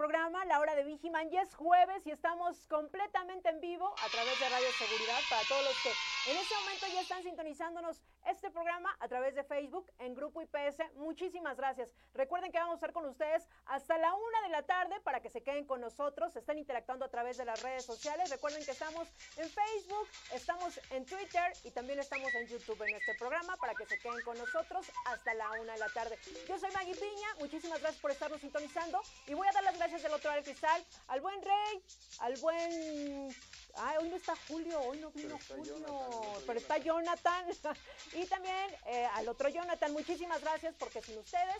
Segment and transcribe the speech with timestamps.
[0.00, 1.28] programa, La Hora de Vigiman.
[1.28, 5.62] Ya es jueves y estamos completamente en vivo a través de Radio Seguridad para todos
[5.62, 5.90] los que
[6.30, 10.94] en este momento ya están sintonizándonos este programa a través de Facebook en Grupo IPS.
[10.96, 11.92] Muchísimas gracias.
[12.14, 15.30] Recuerden que vamos a estar con ustedes hasta la una de la tarde para que
[15.30, 18.30] se queden con nosotros, estén interactuando a través de las redes sociales.
[18.30, 23.14] Recuerden que estamos en Facebook, estamos en Twitter y también estamos en YouTube en este
[23.18, 26.18] programa para que se queden con nosotros hasta la una de la tarde.
[26.48, 30.02] Yo soy Maggie Piña, muchísimas gracias por estarnos sintonizando y voy a dar las gracias
[30.02, 31.82] del otro lado del cristal al buen Rey,
[32.20, 33.30] al buen
[33.76, 37.46] Ay, hoy no está Julio, hoy no vino Pero está Julio, Jonathan, pero está Jonathan.
[38.14, 41.56] y también eh, al otro Jonathan, muchísimas gracias porque sin ustedes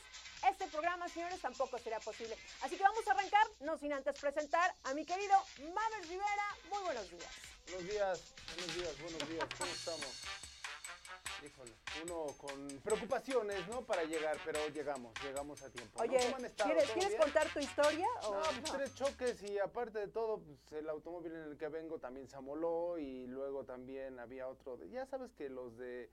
[0.48, 2.36] este programa, señores, tampoco sería posible.
[2.62, 5.36] Así que vamos a arrancar, no sin antes presentar a mi querido
[5.74, 6.56] Mames Rivera.
[6.70, 7.30] Muy buenos días.
[7.70, 8.20] Buenos días,
[8.56, 10.22] buenos días, buenos días, ¿cómo estamos?
[11.44, 11.72] Híjole,
[12.04, 13.80] uno con preocupaciones, ¿no?
[13.82, 15.98] Para llegar, pero llegamos, llegamos a tiempo.
[16.02, 16.18] Oye.
[16.18, 17.16] ¿quieres, ¿Todo ¿quieres bien?
[17.16, 18.06] contar tu historia?
[18.24, 18.76] o No, pues no?
[18.78, 22.36] tres choques y aparte de todo, pues el automóvil en el que vengo también se
[22.36, 26.10] amoló y luego también había otro, de- ya sabes que los de,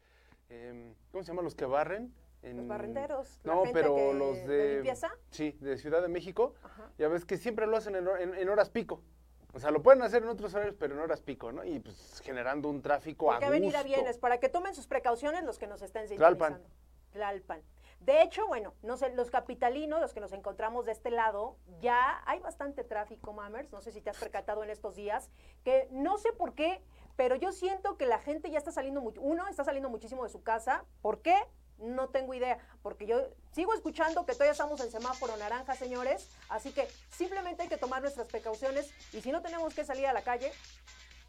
[0.50, 1.46] em, ¿cómo se llaman?
[1.46, 2.14] Los que barren.
[2.44, 4.74] Los En- barrenderos, la No, gente pero que- los de de...
[4.76, 5.10] limpieza.
[5.32, 6.54] Sí, de Ciudad de México.
[6.64, 6.92] Ajá.
[6.98, 9.02] Ya ves que siempre lo hacen en, hor- en- en horas pico.
[9.54, 11.64] O sea, lo pueden hacer en otros horarios, pero en horas pico, ¿no?
[11.64, 13.96] Y pues generando un tráfico a Porque avenida gusto.
[13.96, 16.54] vienes, para que tomen sus precauciones los que nos estén Tlalpan.
[16.54, 16.70] sintonizando.
[17.12, 17.62] Tlalpan.
[18.02, 22.22] De hecho, bueno, no sé, los capitalinos, los que nos encontramos de este lado, ya
[22.28, 25.32] hay bastante tráfico, Mammers, no sé si te has percatado en estos días,
[25.64, 26.80] que no sé por qué,
[27.18, 30.30] pero yo siento que la gente ya está saliendo mucho, uno, está saliendo muchísimo de
[30.30, 31.36] su casa, ¿por qué?
[31.80, 36.72] No tengo idea, porque yo sigo escuchando que todavía estamos en semáforo naranja, señores, así
[36.72, 40.22] que simplemente hay que tomar nuestras precauciones y si no tenemos que salir a la
[40.22, 40.52] calle,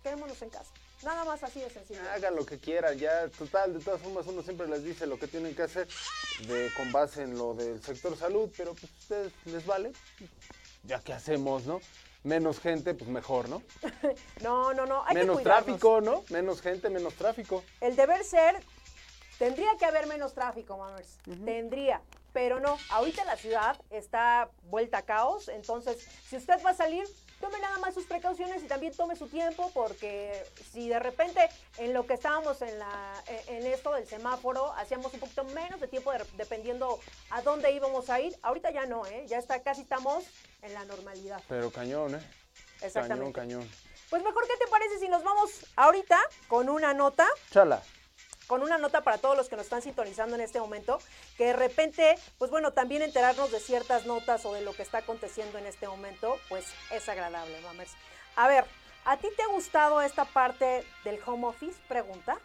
[0.03, 0.73] quedémonos en casa.
[1.03, 2.01] Nada más así de sencillo.
[2.11, 5.29] Hagan lo que quieran, ya, total, de todas formas uno siempre les dice lo que
[5.29, 5.89] tienen que hacer
[6.47, 9.93] de, con base en lo del sector salud, pero pues ustedes les vale,
[10.85, 11.81] ya que hacemos, ¿no?
[12.25, 13.63] Menos gente, pues mejor, ¿no?
[14.43, 15.05] No, no, no.
[15.07, 16.25] Hay menos que tráfico, ¿no?
[16.31, 17.63] Menos gente, menos tráfico.
[17.81, 18.57] El deber ser,
[19.39, 21.19] tendría que haber menos tráfico, mamers.
[21.45, 22.01] Tendría.
[22.33, 25.49] Pero no, ahorita la ciudad está vuelta a caos.
[25.49, 27.07] Entonces, si usted va a salir,
[27.41, 31.49] tome nada más sus precauciones y también tome su tiempo, porque si de repente
[31.79, 33.15] en lo que estábamos en, la,
[33.49, 36.99] en en esto del semáforo, hacíamos un poquito menos de tiempo de- dependiendo
[37.31, 39.25] a dónde íbamos a ir, ahorita ya no, ¿eh?
[39.27, 40.25] Ya está, casi estamos
[40.63, 41.41] en la normalidad.
[41.49, 42.31] Pero cañón, ¿eh?
[42.81, 43.33] Exactamente.
[43.33, 43.71] Cañón, cañón.
[44.11, 46.19] Pues mejor, ¿qué te parece si nos vamos ahorita
[46.49, 47.27] con una nota?
[47.51, 47.83] Chala.
[48.49, 50.99] Con una nota para todos los que nos están sintonizando en este momento,
[51.37, 54.99] que de repente, pues bueno, también enterarnos de ciertas notas o de lo que está
[54.99, 57.93] aconteciendo en este momento, pues es agradable, mamers.
[58.35, 58.65] A ver,
[59.05, 61.79] ¿a ti te ha gustado esta parte del home office?
[61.89, 62.39] Pregunta.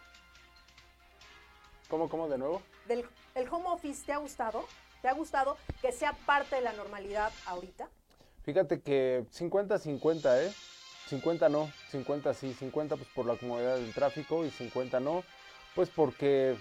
[1.88, 2.62] ¿Cómo, cómo de nuevo?
[2.86, 4.64] ¿Del el home office te ha gustado?
[5.02, 7.88] ¿Te ha gustado que sea parte de la normalidad ahorita?
[8.44, 10.52] Fíjate que 50-50, ¿eh?
[11.08, 15.24] 50 no, 50 sí, 50 pues por la comodidad del tráfico y 50 no,
[15.74, 16.56] pues porque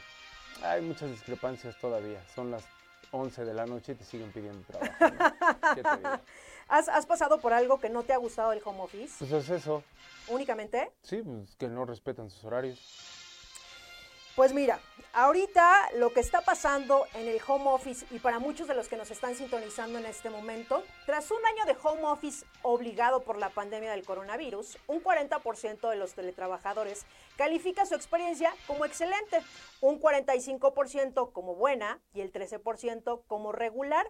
[0.64, 2.22] hay muchas discrepancias todavía.
[2.34, 2.64] Son las
[3.12, 4.94] 11 de la noche y te siguen pidiendo trabajo.
[5.00, 5.76] ¿no?
[5.76, 6.10] ¿Qué te digo?
[6.68, 9.16] ¿Has, has pasado por algo que no te ha gustado del home office?
[9.20, 9.84] Pues es eso,
[10.30, 10.92] Únicamente.
[11.04, 12.80] sí, pues que no respetan sus horarios.
[14.36, 14.80] Pues mira,
[15.14, 18.98] ahorita lo que está pasando en el home office y para muchos de los que
[18.98, 23.52] nos están sintonizando en este momento, tras un año de home office obligado por la
[23.52, 27.06] pandemia del coronavirus, un 40% de los teletrabajadores
[27.38, 29.40] califica su experiencia como excelente,
[29.82, 34.10] un 45% como buena y el 13% como regular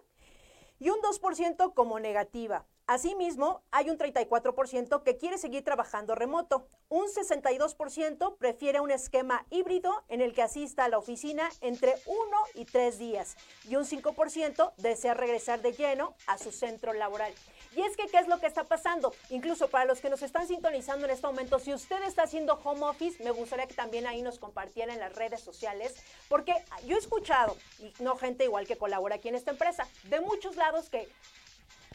[0.80, 2.64] y un 2% como negativa.
[2.86, 6.66] Asimismo, hay un 34% que quiere seguir trabajando remoto.
[6.90, 12.36] Un 62% prefiere un esquema híbrido en el que asista a la oficina entre uno
[12.54, 13.38] y tres días.
[13.66, 17.32] Y un 5% desea regresar de lleno a su centro laboral.
[17.74, 19.14] Y es que, ¿qué es lo que está pasando?
[19.30, 22.82] Incluso para los que nos están sintonizando en este momento, si usted está haciendo home
[22.82, 25.96] office, me gustaría que también ahí nos compartiera en las redes sociales,
[26.28, 26.54] porque
[26.86, 30.56] yo he escuchado, y no gente igual que colabora aquí en esta empresa, de muchos
[30.56, 31.08] lados que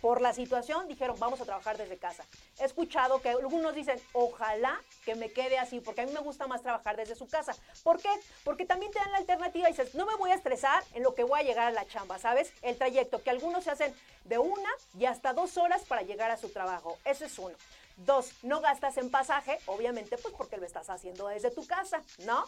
[0.02, 2.26] por la situación dijeron, vamos a trabajar desde casa.
[2.60, 6.48] He escuchado que algunos dicen, ojalá que me quede así, porque a mí me gusta
[6.48, 7.56] más trabajar desde su casa.
[7.84, 8.10] ¿Por qué?
[8.44, 11.16] Porque también te dan la alternativa y dices, no me voy a estresar en lo
[11.16, 12.54] que voy a llegar a la chamba, ¿sabes?
[12.62, 13.94] El trayecto, que algunos se hacen
[14.26, 16.98] de una y hasta dos horas para llegar a su trabajo.
[17.06, 17.56] Ese es uno.
[17.98, 22.46] Dos, no gastas en pasaje, obviamente, pues porque lo estás haciendo desde tu casa, ¿no?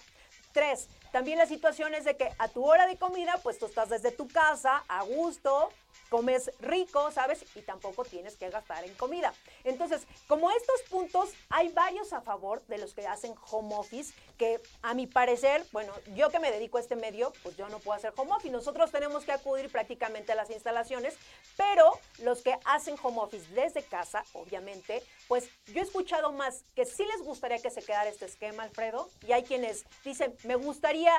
[0.54, 3.90] Tres, también la situación es de que a tu hora de comida, pues tú estás
[3.90, 5.70] desde tu casa, a gusto,
[6.12, 7.46] comes rico, ¿sabes?
[7.56, 9.34] Y tampoco tienes que gastar en comida.
[9.64, 14.62] Entonces, como estos puntos, hay varios a favor de los que hacen home office, que
[14.82, 17.98] a mi parecer, bueno, yo que me dedico a este medio, pues yo no puedo
[17.98, 18.52] hacer home office.
[18.52, 21.16] Nosotros tenemos que acudir prácticamente a las instalaciones,
[21.56, 26.84] pero los que hacen home office desde casa, obviamente, pues yo he escuchado más que
[26.84, 31.14] sí les gustaría que se quedara este esquema, Alfredo, y hay quienes dicen, me gustaría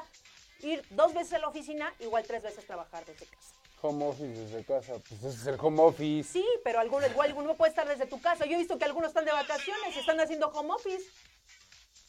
[0.60, 3.61] ir dos veces a la oficina, igual tres veces trabajar desde casa.
[3.82, 6.32] Home office desde casa, pues ese es el home office.
[6.32, 8.46] Sí, pero alguno, igual alguno puede estar desde tu casa.
[8.46, 11.02] Yo he visto que algunos están de vacaciones y están haciendo home office.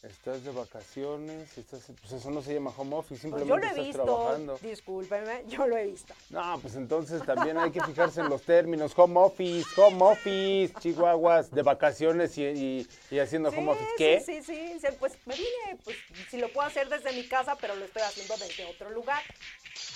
[0.04, 3.64] Estás de vacaciones, estás, pues eso no se llama home office, Pues simplemente yo lo
[3.64, 4.60] he estás visto, trabajando.
[4.62, 6.14] discúlpeme, yo lo he visto.
[6.30, 8.92] No, pues entonces también hay que fijarse en los términos.
[8.98, 13.90] Home office, home office, chihuahuas, de vacaciones y, y- y haciendo home office.
[13.98, 14.20] ¿Qué?
[14.20, 15.96] Sí, sí, sí, pues me vine, pues
[16.30, 19.24] si lo puedo hacer desde mi casa, pero lo estoy haciendo desde otro lugar.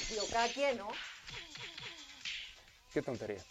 [0.10, 0.88] Digo, cada quien, ¿no?
[2.98, 3.38] Qué tontería.
[3.38, 3.44] Qué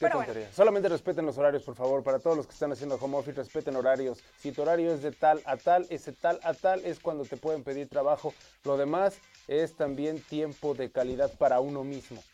[0.00, 0.32] Pero bueno.
[0.32, 0.52] tontería.
[0.52, 2.02] Solamente respeten los horarios, por favor.
[2.02, 4.18] Para todos los que están haciendo home office, respeten horarios.
[4.40, 7.36] Si tu horario es de tal a tal, ese tal a tal es cuando te
[7.36, 8.34] pueden pedir trabajo.
[8.64, 12.24] Lo demás es también tiempo de calidad para uno mismo.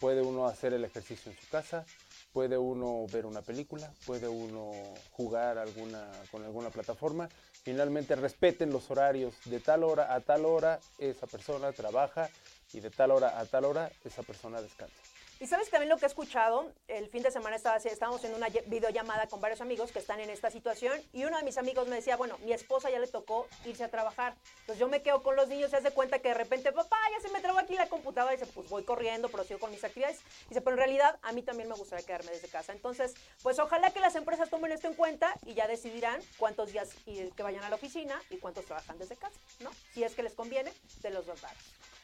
[0.00, 1.86] Puede uno hacer el ejercicio en su casa,
[2.34, 4.72] puede uno ver una película, puede uno
[5.12, 7.30] jugar alguna, con alguna plataforma.
[7.62, 9.32] Finalmente respeten los horarios.
[9.46, 12.28] De tal hora a tal hora esa persona trabaja
[12.74, 15.15] y de tal hora a tal hora esa persona descansa.
[15.38, 18.48] Y sabes también lo que he escuchado, el fin de semana estaba, estábamos en una
[18.48, 21.96] videollamada con varios amigos que están en esta situación y uno de mis amigos me
[21.96, 24.34] decía, bueno, mi esposa ya le tocó irse a trabajar.
[24.60, 27.20] Entonces yo me quedo con los niños, se hace cuenta que de repente, papá, ya
[27.20, 30.20] se me trabó aquí la computadora y dice, pues voy corriendo, prosigo con mis actividades.
[30.48, 32.72] Dice, pero en realidad a mí también me gustaría quedarme desde casa.
[32.72, 33.12] Entonces,
[33.42, 37.30] pues ojalá que las empresas tomen esto en cuenta y ya decidirán cuántos días ir-
[37.34, 39.70] que vayan a la oficina y cuántos trabajan desde casa, ¿no?
[39.92, 41.58] Si es que les conviene, de los dos lados.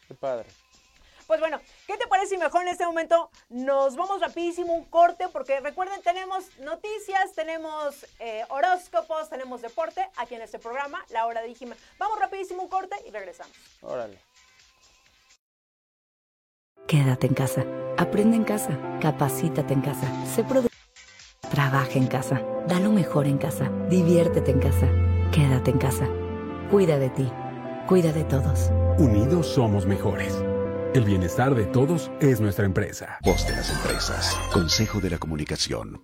[0.07, 0.49] Qué padre.
[1.33, 5.29] Pues bueno, ¿qué te parece si mejor en este momento nos vamos rapidísimo un corte?
[5.33, 11.41] Porque recuerden, tenemos noticias, tenemos eh, horóscopos, tenemos deporte aquí en este programa, La Hora
[11.41, 11.75] de Dijime.
[11.99, 13.57] Vamos rapidísimo un corte y regresamos.
[13.81, 14.19] Órale.
[16.87, 17.65] Quédate en casa.
[17.97, 18.79] Aprende en casa.
[19.01, 20.07] Capacítate en casa.
[20.27, 20.83] Sé productivo.
[21.51, 22.43] Trabaja en casa.
[22.67, 23.71] Da lo mejor en casa.
[23.89, 24.87] Diviértete en casa.
[25.33, 26.07] Quédate en casa.
[26.71, 27.33] Cuida de ti.
[27.89, 28.71] Cuida de todos.
[28.99, 30.45] Unidos somos mejores.
[30.95, 33.19] El bienestar de todos es nuestra empresa.
[33.25, 34.37] Voz de las empresas.
[34.53, 36.03] Consejo de la Comunicación.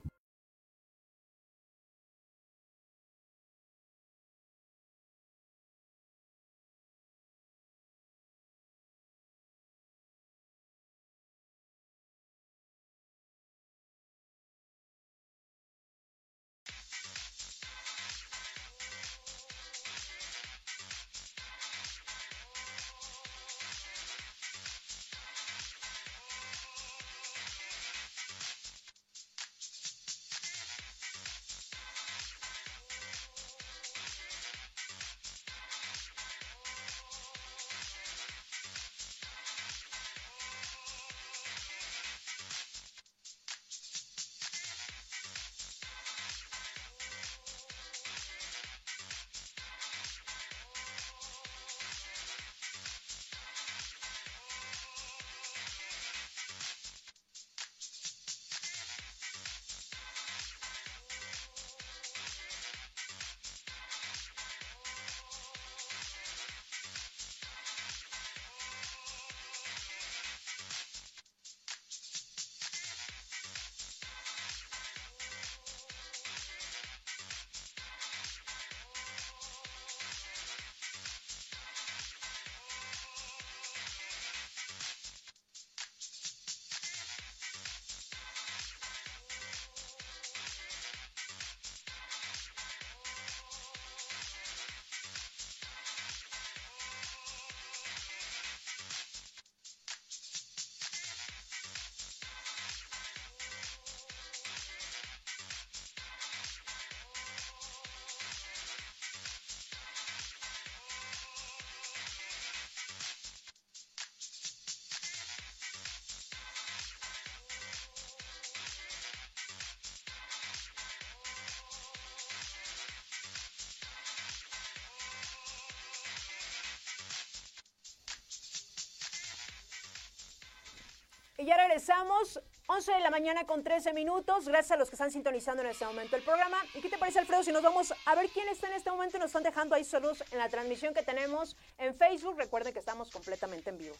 [131.40, 134.48] Y ya regresamos, 11 de la mañana con 13 minutos.
[134.48, 136.58] Gracias a los que están sintonizando en este momento el programa.
[136.74, 139.18] ¿Y qué te parece, Alfredo, si nos vamos a ver quién está en este momento
[139.18, 142.36] y nos están dejando ahí saludos en la transmisión que tenemos en Facebook?
[142.38, 143.94] Recuerden que estamos completamente en vivo.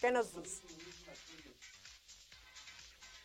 [0.00, 0.28] ¿Qué nos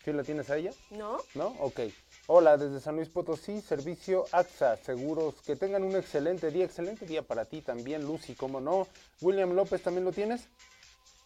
[0.04, 0.72] ¿Sí la tienes a ella?
[0.90, 1.18] ¿No?
[1.34, 1.48] ¿No?
[1.60, 1.80] Ok.
[2.28, 5.36] Hola, desde San Luis Potosí, servicio AXA, seguros.
[5.46, 8.88] Que tengan un excelente día, excelente día para ti también, Lucy, ¿cómo no?
[9.20, 10.48] William López, ¿también lo tienes?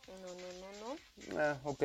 [0.07, 1.39] No, no, no, no.
[1.39, 1.83] Ah, ok.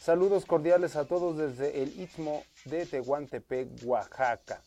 [0.00, 4.60] Saludos cordiales a todos desde el Istmo de Tehuantepec, Oaxaca.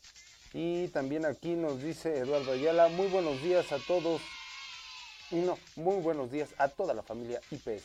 [0.53, 4.21] Y también aquí nos dice Eduardo Ayala, muy buenos días a todos.
[5.31, 7.83] No, muy buenos días a toda la familia IPS.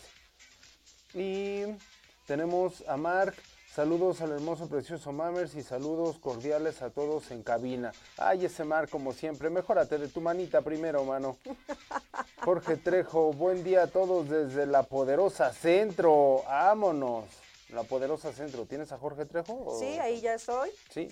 [1.14, 1.62] Y
[2.26, 3.34] tenemos a Mark,
[3.80, 7.92] saludos al hermoso, precioso Mammers y saludos cordiales a todos en cabina.
[8.16, 11.36] Ay, ese Mark, como siempre, mejórate de tu manita primero, mano.
[12.42, 16.42] Jorge Trejo, buen día a todos desde la poderosa centro.
[16.46, 17.26] Vámonos.
[17.68, 18.64] La poderosa centro.
[18.64, 19.52] ¿Tienes a Jorge Trejo?
[19.52, 20.70] o- Sí, ahí ya estoy.
[20.90, 21.08] Sí.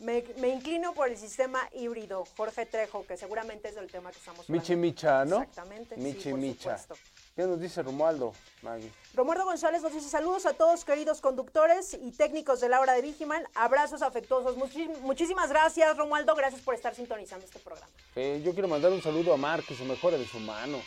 [0.00, 4.16] Me, me inclino por el sistema híbrido, Jorge Trejo, que seguramente es el tema que
[4.18, 4.60] estamos hablando.
[4.60, 5.42] Michi Micha, ¿no?
[5.42, 6.78] Exactamente, sí, Michi por Micha.
[6.78, 6.94] supuesto.
[7.36, 8.90] ¿Qué nos dice Romualdo, Maggie?
[9.14, 13.02] Romualdo González nos dice saludos a todos queridos conductores y técnicos de la hora de
[13.02, 13.44] Vigiman.
[13.54, 14.56] Abrazos afectuosos.
[14.56, 16.34] Muchis- muchísimas gracias, Romualdo.
[16.34, 17.88] Gracias por estar sintonizando este programa.
[18.16, 20.78] Eh, yo quiero mandar un saludo a Mark, que se mejore de su mano.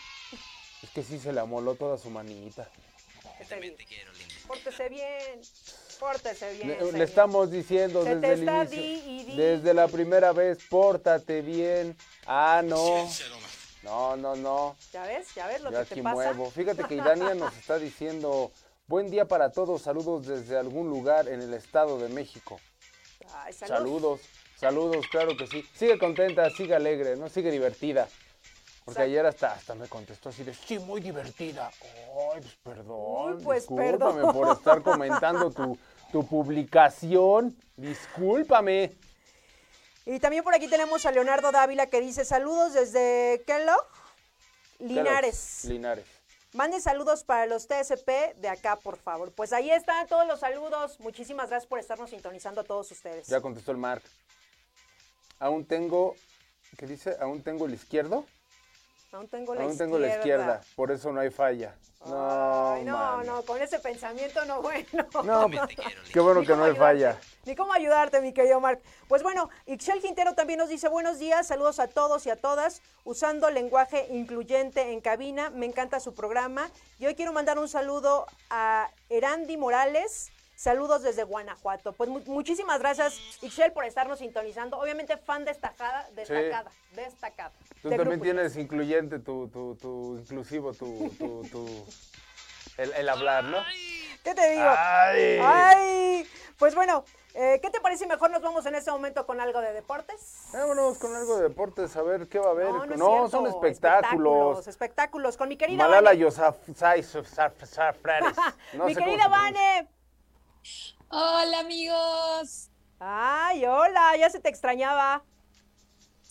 [0.83, 2.67] Es que sí se le amoló toda su manita.
[3.39, 3.75] Esté bien.
[4.47, 5.41] Pórtese bien.
[6.00, 6.67] Pórtese bien.
[6.67, 6.93] Le, señor.
[6.93, 8.81] le estamos diciendo Se te desde el está inicio.
[8.81, 9.35] di y di.
[9.38, 11.97] Desde la primera vez, pórtate bien.
[12.27, 13.07] Ah, no.
[13.83, 14.75] No, no, no.
[14.91, 15.33] ¿Ya ves?
[15.35, 16.15] ¿Ya ves lo Yo que te aquí pasa?
[16.15, 16.49] muevo.
[16.51, 18.51] Fíjate que Idania nos está diciendo,
[18.87, 22.59] buen día para todos, saludos desde algún lugar en el Estado de México.
[23.35, 23.75] Ay, salud.
[23.75, 24.21] Saludos,
[24.57, 25.65] saludos, claro que sí.
[25.75, 27.27] Sigue contenta, sigue alegre, ¿no?
[27.29, 28.07] Sigue divertida.
[28.85, 29.11] Porque Exacto.
[29.11, 31.71] ayer hasta, hasta me contestó así de, sí, muy divertida.
[31.81, 33.35] Ay, pues perdón.
[33.37, 34.33] Uy, pues, discúlpame perdón.
[34.33, 35.77] por estar comentando tu,
[36.11, 37.55] tu publicación.
[37.77, 38.91] Discúlpame.
[40.05, 43.88] Y también por aquí tenemos a Leonardo Dávila que dice saludos desde Kellogg,
[44.79, 45.65] Linares.
[45.65, 46.05] Linares.
[46.53, 49.31] Manden saludos para los TSP de acá, por favor.
[49.31, 51.00] Pues ahí están todos los saludos.
[51.00, 53.27] Muchísimas gracias por estarnos sintonizando a todos ustedes.
[53.27, 54.03] Ya contestó el Mark.
[55.39, 56.15] Aún tengo,
[56.77, 57.15] ¿qué dice?
[57.19, 58.25] Aún tengo el izquierdo.
[59.13, 59.86] Aún tengo la Aún izquierda.
[59.86, 60.62] tengo la izquierda.
[60.75, 61.75] Por eso no hay falla.
[62.05, 64.86] No, Ay, no, no, con ese pensamiento no bueno.
[65.24, 65.48] No,
[66.12, 67.17] qué bueno que no hay ayudarte, falla.
[67.46, 68.82] Ni cómo ayudarte, mi querido Mark.
[69.08, 72.82] Pues bueno, Ixel Quintero también nos dice buenos días, saludos a todos y a todas,
[73.05, 75.50] usando lenguaje incluyente en cabina.
[75.51, 76.70] Me encanta su programa.
[77.00, 80.32] Y hoy quiero mandar un saludo a Erandi Morales.
[80.67, 81.91] Saludos desde Guanajuato.
[81.91, 84.79] Pues mu- muchísimas gracias, Ixel, por estarnos sintonizando.
[84.79, 87.51] Obviamente, fan destacada, destacada, destacada.
[87.82, 91.86] Tú de también tienes incluyente tu, tu, tu inclusivo, tu, tu, tu-
[92.77, 93.58] el, el hablar, ¿no?
[94.24, 94.63] ¿Qué te digo?
[94.65, 95.39] Ay.
[95.43, 96.27] Ay,
[96.58, 97.03] pues bueno,
[97.34, 100.46] eh, ¿qué te parece mejor nos vamos en este momento con algo de deportes?
[100.53, 102.67] Vámonos con algo de deportes, a ver qué va a haber.
[102.70, 104.60] No, no, es son espectáculos.
[104.60, 105.36] Espectáculos, espectáculos.
[105.36, 106.20] Con mi querida Malala Vane.
[106.22, 108.38] Yousafzai Saf- Safrares.
[108.75, 109.27] No mi sé cómo querida.
[109.27, 109.89] Vane.
[111.10, 115.24] Hola amigos, Ay, hola, ya se te extrañaba.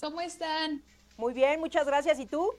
[0.00, 0.82] ¿cómo están?
[1.16, 2.18] Muy bien, muchas gracias.
[2.18, 2.50] ¿Y tú?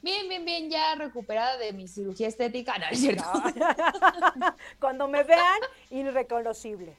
[0.00, 3.24] Bien, bien, bien, ya recuperada de mi cirugía estética, no es cierto.
[4.80, 6.96] Cuando me vean, irreconocible.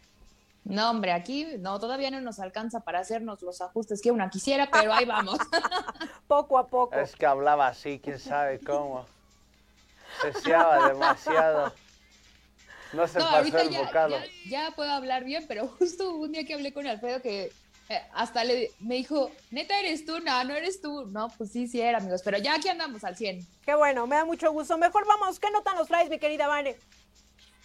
[0.66, 4.70] No, hombre, aquí no, todavía no nos alcanza para hacernos los ajustes que una quisiera,
[4.70, 5.40] pero ahí vamos.
[6.28, 6.96] Poco a poco.
[6.96, 9.06] Es que hablaba así, quién sabe cómo.
[10.22, 11.74] Seseaba demasiado.
[12.94, 14.18] No se No, pasó ahorita el ya, bocado.
[14.18, 17.52] ya, ya puedo hablar bien, pero justo un día que hablé con Alfredo que
[17.90, 21.06] eh, hasta le, me dijo, neta eres tú, no, no eres tú.
[21.08, 23.46] No, pues sí, sí era, amigos, pero ya aquí andamos al 100.
[23.66, 24.78] Qué bueno, me da mucho gusto.
[24.78, 26.76] Mejor vamos, ¿qué nota nos traes, mi querida Vane?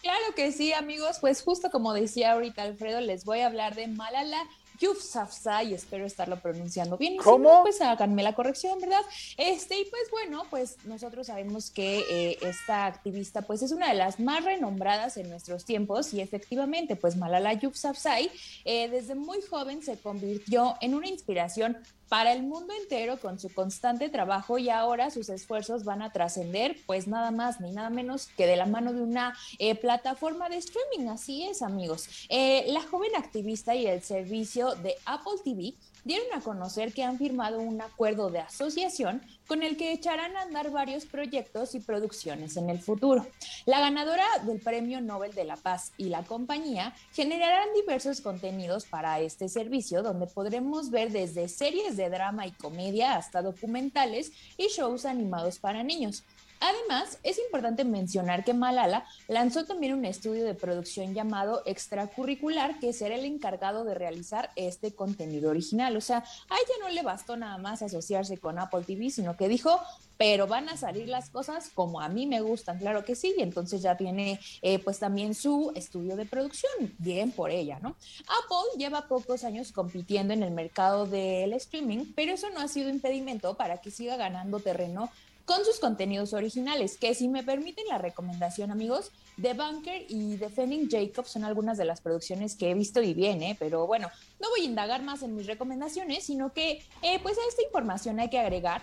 [0.00, 1.18] Claro que sí, amigos.
[1.20, 4.42] Pues justo como decía ahorita Alfredo, les voy a hablar de Malala
[4.80, 7.14] Yousafzai, espero estarlo pronunciando bien.
[7.14, 7.50] Y si ¿Cómo?
[7.50, 9.02] no, pues háganme la corrección, ¿verdad?
[9.36, 13.94] Este, y pues bueno, pues nosotros sabemos que eh, esta activista pues es una de
[13.94, 18.30] las más renombradas en nuestros tiempos y efectivamente pues Malala Yousafzai
[18.64, 21.78] eh, desde muy joven se convirtió en una inspiración
[22.12, 26.76] para el mundo entero con su constante trabajo y ahora sus esfuerzos van a trascender
[26.84, 30.58] pues nada más ni nada menos que de la mano de una eh, plataforma de
[30.58, 31.08] streaming.
[31.08, 32.26] Así es, amigos.
[32.28, 35.72] Eh, la joven activista y el servicio de Apple TV
[36.04, 40.42] dieron a conocer que han firmado un acuerdo de asociación con el que echarán a
[40.42, 43.26] andar varios proyectos y producciones en el futuro.
[43.66, 49.20] La ganadora del Premio Nobel de la Paz y la compañía generarán diversos contenidos para
[49.20, 55.04] este servicio donde podremos ver desde series de drama y comedia hasta documentales y shows
[55.04, 56.24] animados para niños.
[56.62, 62.92] Además, es importante mencionar que Malala lanzó también un estudio de producción llamado extracurricular que
[62.92, 65.96] será el encargado de realizar este contenido original.
[65.96, 69.48] O sea, a ella no le bastó nada más asociarse con Apple TV, sino que
[69.48, 69.80] dijo,
[70.16, 73.42] pero van a salir las cosas como a mí me gustan, claro que sí, y
[73.42, 77.96] entonces ya tiene eh, pues también su estudio de producción, bien por ella, ¿no?
[78.20, 82.88] Apple lleva pocos años compitiendo en el mercado del streaming, pero eso no ha sido
[82.88, 85.10] impedimento para que siga ganando terreno
[85.54, 90.88] con sus contenidos originales, que si me permiten la recomendación, amigos, The Bunker y Defending
[90.88, 93.54] Jacob son algunas de las producciones que he visto y bien, ¿eh?
[93.58, 94.08] pero bueno,
[94.40, 98.18] no voy a indagar más en mis recomendaciones, sino que eh, pues a esta información
[98.18, 98.80] hay que agregar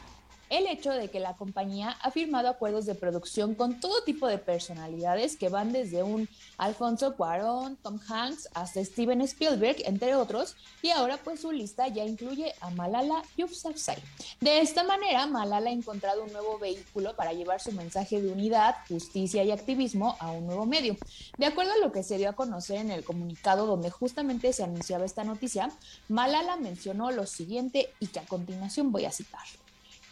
[0.49, 4.38] el hecho de que la compañía ha firmado acuerdos de producción con todo tipo de
[4.38, 10.89] personalidades que van desde un Alfonso Cuarón, Tom Hanks hasta Steven Spielberg, entre otros, y
[10.89, 13.97] ahora pues su lista ya incluye a Malala Yousafzai.
[14.41, 18.75] De esta manera, Malala ha encontrado un nuevo vehículo para llevar su mensaje de unidad,
[18.88, 20.97] justicia y activismo a un nuevo medio.
[21.38, 24.63] De acuerdo a lo que se dio a conocer en el comunicado donde justamente se
[24.63, 25.71] anunciaba esta noticia,
[26.07, 29.45] Malala mencionó lo siguiente y que a continuación voy a citar.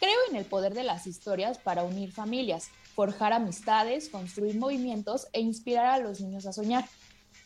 [0.00, 5.40] Creo en el poder de las historias para unir familias, forjar amistades, construir movimientos e
[5.40, 6.84] inspirar a los niños a soñar.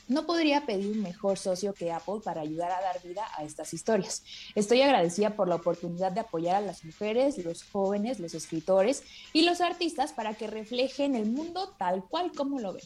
[0.09, 3.73] No podría pedir un mejor socio que Apple para ayudar a dar vida a estas
[3.73, 4.25] historias.
[4.55, 9.43] Estoy agradecida por la oportunidad de apoyar a las mujeres, los jóvenes, los escritores y
[9.43, 12.85] los artistas para que reflejen el mundo tal cual como lo ven.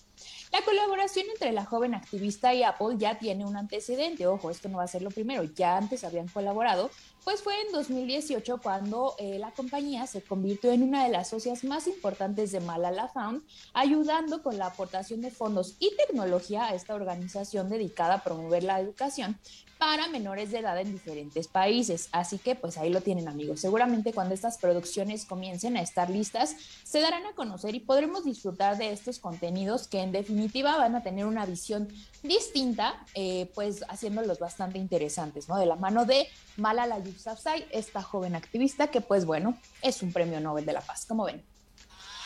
[0.53, 4.27] La colaboración entre la joven activista y Apple ya tiene un antecedente.
[4.27, 6.91] Ojo, esto no va a ser lo primero, ya antes habían colaborado,
[7.27, 11.65] pues fue en 2018 cuando eh, la compañía se convirtió en una de las socias
[11.65, 13.43] más importantes de Malala Fund,
[13.75, 18.79] ayudando con la aportación de fondos y tecnología a esta organización dedicada a promover la
[18.79, 19.37] educación
[19.79, 22.09] para menores de edad en diferentes países.
[22.13, 23.61] Así que pues ahí lo tienen amigos.
[23.61, 28.79] Seguramente cuando estas producciones comiencen a estar listas, se darán a conocer y podremos disfrutar
[28.79, 31.89] de estos contenidos que en definitiva van a tener una visión
[32.23, 35.59] distinta, eh, pues haciéndolos bastante interesantes, ¿no?
[35.59, 40.41] De la mano de Malala Yousafzai, esta joven activista que pues bueno, es un premio
[40.41, 41.43] Nobel de la Paz, como ven.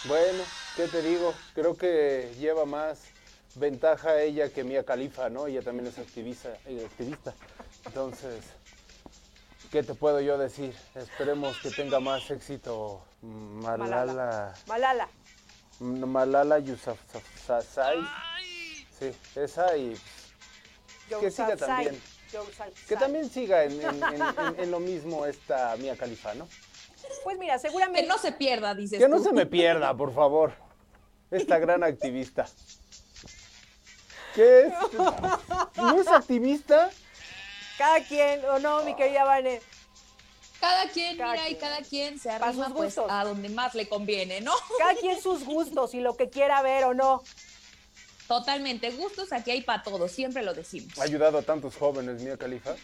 [0.04, 0.42] Bueno,
[0.76, 1.34] ¿qué te digo?
[1.54, 3.00] Creo que lleva más
[3.54, 5.46] ventaja ella que Mía Califa, ¿no?
[5.46, 7.34] Ella también es activista, eh, activista.
[7.86, 8.44] Entonces,
[9.70, 10.74] ¿qué te puedo yo decir?
[10.94, 14.54] Esperemos que tenga más éxito Malala.
[14.66, 15.08] Malala.
[15.80, 17.98] Malala Yousafzai.
[18.98, 19.96] Sí, esa y
[21.20, 22.00] que siga también.
[22.86, 23.80] Que también siga en,
[24.58, 26.46] en, lo mismo esta Mía Califa, ¿no?
[27.24, 28.02] Pues mira, seguramente...
[28.02, 30.52] Que no se pierda, dices Que no se me pierda, por favor.
[31.32, 32.46] Esta gran activista.
[34.34, 34.72] ¿Qué es?
[35.76, 36.90] ¿No es activista?
[37.78, 39.60] Cada quien, o no, mi querida Vane.
[40.60, 44.52] Cada quien, mira, y cada quien se arrima pues, a donde más le conviene, ¿no?
[44.78, 47.22] Cada quien sus gustos y lo que quiera ver o no.
[48.30, 50.96] Totalmente, gustos aquí hay para todos, siempre lo decimos.
[51.00, 52.76] Ha ayudado a tantos jóvenes, Mía Califa.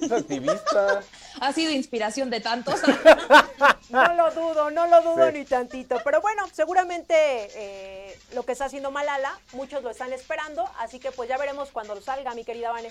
[0.00, 1.02] Es activista.
[1.40, 2.80] Ha sido inspiración de tantos.
[3.90, 6.00] no lo dudo, no lo dudo ni tantito.
[6.02, 11.12] Pero bueno, seguramente eh, lo que está haciendo Malala, muchos lo están esperando, así que
[11.12, 12.90] pues ya veremos cuando salga, mi querida Vane.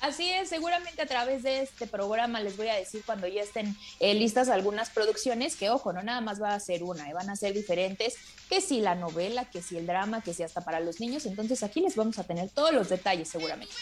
[0.00, 3.76] Así es, seguramente a través de este programa les voy a decir cuando ya estén
[3.98, 7.28] eh, listas algunas producciones, que ojo, no nada más va a ser una, eh, van
[7.30, 8.14] a ser diferentes,
[8.48, 11.64] que si la novela, que si el drama, que si hasta para los niños, entonces
[11.64, 13.74] aquí les vamos a tener todos los detalles seguramente.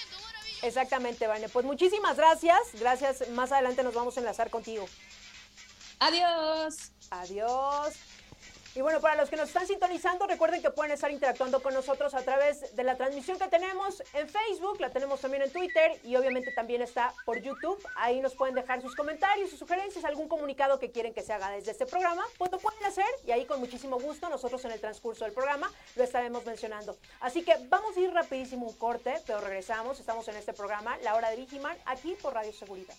[0.63, 1.51] Exactamente, Vane.
[1.51, 4.89] Pues muchísimas gracias, gracias, más adelante nos vamos a enlazar contigo.
[5.99, 6.93] Adiós.
[7.11, 7.95] Adiós.
[8.77, 12.13] Y bueno, para los que nos están sintonizando, recuerden que pueden estar interactuando con nosotros
[12.13, 16.15] a través de la transmisión que tenemos en Facebook, la tenemos también en Twitter y
[16.15, 17.83] obviamente también está por YouTube.
[17.97, 21.53] Ahí nos pueden dejar sus comentarios, sus sugerencias, algún comunicado que quieren que se haga
[21.53, 24.81] desde este programa, pues lo pueden hacer y ahí con muchísimo gusto nosotros en el
[24.81, 26.99] transcurso del programa lo estaremos mencionando.
[27.21, 30.01] Así que vamos a ir rapidísimo un corte, pero regresamos.
[30.01, 32.95] Estamos en este programa, La Hora de Vigiman, aquí por Radio Seguridad.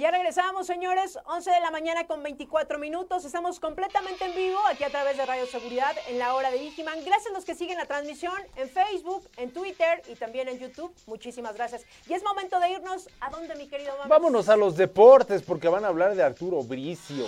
[0.00, 3.26] Ya regresamos, señores, 11 de la mañana con 24 minutos.
[3.26, 7.04] Estamos completamente en vivo aquí a través de Radio Seguridad en la hora de Vigiman.
[7.04, 10.90] Gracias a los que siguen la transmisión en Facebook, en Twitter y también en YouTube.
[11.06, 11.84] Muchísimas gracias.
[12.08, 13.10] Y es momento de irnos.
[13.20, 14.08] ¿A dónde, mi querido Mames?
[14.08, 17.26] Vámonos a los deportes porque van a hablar de Arturo Bricio.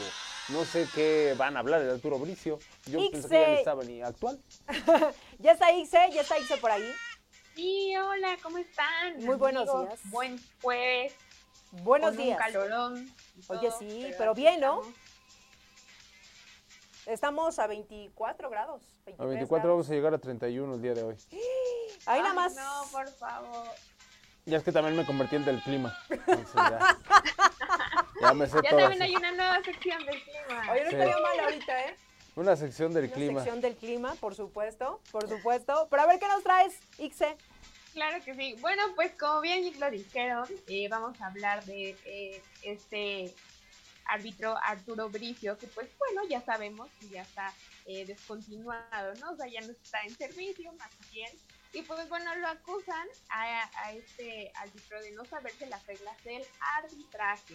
[0.48, 2.58] No sé qué van a hablar de Arturo Bricio.
[2.86, 4.40] Yo pensé que ya no estaba ni actual.
[5.38, 6.90] ya está Ixe, ya está Ixe por ahí.
[7.54, 9.18] Sí, hola, ¿cómo están?
[9.18, 10.00] Muy buenos días.
[10.04, 11.12] Buen jueves.
[11.72, 12.38] Buenos días.
[12.38, 13.14] Un calorón.
[13.48, 14.82] Oye, sí, pero, bien, ¿no?
[17.06, 18.82] Estamos a 24 grados.
[19.18, 21.16] A 24 vamos a llegar a 31 el día de hoy.
[22.04, 22.54] Ahí nada más.
[22.54, 23.66] No, por favor.
[24.44, 25.96] Ya es que también me convertí en del clima.
[26.54, 26.98] ya.
[28.20, 30.72] ya me sé ya también hay una nueva sección del clima.
[30.72, 31.96] Oye, no estaría mal ahorita, ¿eh?
[32.36, 33.40] Una sección del una clima.
[33.40, 35.88] sección del clima, por supuesto, por supuesto.
[35.90, 37.36] Pero a ver qué nos traes, Ixe.
[37.92, 38.56] Claro que sí.
[38.60, 43.34] Bueno, pues como bien lo dijeron, eh, vamos a hablar de eh, este
[44.06, 47.52] árbitro Arturo Bricio, que pues bueno, ya sabemos que ya está
[47.86, 49.32] eh, descontinuado, ¿no?
[49.32, 51.30] O sea, ya no está en servicio, más bien.
[51.74, 56.42] Y pues bueno, lo acusan a, a este árbitro de no saberse las reglas del
[56.78, 57.54] arbitraje.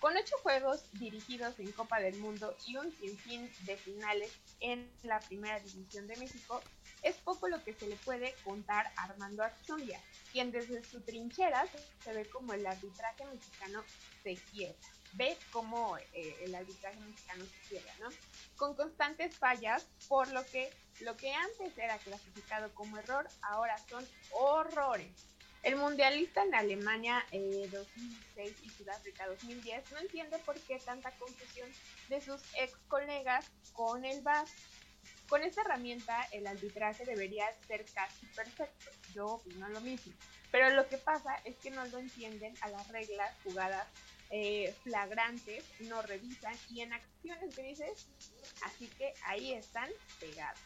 [0.00, 5.18] Con ocho juegos dirigidos en Copa del Mundo y un sinfín de finales en la
[5.20, 6.62] Primera División de México,
[7.02, 10.00] es poco lo que se le puede contar a Armando Archundia,
[10.32, 11.66] quien desde su trinchera
[12.04, 13.82] se ve como el arbitraje mexicano
[14.22, 14.88] se quiebra.
[15.14, 18.08] Ve cómo eh, el arbitraje mexicano se quiebra, ¿no?
[18.56, 24.06] Con constantes fallas, por lo que lo que antes era clasificado como error, ahora son
[24.32, 25.12] horrores.
[25.62, 27.76] El mundialista en Alemania 2006
[28.36, 31.68] eh, y Sudáfrica 2010 no entiende por qué tanta confusión
[32.08, 34.46] de sus ex colegas con el VAR.
[35.28, 38.90] Con esta herramienta el arbitraje debería ser casi perfecto.
[39.14, 40.12] Yo opino lo mismo.
[40.50, 43.86] Pero lo que pasa es que no lo entienden a las reglas jugadas
[44.30, 48.08] eh, flagrantes, no revisan y en acciones grises,
[48.64, 49.88] así que ahí están
[50.20, 50.60] pegados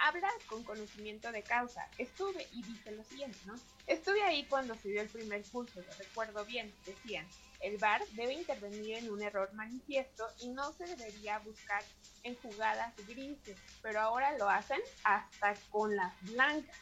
[0.00, 1.86] habla con conocimiento de causa.
[1.98, 3.54] Estuve y dice lo siguiente, ¿no?
[3.86, 7.26] Estuve ahí cuando se dio el primer curso, lo recuerdo bien, decían,
[7.60, 11.82] el VAR debe intervenir en un error manifiesto y no se debería buscar
[12.22, 16.76] en jugadas grises, pero ahora lo hacen hasta con las blancas.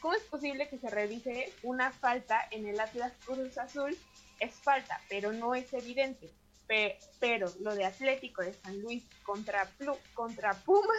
[0.00, 3.96] ¿Cómo es posible que se revise una falta en el Atlas Cruz Azul?
[4.40, 6.30] Es falta, pero no es evidente.
[7.20, 9.70] pero lo de Atlético de San Luis contra,
[10.14, 10.98] contra Pumas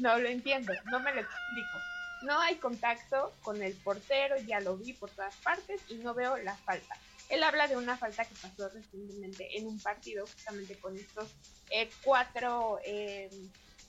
[0.00, 1.78] no lo entiendo, no me lo explico.
[2.22, 6.36] No hay contacto con el portero, ya lo vi por todas partes y no veo
[6.38, 6.96] la falta.
[7.28, 11.28] Él habla de una falta que pasó recientemente en un partido justamente con estos
[11.70, 13.30] eh, cuatro em,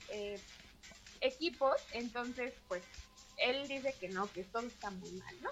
[0.09, 0.39] eh,
[1.21, 1.75] equipos.
[1.93, 2.83] Entonces, pues,
[3.37, 5.49] él dice que no, que todo está muy mal, ¿no?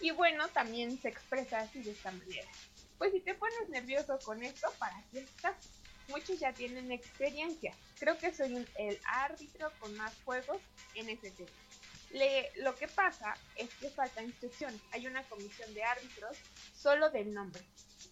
[0.00, 2.48] Y bueno, también se expresa así de esta manera.
[2.98, 5.54] Pues si te pones nervioso con esto, ¿para qué estás?
[6.08, 7.74] Muchos ya tienen experiencia.
[7.98, 10.58] Creo que soy el árbitro con más juegos
[10.94, 11.50] en ese tema.
[12.56, 14.80] lo que pasa es que falta instrucción.
[14.92, 16.36] Hay una comisión de árbitros
[16.74, 17.62] solo del nombre.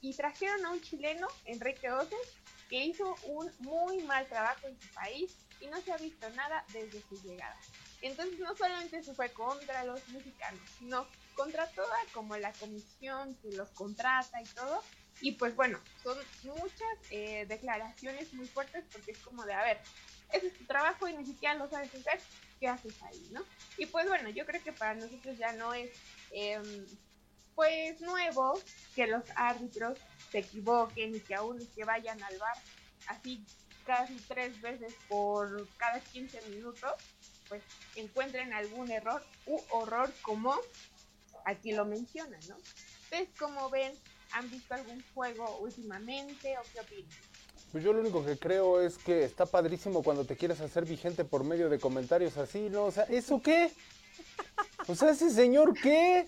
[0.01, 2.37] Y trajeron a un chileno, Enrique Oces,
[2.69, 6.65] que hizo un muy mal trabajo en su país y no se ha visto nada
[6.73, 7.57] desde su llegada.
[8.03, 13.53] Entonces no solamente se fue contra los mexicanos, sino contra toda como la comisión que
[13.53, 14.83] los contrata y todo,
[15.21, 19.81] y pues bueno, son muchas eh, declaraciones muy fuertes porque es como de, a ver,
[20.33, 22.21] ese es tu trabajo y ni siquiera lo sabes hacer,
[22.61, 23.45] ¿qué haces ahí, no?
[23.79, 25.91] Y pues bueno, yo creo que para nosotros ya no es,
[26.33, 26.87] em,
[27.55, 28.61] pues, nuevo
[28.95, 29.99] que los árbitros
[30.31, 32.57] se equivoquen y que aún que vayan al bar
[33.07, 33.45] así
[33.87, 36.93] casi tres veces por cada 15 minutos,
[37.49, 37.63] pues
[37.95, 40.55] encuentren algún error u horror como
[41.45, 42.57] aquí lo mencionan, ¿no?
[43.05, 43.93] Entonces, como ven,
[44.33, 47.19] ¿Han visto algún juego últimamente o qué opinan?
[47.73, 51.25] Pues yo lo único que creo es que está padrísimo cuando te quieres hacer vigente
[51.25, 52.87] por medio de comentarios así, ¿no?
[52.87, 53.71] O sea, ¿eso qué?
[54.87, 56.27] O sea, ese señor qué?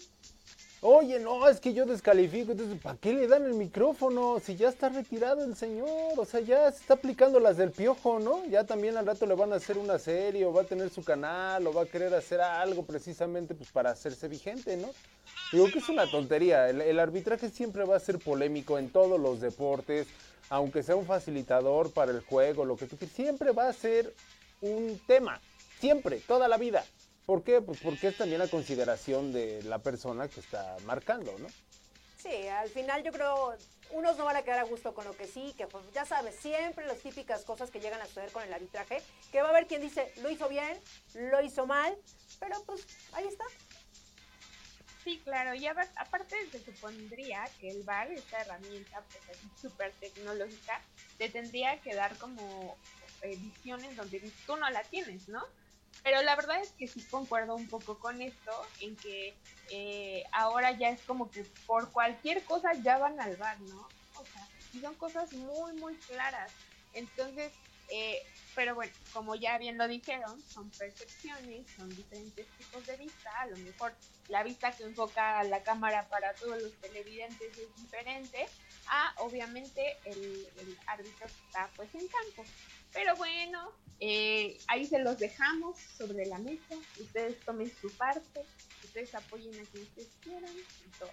[0.80, 4.38] Oye, no, es que yo descalifico, entonces, ¿para qué le dan el micrófono?
[4.38, 8.20] Si ya está retirado el señor, o sea, ya se está aplicando las del piojo,
[8.20, 8.44] ¿no?
[8.44, 11.02] Ya también al rato le van a hacer una serie, o va a tener su
[11.02, 14.90] canal, o va a querer hacer algo precisamente pues para hacerse vigente, ¿no?
[15.50, 19.40] Digo que es una tontería, el, arbitraje siempre va a ser polémico en todos los
[19.40, 20.06] deportes,
[20.48, 24.14] aunque sea un facilitador para el juego, lo que tú quieras, siempre va a ser
[24.60, 25.40] un tema,
[25.80, 26.84] siempre, toda la vida.
[27.28, 27.60] ¿Por qué?
[27.60, 31.48] Pues porque es también la consideración de la persona que está marcando, ¿no?
[32.16, 33.54] Sí, al final yo creo
[33.90, 36.36] unos no van a quedar a gusto con lo que sí, que pues, ya sabes,
[36.36, 39.66] siempre las típicas cosas que llegan a suceder con el arbitraje, que va a haber
[39.66, 40.74] quien dice, lo hizo bien,
[41.12, 41.94] lo hizo mal,
[42.40, 43.44] pero pues ahí está.
[45.04, 50.80] Sí, claro, y aparte se supondría que el bar, esta herramienta pues súper tecnológica,
[51.18, 52.78] te tendría que dar como
[53.20, 55.44] eh, visiones donde tú no la tienes, ¿no?
[56.02, 59.34] Pero la verdad es que sí concuerdo un poco con esto, en que
[59.70, 63.88] eh, ahora ya es como que por cualquier cosa ya van al bar, ¿no?
[64.16, 66.52] O sea, y son cosas muy, muy claras.
[66.94, 67.52] Entonces,
[67.90, 68.22] eh,
[68.54, 73.30] pero bueno, como ya bien lo dijeron, son percepciones, son diferentes tipos de vista.
[73.40, 73.94] A lo mejor
[74.28, 78.46] la vista que enfoca la cámara para todos los televidentes es diferente
[78.88, 80.48] a, obviamente, el,
[80.86, 82.44] árbitro que está pues en campo.
[82.92, 86.74] Pero bueno, eh, ahí se los dejamos sobre la mesa.
[87.00, 88.44] Ustedes tomen su parte,
[88.84, 91.10] ustedes apoyen a quien ustedes quieran y todo.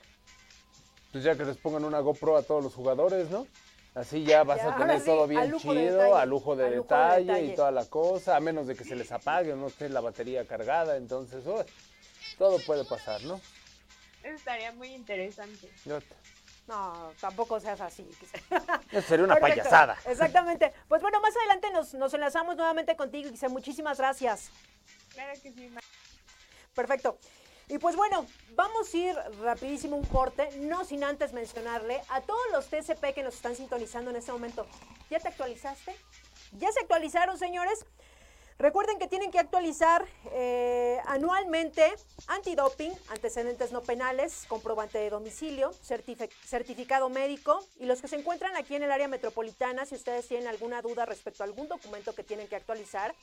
[1.11, 3.47] Pues ya que les pongan una GoPro a todos los jugadores, ¿no?
[3.95, 7.85] Así ya vas a tener todo bien chido, a lujo de, detalle, y toda la
[7.85, 11.47] cosa, a menos de que se les apague o no esté la batería cargada, entonces
[11.47, 11.63] oh,
[12.37, 13.39] todo puede pasar, ¿no?
[14.21, 15.69] Estaría muy interesante.
[16.67, 18.09] No, tampoco seas así.
[18.91, 19.97] Eso sería una payasada.
[20.05, 20.73] Exactamente.
[20.87, 23.53] Pues bueno, más adelante nos, nos enlazamos nuevamente contigo, Giselle.
[23.53, 24.49] Muchísimas gracias.
[25.09, 25.71] Claro que sí.
[26.73, 27.19] Perfecto.
[27.67, 32.43] Y pues bueno, vamos a ir rapidísimo un corte, no sin antes mencionarle a todos
[32.51, 34.67] los TCP que nos están sintonizando en este momento.
[35.09, 35.95] ¿Ya te actualizaste?
[36.51, 37.85] ¿Ya se actualizaron, señores?
[38.57, 41.93] Recuerden que tienen que actualizar eh, anualmente
[42.27, 48.75] antidoping, antecedentes no penales, comprobante de domicilio, certificado médico y los que se encuentran aquí
[48.75, 52.47] en el área metropolitana, si ustedes tienen alguna duda respecto a algún documento que tienen
[52.47, 53.13] que actualizar,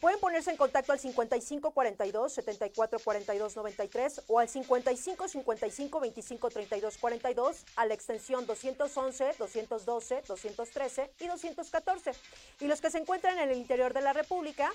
[0.00, 6.50] Pueden ponerse en contacto al 55 42 74 42 93 o al 55 55 25
[6.50, 12.12] 32 42 a la extensión 211, 212, 213 y 214.
[12.60, 14.70] Y los que se encuentran en el interior de la República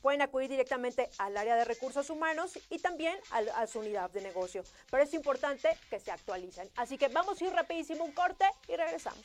[0.00, 4.64] pueden acudir directamente al área de recursos humanos y también a, su unidad de negocio.
[4.90, 6.70] Pero es importante que se actualicen.
[6.76, 9.24] Así que vamos a ir rapidísimo un corte y regresamos.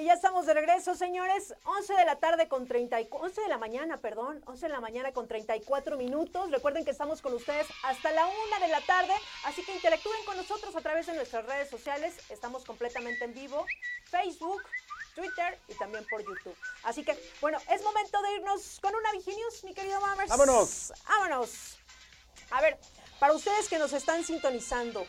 [0.00, 1.54] Y ya estamos de regreso, señores.
[1.64, 4.42] 11 de la tarde con 30 y, 11 de la mañana, perdón.
[4.46, 6.50] 11 de la mañana con 34 minutos.
[6.50, 9.12] Recuerden que estamos con ustedes hasta la 1 de la tarde.
[9.44, 12.14] Así que interactúen con nosotros a través de nuestras redes sociales.
[12.30, 13.66] Estamos completamente en vivo.
[14.06, 14.62] Facebook,
[15.14, 16.56] Twitter y también por YouTube.
[16.84, 20.30] Así que, bueno, es momento de irnos con una Viginius, mi querido Mammers.
[20.30, 20.94] ¡Vámonos!
[21.06, 21.78] ¡Vámonos!
[22.52, 22.78] A ver,
[23.18, 25.06] para ustedes que nos están sintonizando,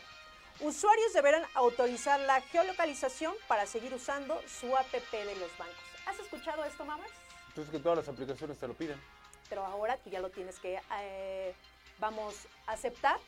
[0.62, 5.76] usuarios deberán autorizar la geolocalización para seguir usando su APP de los bancos.
[6.06, 7.12] ¿Has escuchado esto, Mammers?
[7.48, 9.00] Entonces que todas las aplicaciones te lo piden.
[9.48, 11.54] Pero ahora tú ya lo tienes que, eh,
[11.98, 12.34] vamos,
[12.66, 13.18] aceptar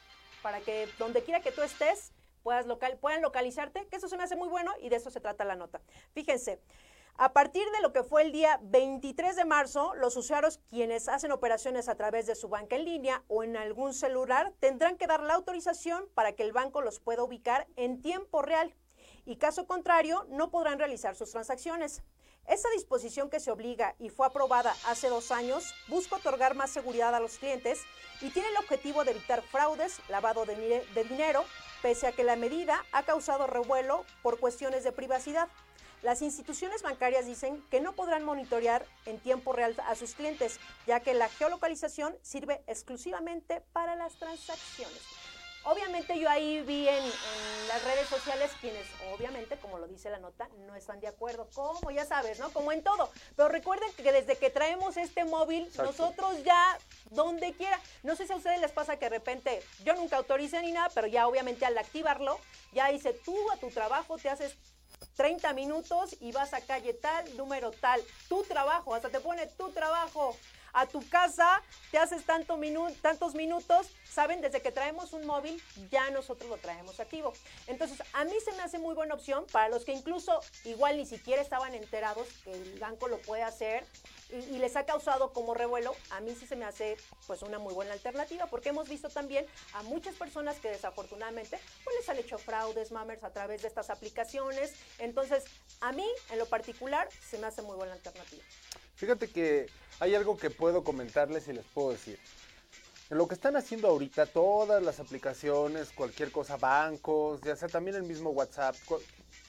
[0.43, 4.25] para que donde quiera que tú estés, puedas local, puedan localizarte, que eso se me
[4.25, 5.81] hace muy bueno y de eso se trata la nota.
[6.13, 6.61] Fíjense,
[7.17, 11.31] a partir de lo que fue el día 23 de marzo, los usuarios quienes hacen
[11.31, 15.23] operaciones a través de su banca en línea o en algún celular tendrán que dar
[15.23, 18.75] la autorización para que el banco los pueda ubicar en tiempo real
[19.27, 22.03] y caso contrario no podrán realizar sus transacciones.
[22.47, 27.15] Esta disposición que se obliga y fue aprobada hace dos años busca otorgar más seguridad
[27.15, 27.81] a los clientes
[28.21, 31.45] y tiene el objetivo de evitar fraudes, lavado de, de dinero,
[31.81, 35.49] pese a que la medida ha causado revuelo por cuestiones de privacidad.
[36.05, 41.01] Las instituciones bancarias dicen que no podrán monitorear en tiempo real a sus clientes, ya
[41.01, 45.01] que la geolocalización sirve exclusivamente para las transacciones.
[45.65, 50.19] Obviamente yo ahí vi en, en, las redes sociales quienes, obviamente, como lo dice la
[50.19, 51.49] nota, no están de acuerdo.
[51.55, 52.53] Como ya sabes, ¿no?
[52.53, 53.11] Como en todo.
[53.35, 55.85] Pero recuerden que desde que traemos este móvil, Exacto.
[55.85, 56.79] nosotros ya,
[57.13, 60.61] donde quiera, no sé si a ustedes les pasa que de repente, yo nunca autoricé
[60.61, 62.39] ni nada, pero ya obviamente al activarlo,
[62.75, 64.59] ya dice tú a tu trabajo te haces
[65.17, 68.03] 30 minutos y vas a calle tal, número tal.
[68.29, 70.37] Tu trabajo, hasta te pone tu trabajo.
[70.75, 71.63] A tu casa
[71.93, 77.33] te haces tantos minutos, saben, desde que traemos un móvil ya nosotros lo traemos activo.
[77.69, 81.07] Entonces, a mí se me hace muy buena opción para los que incluso igual ni
[81.07, 83.87] siquiera estaban enterados que el banco lo puede hacer
[84.31, 86.97] y, y, les ha causado como revuelo, a mí sí se me hace
[87.29, 91.97] pues una muy buena alternativa, porque hemos visto también a muchas personas que desafortunadamente pues
[91.97, 94.75] les han hecho fraudes, mammers, a través de estas aplicaciones.
[94.99, 95.45] Entonces,
[95.81, 98.43] a mí en lo particular se me hace muy buena alternativa.
[99.05, 99.67] Fíjate que
[100.01, 102.19] hay algo que puedo comentarles y les puedo decir.
[103.11, 107.99] En lo que están haciendo ahorita, todas las aplicaciones, cualquier cosa, bancos, ya sea también
[107.99, 108.75] el mismo WhatsApp,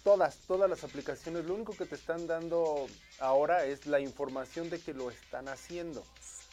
[0.03, 2.85] todas, todas las aplicaciones, lo único que te están dando
[3.19, 6.03] ahora es la información de que lo están haciendo.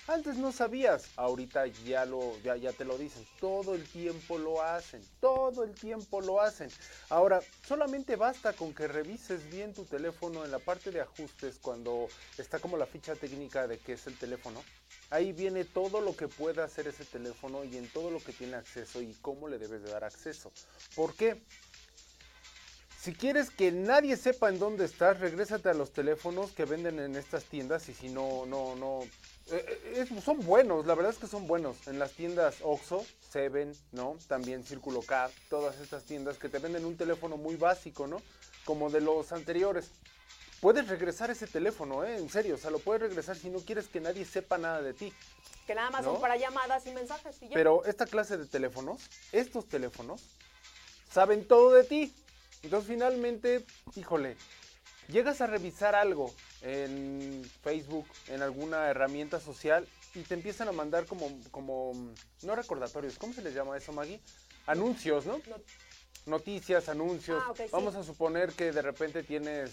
[0.08, 4.60] Antes no sabías, ahorita ya lo ya, ya te lo dicen, todo el tiempo lo
[4.60, 6.70] hacen, todo el tiempo lo hacen.
[7.08, 12.08] Ahora, solamente basta con que revises bien tu teléfono en la parte de ajustes cuando
[12.36, 14.60] está como la ficha técnica de qué es el teléfono.
[15.10, 18.56] Ahí viene todo lo que puede hacer ese teléfono y en todo lo que tiene
[18.56, 20.50] acceso y cómo le debes de dar acceso.
[20.96, 21.40] ¿Por qué?
[23.00, 27.14] Si quieres que nadie sepa en dónde estás, regrésate a los teléfonos que venden en
[27.14, 29.00] estas tiendas y si no, no, no,
[29.50, 31.86] eh, eh, son buenos, la verdad es que son buenos.
[31.88, 34.16] En las tiendas Oxxo, Seven, ¿no?
[34.28, 38.22] También Círculo K, todas estas tiendas que te venden un teléfono muy básico, ¿no?
[38.64, 39.90] Como de los anteriores.
[40.60, 42.18] Puedes regresar ese teléfono, ¿eh?
[42.18, 44.94] En serio, o sea, lo puedes regresar si no quieres que nadie sepa nada de
[44.94, 45.12] ti.
[45.66, 46.12] Que nada más ¿no?
[46.12, 47.42] son para llamadas y mensajes.
[47.42, 47.54] Y ya.
[47.54, 50.22] Pero esta clase de teléfonos, estos teléfonos,
[51.10, 52.14] saben todo de ti.
[52.62, 53.64] Entonces finalmente,
[53.96, 54.36] híjole,
[55.08, 56.32] llegas a revisar algo
[56.62, 61.92] en Facebook, en alguna herramienta social y te empiezan a mandar como, como
[62.42, 64.20] no recordatorios, ¿cómo se les llama eso, Maggie?
[64.66, 65.38] Anuncios, ¿no?
[65.48, 65.56] No.
[66.26, 67.42] Noticias, anuncios.
[67.44, 67.64] Ah, sí.
[67.72, 69.72] Vamos a suponer que de repente tienes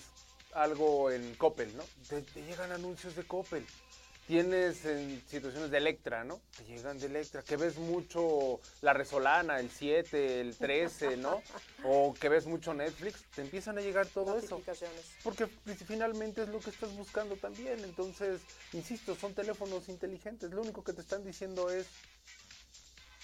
[0.54, 1.84] algo en Coppel, ¿no?
[2.08, 3.66] Te, te llegan anuncios de Coppel.
[4.30, 6.39] Tienes en situaciones de Electra, ¿no?
[6.55, 11.41] Te llegan de Electra, que ves mucho La Resolana, el 7, el 13, ¿no?
[11.84, 14.61] o que ves mucho Netflix, te empiezan a llegar todo eso.
[15.23, 17.84] Porque finalmente es lo que estás buscando también.
[17.84, 18.41] Entonces,
[18.73, 20.51] insisto, son teléfonos inteligentes.
[20.51, 21.88] Lo único que te están diciendo es,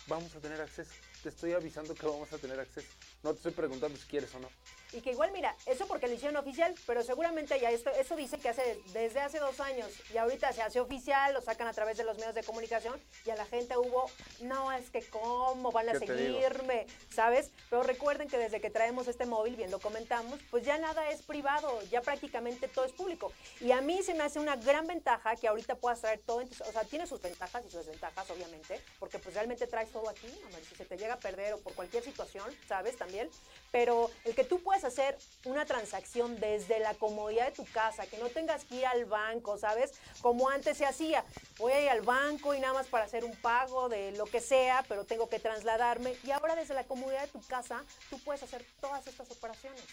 [0.08, 0.90] vamos a tener acceso.
[1.22, 2.90] Te estoy avisando que vamos a tener acceso.
[3.22, 4.50] No te estoy preguntando si quieres o no.
[4.96, 8.38] Y que igual, mira, eso porque lo hicieron oficial, pero seguramente ya esto, eso dice
[8.38, 11.98] que hace desde hace dos años y ahorita se hace oficial, lo sacan a través
[11.98, 15.90] de los medios de comunicación y a la gente hubo, no, es que cómo van
[15.90, 17.52] a seguirme, ¿sabes?
[17.70, 21.22] Pero recuerden que desde que traemos este móvil, bien lo comentamos, pues ya nada es
[21.24, 23.34] privado, ya prácticamente todo es público.
[23.60, 26.48] Y a mí se me hace una gran ventaja que ahorita puedas traer todo, en
[26.48, 30.08] tus- o sea, tiene sus ventajas y sus desventajas, obviamente, porque pues realmente traes todo
[30.08, 32.96] aquí, a ver si se te llega a perder o por cualquier situación, ¿sabes?
[32.96, 33.30] También.
[33.74, 38.18] Pero el que tú puedas hacer una transacción desde la comodidad de tu casa, que
[38.18, 39.92] no tengas que ir al banco, ¿sabes?
[40.22, 41.24] Como antes se hacía.
[41.58, 44.42] Voy a ir al banco y nada más para hacer un pago de lo que
[44.42, 46.16] sea, pero tengo que trasladarme.
[46.24, 49.84] Y ahora desde la comodidad de tu casa, tú puedes hacer todas estas operaciones.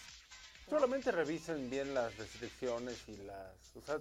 [0.69, 3.99] Solamente revisen bien las restricciones y las, o sea,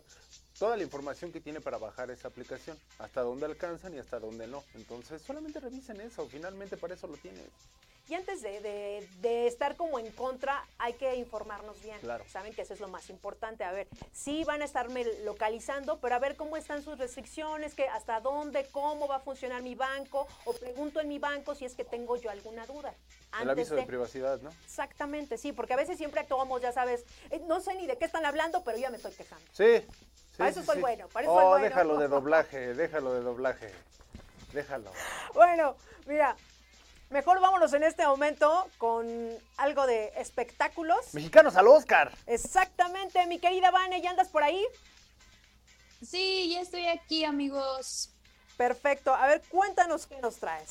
[0.59, 4.47] toda la información que tiene para bajar esa aplicación, hasta dónde alcanzan y hasta dónde
[4.47, 4.63] no.
[4.75, 7.49] Entonces, solamente revisen eso, finalmente para eso lo tienes.
[8.13, 11.99] Y antes de, de- de estar como en contra, hay que informarnos bien.
[12.01, 12.23] Claro.
[12.29, 13.65] Saben que eso es lo más importante.
[13.65, 17.89] A ver, sí van a estarme localizando, pero a ver cómo están sus restricciones, que
[17.89, 21.75] hasta dónde, cómo va a funcionar mi banco, o pregunto en mi banco si es
[21.75, 22.93] que tengo yo alguna duda.
[23.41, 24.51] El aviso de privacidad, ¿no?
[24.67, 28.05] Exactamente, sí, porque a veces siempre actuamos, ya sabes, eh, no sé ni de qué
[28.05, 29.47] están hablando, pero ya me estoy quejando.
[29.53, 29.79] Sí.
[29.81, 30.81] sí, Para eso sí, soy sí.
[30.83, 31.65] bueno, para eso oh, soy bueno.
[31.65, 33.73] déjalo de doblaje, déjalo de doblaje.
[34.53, 34.93] Déjalo.
[35.33, 36.37] Bueno, mira,
[37.13, 39.07] mejor vámonos en este momento con
[39.57, 41.15] algo de espectáculos.
[41.15, 42.13] Mexicanos al Oscar.
[42.27, 44.65] Exactamente, mi querida Vane, ¿ya andas por ahí?
[46.03, 48.11] Sí, ya estoy aquí, amigos.
[48.57, 49.15] Perfecto.
[49.15, 50.71] A ver, cuéntanos qué nos traes.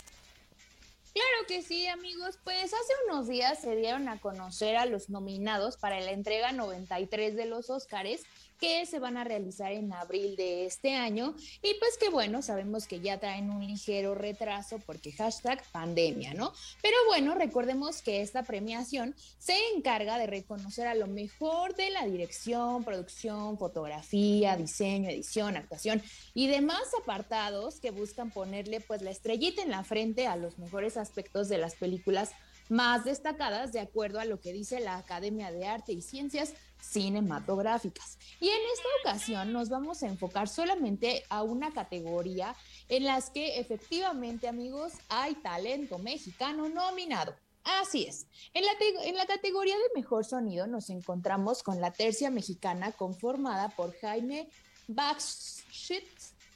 [1.13, 2.39] Claro que sí, amigos.
[2.43, 7.35] Pues hace unos días se dieron a conocer a los nominados para la entrega 93
[7.35, 8.23] de los Óscares
[8.61, 11.35] que se van a realizar en abril de este año.
[11.63, 16.53] Y pues que bueno, sabemos que ya traen un ligero retraso porque hashtag pandemia, ¿no?
[16.83, 22.05] Pero bueno, recordemos que esta premiación se encarga de reconocer a lo mejor de la
[22.05, 26.03] dirección, producción, fotografía, diseño, edición, actuación
[26.35, 30.97] y demás apartados que buscan ponerle pues la estrellita en la frente a los mejores
[30.97, 32.31] aspectos de las películas
[32.69, 38.17] más destacadas de acuerdo a lo que dice la Academia de Arte y Ciencias Cinematográficas.
[38.39, 42.55] Y en esta ocasión nos vamos a enfocar solamente a una categoría
[42.89, 47.35] en las que efectivamente, amigos, hay talento mexicano nominado.
[47.63, 48.25] Así es.
[48.53, 48.71] En la,
[49.03, 54.49] en la categoría de mejor sonido nos encontramos con la tercia mexicana conformada por Jaime
[54.87, 56.03] Baxshit,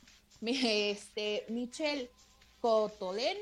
[0.41, 2.09] este, Michelle
[2.59, 3.37] Cotolén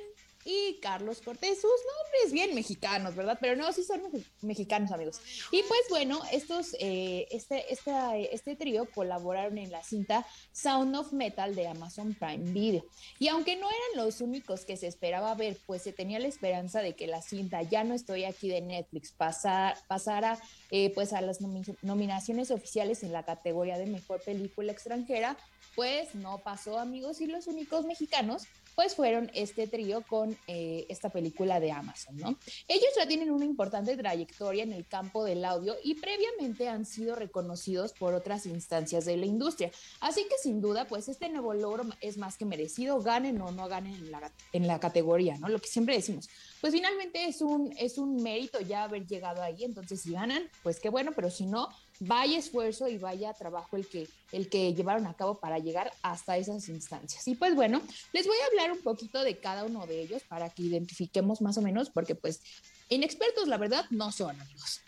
[0.45, 1.61] y Carlos Cortés.
[1.61, 3.37] Sus nombres bien mexicanos, ¿verdad?
[3.39, 5.19] Pero no, sí son mex- mexicanos, amigos.
[5.51, 11.13] Y pues bueno, estos, eh, este, esta- este trío colaboraron en la cinta Sound of
[11.13, 12.85] Metal de Amazon Prime Video.
[13.19, 16.81] Y aunque no eran los únicos que se esperaba ver, pues se tenía la esperanza
[16.81, 20.39] de que la cinta Ya no estoy aquí de Netflix pasar, pasara
[20.71, 25.37] eh, pues a las nomi- nominaciones oficiales en la categoría de mejor película extranjera,
[25.75, 28.43] pues no pasó, amigos, y los únicos mexicanos
[28.75, 32.37] pues fueron este trío con eh, esta película de Amazon, ¿no?
[32.67, 37.15] Ellos ya tienen una importante trayectoria en el campo del audio y previamente han sido
[37.15, 39.71] reconocidos por otras instancias de la industria.
[39.99, 43.67] Así que sin duda, pues este nuevo logro es más que merecido, ganen o no
[43.67, 45.49] ganen en la, en la categoría, ¿no?
[45.49, 46.29] Lo que siempre decimos.
[46.61, 50.79] Pues finalmente es un, es un mérito ya haber llegado ahí, entonces si ganan, pues
[50.79, 51.69] qué bueno, pero si no,
[51.99, 56.37] vaya esfuerzo y vaya trabajo el que, el que llevaron a cabo para llegar hasta
[56.37, 57.27] esas instancias.
[57.27, 57.81] Y pues bueno,
[58.11, 61.57] les voy a hablar un poquito de cada uno de ellos para que identifiquemos más
[61.57, 62.41] o menos, porque pues
[62.89, 64.81] inexpertos la verdad no son amigos.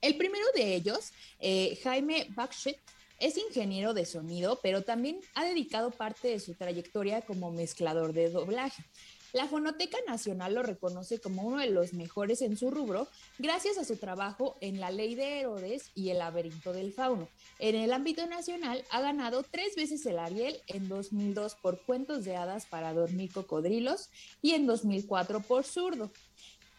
[0.00, 2.76] El primero de ellos, eh, Jaime Bakshit,
[3.20, 8.30] es ingeniero de sonido, pero también ha dedicado parte de su trayectoria como mezclador de
[8.30, 8.84] doblaje.
[9.32, 13.08] La Fonoteca Nacional lo reconoce como uno de los mejores en su rubro
[13.38, 17.28] gracias a su trabajo en La Ley de Herodes y El Laberinto del Fauno.
[17.58, 22.36] En el ámbito nacional ha ganado tres veces el Ariel en 2002 por Cuentos de
[22.36, 24.10] Hadas para Dormir Cocodrilos
[24.42, 26.10] y en 2004 por Zurdo.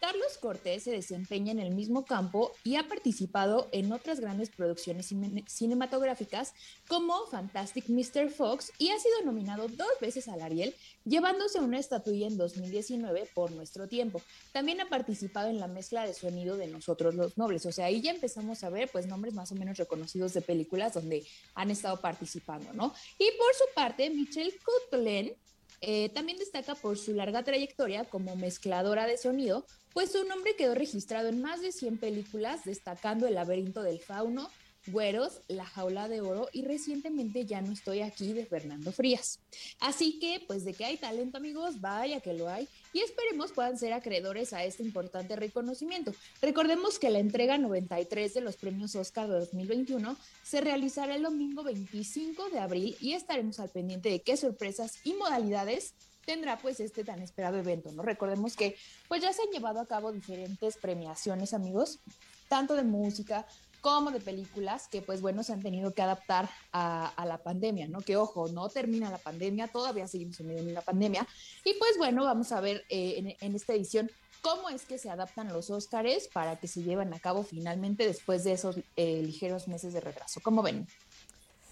[0.00, 5.06] Carlos Cortés se desempeña en el mismo campo y ha participado en otras grandes producciones
[5.10, 6.52] cine- cinematográficas
[6.88, 8.28] como Fantastic Mr.
[8.28, 10.74] Fox y ha sido nominado dos veces al Ariel,
[11.04, 14.22] llevándose una estatuilla en 2019 por Nuestro Tiempo.
[14.52, 18.00] También ha participado en la mezcla de sonido de Nosotros los Nobles, o sea, ahí
[18.00, 21.24] ya empezamos a ver pues nombres más o menos reconocidos de películas donde
[21.54, 22.94] han estado participando, ¿no?
[23.18, 25.34] Y por su parte, Michelle Coutlen
[25.80, 30.74] eh, también destaca por su larga trayectoria como mezcladora de sonido, pues su nombre quedó
[30.74, 34.50] registrado en más de 100 películas, destacando El laberinto del fauno,
[34.86, 39.40] Güeros, La jaula de oro y recientemente Ya no estoy aquí de Fernando Frías.
[39.80, 43.78] Así que, pues de que hay talento amigos, vaya que lo hay y esperemos puedan
[43.78, 46.12] ser acreedores a este importante reconocimiento.
[46.40, 51.64] Recordemos que la entrega 93 de los premios Oscar de 2021 se realizará el domingo
[51.64, 57.04] 25 de abril y estaremos al pendiente de qué sorpresas y modalidades tendrá pues este
[57.04, 58.02] tan esperado evento, ¿no?
[58.02, 58.76] Recordemos que
[59.08, 62.00] pues ya se han llevado a cabo diferentes premiaciones, amigos,
[62.48, 63.46] tanto de música
[63.84, 68.00] como de películas que pues bueno se han tenido que adaptar a, la pandemia, ¿no?
[68.00, 71.28] Que ojo, no termina la pandemia, todavía seguimos en medio una pandemia
[71.66, 74.10] y pues bueno, vamos a ver eh, en, esta edición
[74.40, 78.42] cómo es que se adaptan los Óscares para que se lleven a cabo finalmente después
[78.42, 80.40] de esos eh, ligeros meses de retraso.
[80.42, 80.88] ¿Cómo ven?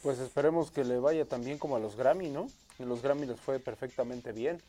[0.02, 2.46] Pues esperemos que le vaya también como a los Grammy, ¿no?
[2.78, 4.60] Los Grammy les fue perfectamente bien.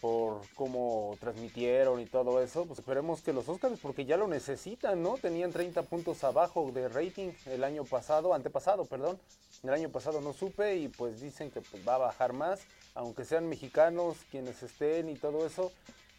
[0.00, 5.02] Por cómo transmitieron y todo eso, pues esperemos que los Oscars, porque ya lo necesitan,
[5.02, 5.16] ¿no?
[5.16, 9.18] Tenían 30 puntos abajo de rating el año pasado, antepasado, perdón.
[9.62, 12.60] El año pasado no supe y pues dicen que pues, va a bajar más,
[12.94, 15.72] aunque sean mexicanos quienes estén y todo eso,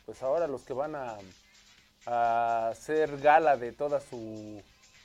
[0.06, 1.18] pues ahora los que van a,
[2.06, 4.62] a hacer gala de toda su,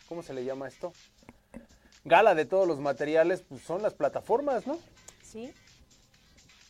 [0.09, 0.93] ¿cómo se le llama esto?
[2.05, 4.79] Gala de todos los materiales, pues son las plataformas, ¿no?
[5.22, 5.53] Sí.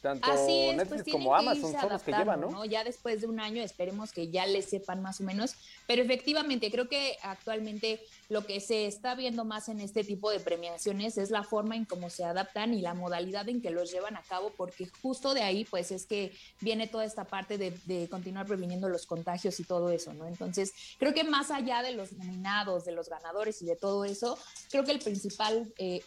[0.05, 2.65] Tanto Así es, Netflix pues como Amazon son los que llevan, adaptando, ¿no?
[2.67, 5.55] Ya después de un año esperemos que ya le sepan más o menos,
[5.87, 10.41] pero efectivamente creo que actualmente lo que se está viendo más en este tipo de
[10.41, 14.15] premiaciones es la forma en cómo se adaptan y la modalidad en que los llevan
[14.19, 18.07] a cabo, porque justo de ahí pues es que viene toda esta parte de, de
[18.11, 20.27] continuar previniendo los contagios y todo eso, ¿no?
[20.27, 24.37] Entonces creo que más allá de los nominados, de los ganadores y de todo eso,
[24.71, 26.03] creo que el principal, eh,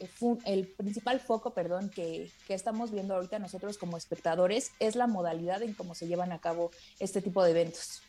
[0.46, 5.62] el principal foco, perdón, que, que estamos viendo ahorita nosotros como espectadores es la modalidad
[5.62, 8.02] en cómo se llevan a cabo este tipo de eventos.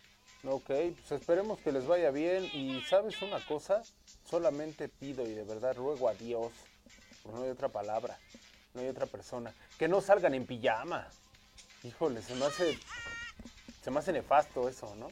[0.45, 3.83] Ok, pues esperemos que les vaya bien y sabes una cosa,
[4.29, 6.53] solamente pido y de verdad ruego a Dios,
[7.23, 8.19] porque no hay otra palabra,
[8.73, 11.09] no hay otra persona, que no salgan en pijama.
[11.83, 12.79] Híjole, se me hace,
[13.83, 15.09] se me hace nefasto eso, ¿no?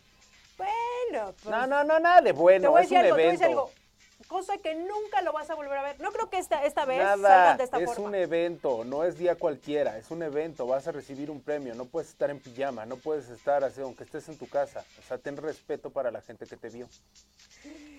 [0.56, 3.16] Bueno, pues, No, no, no, nada de te bueno, voy a es decir un algo,
[3.16, 3.60] te voy a decir evento.
[3.62, 3.85] algo.
[4.28, 6.00] Cosa que nunca lo vas a volver a ver.
[6.00, 8.08] No creo que esta, esta vez Nada, salgan de esta es forma.
[8.08, 11.84] un evento, no es día cualquiera, es un evento, vas a recibir un premio, no
[11.84, 15.18] puedes estar en pijama, no puedes estar así, aunque estés en tu casa, o sea,
[15.18, 16.88] ten respeto para la gente que te vio.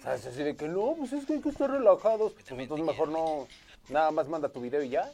[0.03, 0.25] ¿Sabes?
[0.25, 3.47] Así de que no, pues es que hay que estar relajados, pues entonces mejor no,
[3.89, 5.09] nada más manda tu video y ya.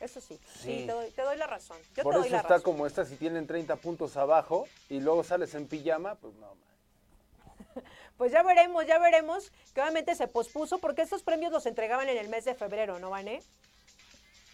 [0.00, 0.84] Eso sí, sí, Sí.
[0.86, 1.76] te, doy, te doy la razón.
[1.96, 2.62] Yo Por te doy eso la está razón.
[2.72, 7.84] como esta, si tienen 30 puntos abajo y luego sales en pijama, pues no, man.
[8.18, 12.18] Pues ya veremos, ya veremos, que obviamente se pospuso porque estos premios los entregaban en
[12.18, 13.42] el mes de febrero, ¿no, Vané?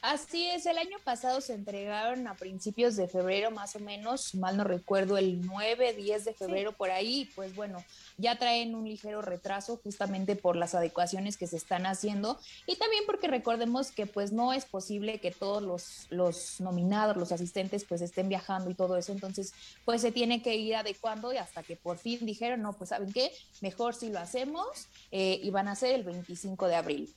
[0.06, 4.54] Así es, el año pasado se entregaron a principios de febrero más o menos, mal
[4.54, 7.82] no recuerdo, el 9, 10 de febrero por ahí, pues bueno,
[8.18, 13.04] ya traen un ligero retraso justamente por las adecuaciones que se están haciendo y también
[13.06, 18.02] porque recordemos que pues no es posible que todos los, los nominados, los asistentes pues
[18.02, 19.54] estén viajando y todo eso, entonces
[19.86, 23.10] pues se tiene que ir adecuando y hasta que por fin dijeron, no, pues saben
[23.10, 23.32] qué,
[23.62, 24.66] mejor si lo hacemos
[25.12, 27.14] eh, y van a ser el 25 de abril.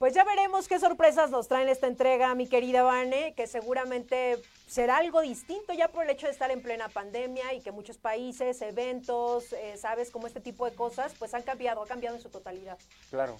[0.00, 4.96] Pues ya veremos qué sorpresas nos traen esta entrega, mi querida Vane, que seguramente será
[4.96, 8.62] algo distinto ya por el hecho de estar en plena pandemia y que muchos países,
[8.62, 12.30] eventos, eh, sabes, como este tipo de cosas, pues han cambiado, ha cambiado en su
[12.30, 12.78] totalidad.
[13.10, 13.36] Claro.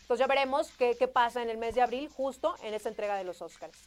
[0.00, 3.14] Entonces ya veremos qué, qué pasa en el mes de abril, justo en esta entrega
[3.14, 3.78] de los Oscars.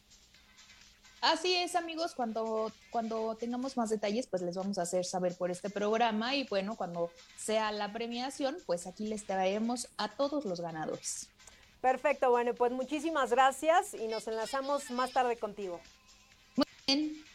[1.20, 5.50] Así es, amigos, cuando, cuando tengamos más detalles, pues les vamos a hacer saber por
[5.50, 10.62] este programa y bueno, cuando sea la premiación, pues aquí les traeremos a todos los
[10.62, 11.28] ganadores.
[11.80, 15.80] Perfecto, bueno, pues muchísimas gracias y nos enlazamos más tarde contigo.
[16.86, 17.25] Bien.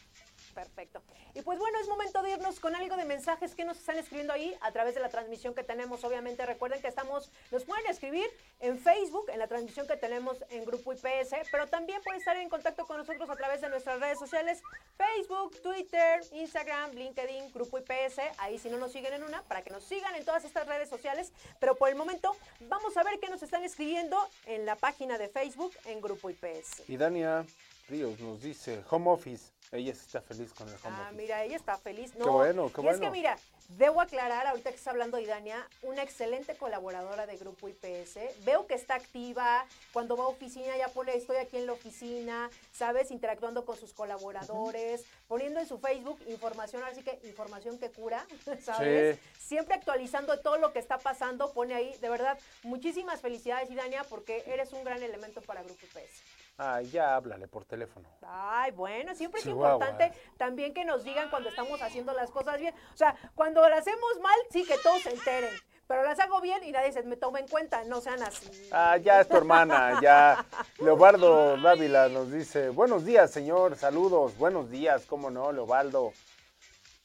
[0.54, 1.02] Perfecto.
[1.34, 4.32] Y pues bueno, es momento de irnos con algo de mensajes que nos están escribiendo
[4.32, 6.04] ahí a través de la transmisión que tenemos.
[6.04, 8.26] Obviamente recuerden que estamos, nos pueden escribir
[8.60, 12.48] en Facebook, en la transmisión que tenemos en Grupo IPS, pero también pueden estar en
[12.48, 14.62] contacto con nosotros a través de nuestras redes sociales,
[14.96, 18.18] Facebook, Twitter, Instagram, LinkedIn, Grupo IPS.
[18.38, 20.88] Ahí si no nos siguen en una, para que nos sigan en todas estas redes
[20.88, 21.32] sociales.
[21.60, 22.36] Pero por el momento
[22.68, 26.88] vamos a ver qué nos están escribiendo en la página de Facebook en Grupo IPS.
[26.88, 27.44] Y Dania
[27.88, 31.22] Ríos nos dice, home office, ella sí está feliz con el home Ah, office.
[31.22, 32.14] mira, ella está feliz.
[32.16, 33.38] No, Qué bueno, qué y es que mira,
[33.70, 38.18] debo aclarar, ahorita que está hablando Idania, una excelente colaboradora de Grupo IPS.
[38.44, 39.64] Veo que está activa,
[39.94, 43.10] cuando va a oficina ya pone, estoy aquí en la oficina, ¿sabes?
[43.10, 48.26] Interactuando con sus colaboradores, poniendo en su Facebook información, así que información que cura,
[48.62, 49.18] ¿sabes?
[49.38, 54.42] Siempre actualizando todo lo que está pasando, pone ahí, de verdad, muchísimas felicidades Idania, porque
[54.46, 56.22] eres un gran elemento para Grupo IPS.
[56.64, 58.08] Ay, ya háblale por teléfono.
[58.24, 59.84] Ay, bueno, siempre es Chihuahua.
[59.84, 62.72] importante también que nos digan cuando estamos haciendo las cosas bien.
[62.94, 65.50] O sea, cuando las hacemos mal, sí que todos se enteren.
[65.88, 68.48] Pero las hago bien y nadie se me toma en cuenta, no sean así.
[68.70, 70.46] Ah, ya es tu hermana, ya.
[70.78, 76.12] Leobardo Dávila nos dice, buenos días, señor, saludos, buenos días, cómo no, Leobaldo.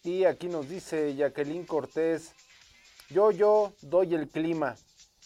[0.03, 2.35] Y aquí nos dice Jacqueline Cortés,
[3.09, 4.75] yo, yo doy el clima.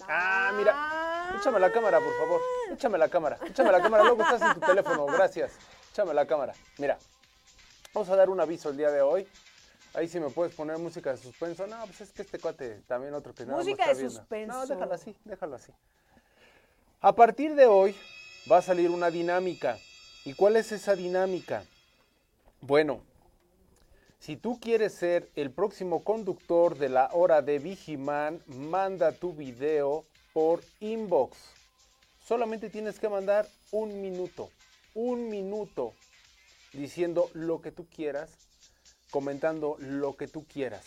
[0.08, 2.42] Ah, mira, échame la cámara, por favor,
[2.72, 5.52] échame la cámara, échame la cámara, luego estás en tu teléfono, gracias,
[5.92, 6.54] échame la cámara.
[6.78, 6.98] Mira,
[7.94, 9.28] vamos a dar un aviso el día de hoy.
[9.94, 11.68] Ahí si me puedes poner música de suspenso.
[11.68, 14.20] No, pues es que este cuate también otro que nada más Música está de viendo.
[14.20, 14.54] suspenso.
[14.58, 15.74] No, déjalo así, déjalo así.
[17.02, 17.96] A partir de hoy
[18.50, 19.78] va a salir una dinámica.
[20.24, 21.64] ¿Y cuál es esa dinámica?
[22.62, 23.02] Bueno,
[24.22, 30.06] si tú quieres ser el próximo conductor de la hora de Vigiman, manda tu video
[30.32, 31.36] por inbox.
[32.28, 34.52] Solamente tienes que mandar un minuto.
[34.94, 35.94] Un minuto.
[36.74, 38.30] diciendo lo que tú quieras,
[39.10, 40.86] comentando lo que tú quieras.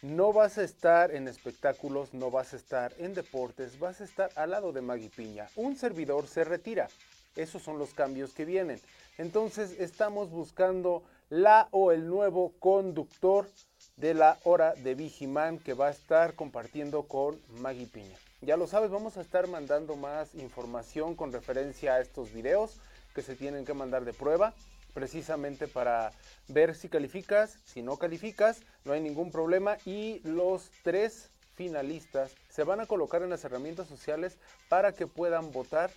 [0.00, 4.30] No vas a estar en espectáculos, no vas a estar en deportes, vas a estar
[4.36, 5.48] al lado de Maggie Piña.
[5.56, 6.88] Un servidor se retira.
[7.34, 8.80] Esos son los cambios que vienen.
[9.18, 13.48] Entonces estamos buscando la o el nuevo conductor
[13.96, 18.16] de la hora de Vigiman que va a estar compartiendo con Maggie Piña.
[18.42, 22.78] Ya lo sabes, vamos a estar mandando más información con referencia a estos videos
[23.14, 24.54] que se tienen que mandar de prueba,
[24.92, 26.12] precisamente para
[26.48, 32.62] ver si calificas, si no calificas, no hay ningún problema y los tres finalistas se
[32.62, 34.36] van a colocar en las herramientas sociales
[34.68, 35.90] para que puedan votar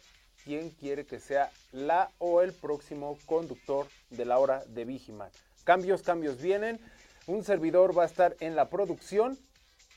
[0.44, 5.30] quién quiere que sea la o el próximo conductor de la hora de Vigiman.
[5.64, 6.80] Cambios, cambios vienen.
[7.28, 9.38] Un servidor va a estar en la producción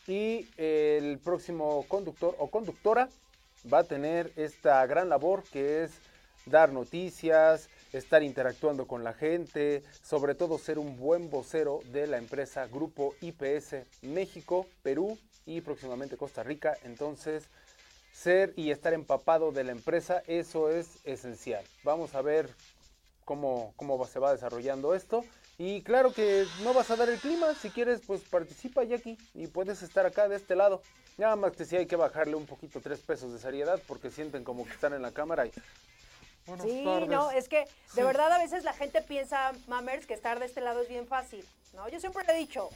[0.07, 3.09] y el próximo conductor o conductora
[3.72, 5.93] va a tener esta gran labor que es
[6.47, 12.18] dar noticias, estar interactuando con la gente, sobre todo ser un buen vocero de la
[12.18, 16.76] empresa Grupo IPS México, Perú y próximamente Costa Rica.
[16.84, 17.45] Entonces,
[18.12, 21.64] ser y estar empapado de la empresa, eso es esencial.
[21.82, 22.48] Vamos a ver
[23.24, 25.24] cómo, cómo se va desarrollando esto.
[25.58, 29.46] Y claro que no vas a dar el clima, si quieres pues participa Jackie y
[29.46, 30.82] puedes estar acá de este lado.
[31.18, 34.44] Nada más que sí hay que bajarle un poquito tres pesos de seriedad porque sienten
[34.44, 35.52] como que están en la cámara y...
[36.62, 40.46] sí, no, es que de verdad a veces la gente piensa, mamers, que estar de
[40.46, 41.88] este lado es bien fácil, ¿no?
[41.90, 42.70] Yo siempre le he dicho,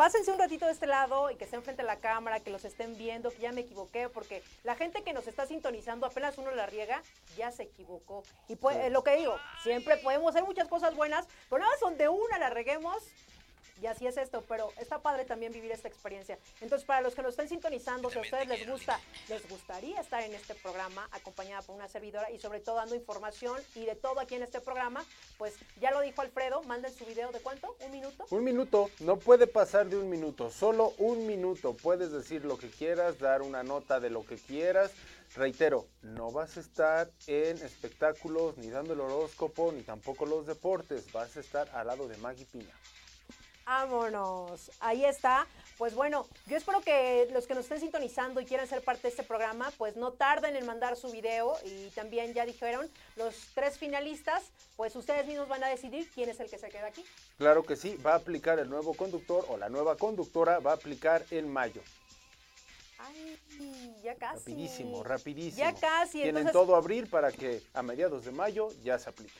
[0.00, 2.64] pásense un ratito de este lado y que estén frente a la cámara, que los
[2.64, 6.50] estén viendo, que ya me equivoqué, porque la gente que nos está sintonizando, apenas uno
[6.52, 7.02] la riega,
[7.36, 8.22] ya se equivocó.
[8.48, 12.08] Y pues, lo que digo, siempre podemos hacer muchas cosas buenas, pero nada más donde
[12.08, 12.96] una la reguemos,
[13.80, 16.38] y así es esto, pero está padre también vivir esta experiencia.
[16.60, 20.22] Entonces, para los que nos estén sintonizando, si a ustedes les gusta, les gustaría estar
[20.22, 24.20] en este programa acompañada por una servidora y sobre todo dando información y de todo
[24.20, 25.04] aquí en este programa,
[25.38, 28.26] pues ya lo dijo Alfredo, manden su video de cuánto, un minuto.
[28.30, 31.74] Un minuto, no puede pasar de un minuto, solo un minuto.
[31.74, 34.92] Puedes decir lo que quieras, dar una nota de lo que quieras.
[35.36, 41.10] Reitero, no vas a estar en espectáculos, ni dando el horóscopo, ni tampoco los deportes.
[41.12, 42.74] Vas a estar al lado de Maggie Piña.
[43.70, 44.72] Vámonos.
[44.80, 45.46] Ahí está.
[45.78, 49.10] Pues bueno, yo espero que los que nos estén sintonizando y quieran ser parte de
[49.10, 53.78] este programa, pues no tarden en mandar su video y también ya dijeron los tres
[53.78, 54.42] finalistas,
[54.76, 57.04] pues ustedes mismos van a decidir quién es el que se queda aquí.
[57.38, 60.74] Claro que sí, va a aplicar el nuevo conductor o la nueva conductora, va a
[60.74, 61.80] aplicar en mayo.
[62.98, 63.38] Ay,
[64.02, 64.50] ya casi.
[64.50, 65.64] Rapidísimo, rapidísimo.
[65.64, 66.22] Ya casi.
[66.22, 69.38] Tienen todo abril para que a mediados de mayo ya se aplique.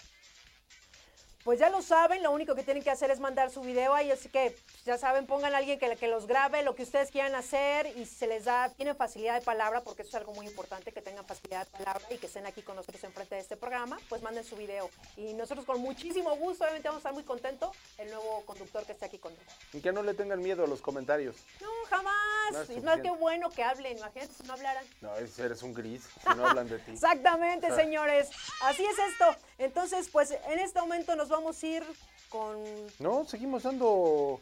[1.45, 4.11] Pues ya lo saben, lo único que tienen que hacer es mandar su video ahí,
[4.11, 4.55] así que
[4.85, 8.07] ya saben, pongan a alguien que, que los grabe, lo que ustedes quieran hacer y
[8.07, 11.27] se les da, tienen facilidad de palabra, porque eso es algo muy importante, que tengan
[11.27, 14.45] facilidad de palabra y que estén aquí con nosotros enfrente de este programa, pues manden
[14.45, 14.91] su video.
[15.17, 18.93] Y nosotros con muchísimo gusto, obviamente vamos a estar muy contentos, el nuevo conductor que
[18.93, 19.57] esté aquí con nosotros.
[19.73, 21.37] Y que no le tengan miedo a los comentarios.
[21.61, 22.15] No, jamás.
[22.53, 24.85] No es, no, qué bueno que hablen, imagínate si no hablaran.
[25.01, 26.91] No, eres un gris, si no hablan de ti.
[26.93, 28.31] Exactamente, señores.
[28.63, 29.37] Así es esto.
[29.59, 31.85] Entonces, pues en este momento nos vamos a ir
[32.29, 32.57] con...
[32.99, 34.41] No, seguimos dando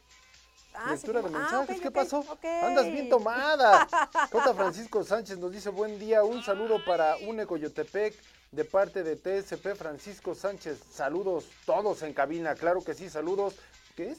[0.75, 1.81] Ah, lectura de ah, mensajes.
[1.81, 2.25] ¿Qué pasó?
[2.63, 3.87] Andas bien tomada.
[4.31, 8.15] Cota Francisco Sánchez nos dice buen día, un saludo para UNE Coyotepec
[8.53, 10.79] de parte de TSP Francisco Sánchez.
[10.91, 13.55] Saludos todos en cabina, claro que sí, saludos.
[13.97, 14.19] ¿Qué es?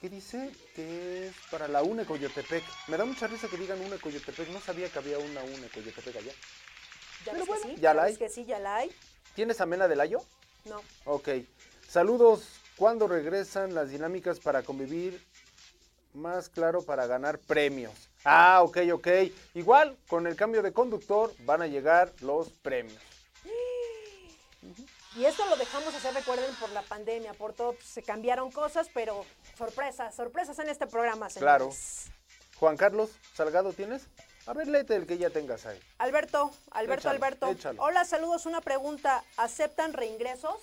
[0.00, 0.50] ¿Qué dice?
[0.74, 2.64] Que es para la UNE Coyotepec.
[2.88, 6.16] Me da mucha risa que digan UNE Coyotepec, no sabía que había una UNE Coyotepec
[6.16, 6.32] allá.
[7.24, 8.16] Ya Pero bueno, que sí, ya la hay.
[8.16, 8.90] que sí, ya la hay.
[9.34, 10.18] ¿Tienes amena del ayo?
[10.64, 10.82] No.
[11.04, 11.28] Ok.
[11.88, 12.60] Saludos.
[12.76, 15.24] ¿Cuándo regresan las dinámicas para convivir?
[16.14, 17.92] Más claro, para ganar premios.
[18.24, 19.08] Ah, ok, ok.
[19.54, 23.00] Igual, con el cambio de conductor van a llegar los premios.
[25.16, 28.88] Y esto lo dejamos hacer, recuerden, por la pandemia, por todo, pues, se cambiaron cosas,
[28.94, 29.24] pero
[29.56, 31.70] sorpresas, sorpresas en este programa, Claro.
[31.70, 32.06] señores.
[32.58, 34.06] Juan Carlos Salgado, ¿tienes?
[34.46, 35.78] A ver, léete el que ya tengas ahí.
[35.98, 37.46] Alberto, Alberto, Échalo, Alberto.
[37.50, 37.82] échalo.
[37.82, 39.24] Hola, saludos, una pregunta.
[39.36, 40.56] ¿Aceptan reingresos?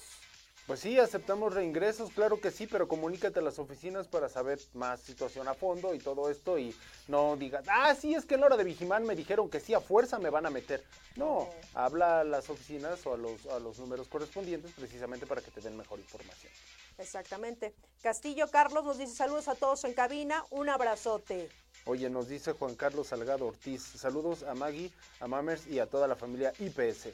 [0.67, 5.01] Pues sí, aceptamos reingresos, claro que sí, pero comunícate a las oficinas para saber más
[5.01, 6.75] situación a fondo y todo esto y
[7.07, 9.73] no digas, ah, sí, es que en la hora de Vigimán me dijeron que sí,
[9.73, 10.83] a fuerza me van a meter.
[11.15, 15.51] No, habla a las oficinas o a los, a los números correspondientes precisamente para que
[15.51, 16.51] te den mejor información.
[16.97, 17.73] Exactamente.
[18.01, 21.49] Castillo Carlos nos dice saludos a todos en cabina, un abrazote.
[21.85, 26.07] Oye, nos dice Juan Carlos Salgado Ortiz, saludos a Maggie, a Mamers y a toda
[26.07, 27.09] la familia IPS.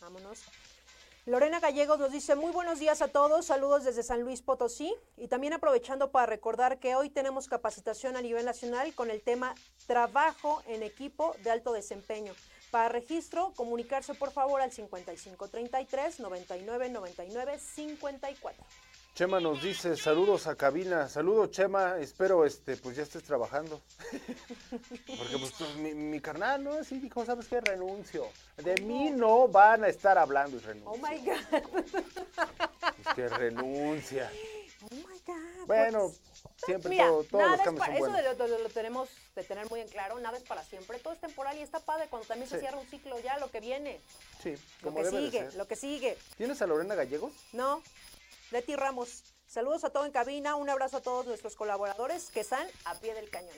[0.00, 0.40] Vámonos.
[1.24, 5.28] Lorena Gallegos nos dice muy buenos días a todos, saludos desde San Luis Potosí y
[5.28, 9.54] también aprovechando para recordar que hoy tenemos capacitación a nivel nacional con el tema
[9.86, 12.34] trabajo en equipo de alto desempeño.
[12.72, 18.64] Para registro, comunicarse por favor al 5533 99 99 54.
[19.14, 23.82] Chema nos dice, saludos a cabina, saludo Chema, espero este, pues ya estés trabajando.
[24.70, 26.72] Porque pues tú- mi, mi carnal, ¿no?
[26.72, 27.60] Así dijo, ¿sabes qué?
[27.60, 28.26] Renuncio.
[28.56, 30.90] De mí no van a estar hablando y renuncio.
[30.90, 31.62] Oh my God.
[33.02, 34.30] Pues que renuncia.
[34.90, 35.66] Oh my God.
[35.66, 36.10] Bueno,
[36.42, 38.50] Pues, siempre Mira, todo- todos nada los cambios para, son eso buenos.
[38.50, 41.56] lo, lo tenemos de tener muy en claro, nada es para siempre, todo es temporal
[41.58, 44.00] y está padre cuando también se cierra un ciclo ya, lo que viene,
[44.42, 45.54] Sí, lo como que debe de sigue, ser.
[45.54, 46.18] lo que sigue.
[46.38, 47.32] ¿Tienes a Lorena Gallegos?
[47.52, 47.82] No,
[48.52, 52.68] Leti Ramos, saludos a todo en cabina, un abrazo a todos nuestros colaboradores que están
[52.84, 53.56] a pie del cañón.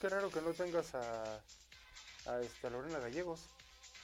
[0.00, 1.42] Qué raro que no tengas a,
[2.24, 3.40] a, este, a Lorena Gallegos.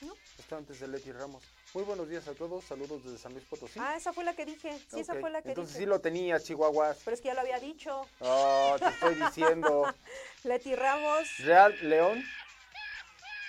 [0.02, 0.14] No.
[0.38, 1.42] Está antes de Leti Ramos.
[1.72, 3.78] Muy buenos días a todos, saludos desde San Luis Potosí.
[3.80, 5.84] Ah, esa fue la que dije, sí, esa fue la que Entonces dije.
[5.84, 6.98] sí lo tenías, Chihuahuas.
[7.02, 8.06] Pero es que ya lo había dicho.
[8.20, 9.94] Oh, te estoy diciendo.
[10.44, 11.26] Leti Ramos.
[11.38, 12.22] Real León,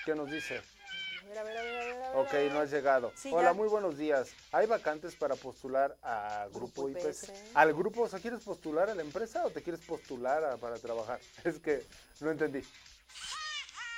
[0.05, 0.61] ¿qué nos dice?
[1.35, 2.51] A ver, a ver, a ver, a ver, a ver, Ok, a ver.
[2.51, 3.11] no has llegado.
[3.15, 3.53] Sí, Hola, ya.
[3.53, 4.35] muy buenos días.
[4.51, 7.23] ¿Hay vacantes para postular a Grupo Grupo IPS?
[7.23, 7.31] IPS.
[7.55, 8.01] ¿Al grupo?
[8.03, 11.19] O sea, ¿quieres postular a la empresa o te quieres postular a- para trabajar?
[11.43, 11.83] Es que
[12.19, 12.61] no entendí.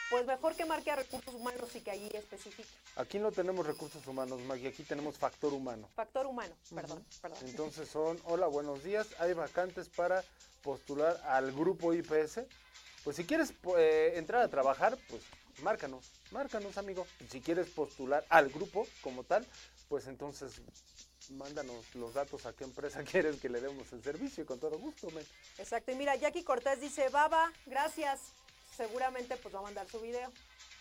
[0.10, 2.70] Pues mejor que marque a recursos humanos y que allí especifique.
[2.96, 5.90] Aquí no tenemos recursos humanos, Maggie, aquí tenemos factor humano.
[5.96, 7.40] Factor humano, perdón, perdón.
[7.44, 9.08] Entonces son, hola, buenos días.
[9.20, 10.24] Hay vacantes para
[10.64, 12.46] postular al grupo IPS.
[13.04, 15.22] Pues si quieres eh, entrar a trabajar, pues
[15.62, 17.06] márcanos, márcanos, amigo.
[17.30, 19.46] Si quieres postular al grupo como tal,
[19.90, 20.62] pues entonces
[21.32, 24.78] mándanos los datos a qué empresa quieres que le demos el servicio y con todo
[24.78, 25.26] gusto, men.
[25.58, 28.20] Exacto, y mira, Jackie Cortés dice, Baba, gracias.
[28.76, 30.30] Seguramente pues va a mandar su video.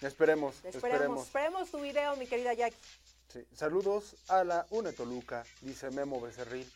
[0.01, 1.27] Esperemos, Esperemos, esperemos.
[1.27, 2.77] esperemos tu video, mi querida Jackie.
[3.33, 3.47] Sí.
[3.55, 6.71] Saludos a la UNE Toluca, dice Memo Becerril.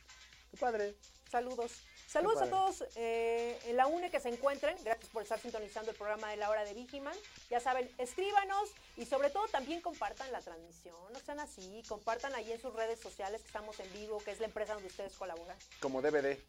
[0.51, 0.95] Qué padre.
[1.31, 1.73] Saludos.
[2.09, 4.75] Saludos a todos eh, en la UNE que se encuentren.
[4.83, 7.15] Gracias por estar sintonizando el programa de la hora de Vigiman.
[7.51, 10.97] Ya saben, escríbanos y sobre todo también compartan la transmisión.
[11.13, 14.41] No sean así, compartan ahí en sus redes sociales que estamos en vivo, que es
[14.41, 15.55] la empresa donde ustedes colaboran.
[15.81, 16.43] Como debe de.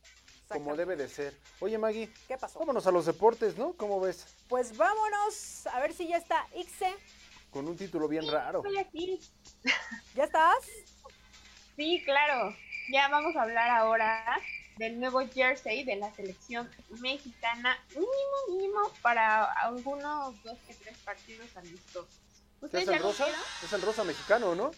[0.48, 1.38] Como debe de ser.
[1.60, 2.60] Oye, Maggie, ¿Qué pasó?
[2.60, 3.74] vámonos a los deportes, ¿no?
[3.74, 4.28] ¿Cómo ves?
[4.48, 6.96] Pues vámonos a ver si ya está Ixe.
[7.52, 8.60] Con un título bien raro.
[8.60, 9.20] Estoy aquí.
[10.16, 10.66] ¿Ya estás?
[11.76, 12.56] Sí, claro.
[12.94, 14.42] Ya vamos a hablar ahora
[14.80, 16.70] del nuevo jersey de la selección
[17.02, 22.18] mexicana, mínimo, mínimo, para algunos dos que tres partidos amistosos.
[22.62, 23.26] ¿Qué ¿Ustedes es el rosa?
[23.26, 23.42] vieron?
[23.64, 24.72] Es el rosa mexicano, ¿no?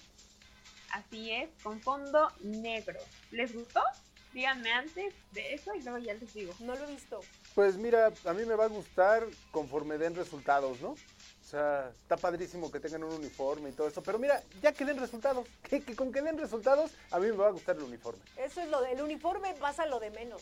[0.90, 3.00] Así es, con fondo negro.
[3.30, 3.82] ¿Les gustó?
[4.34, 6.54] Díganme antes de eso y luego ya les digo.
[6.60, 7.20] No lo he visto.
[7.54, 10.96] Pues mira, a mí me va a gustar conforme den resultados, ¿no?
[11.52, 14.02] O sea, está padrísimo que tengan un uniforme y todo eso.
[14.02, 17.34] Pero mira, ya que den resultados, que, que con que den resultados, a mí me
[17.34, 18.22] va a gustar el uniforme.
[18.38, 20.42] Eso es lo del uniforme, pasa lo de menos.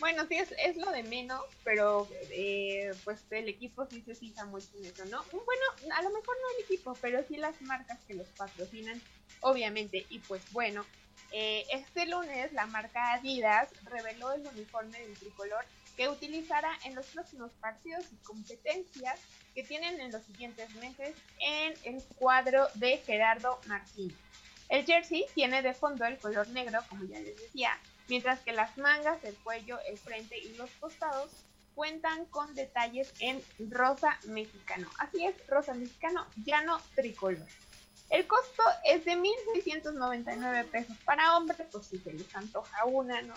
[0.00, 4.46] Bueno, sí, es, es lo de menos, pero eh, pues el equipo sí se fija
[4.46, 5.22] mucho en eso, ¿no?
[5.30, 9.00] Bueno, a lo mejor no el equipo, pero sí las marcas que los patrocinan,
[9.42, 10.06] obviamente.
[10.10, 10.84] Y pues bueno,
[11.30, 15.64] eh, este lunes la marca Adidas reveló el uniforme del tricolor
[15.96, 19.20] que utilizará en los próximos partidos y competencias
[19.54, 24.16] que tienen en los siguientes meses en el cuadro de Gerardo Martín.
[24.68, 27.78] El jersey tiene de fondo el color negro, como ya les decía,
[28.08, 31.30] mientras que las mangas, el cuello, el frente y los costados
[31.74, 34.88] cuentan con detalles en rosa mexicano.
[34.98, 37.46] Así es, rosa mexicano, llano tricolor.
[38.10, 43.34] El costo es de 1.699 pesos para hombres, pues si se les antoja una, ¿no?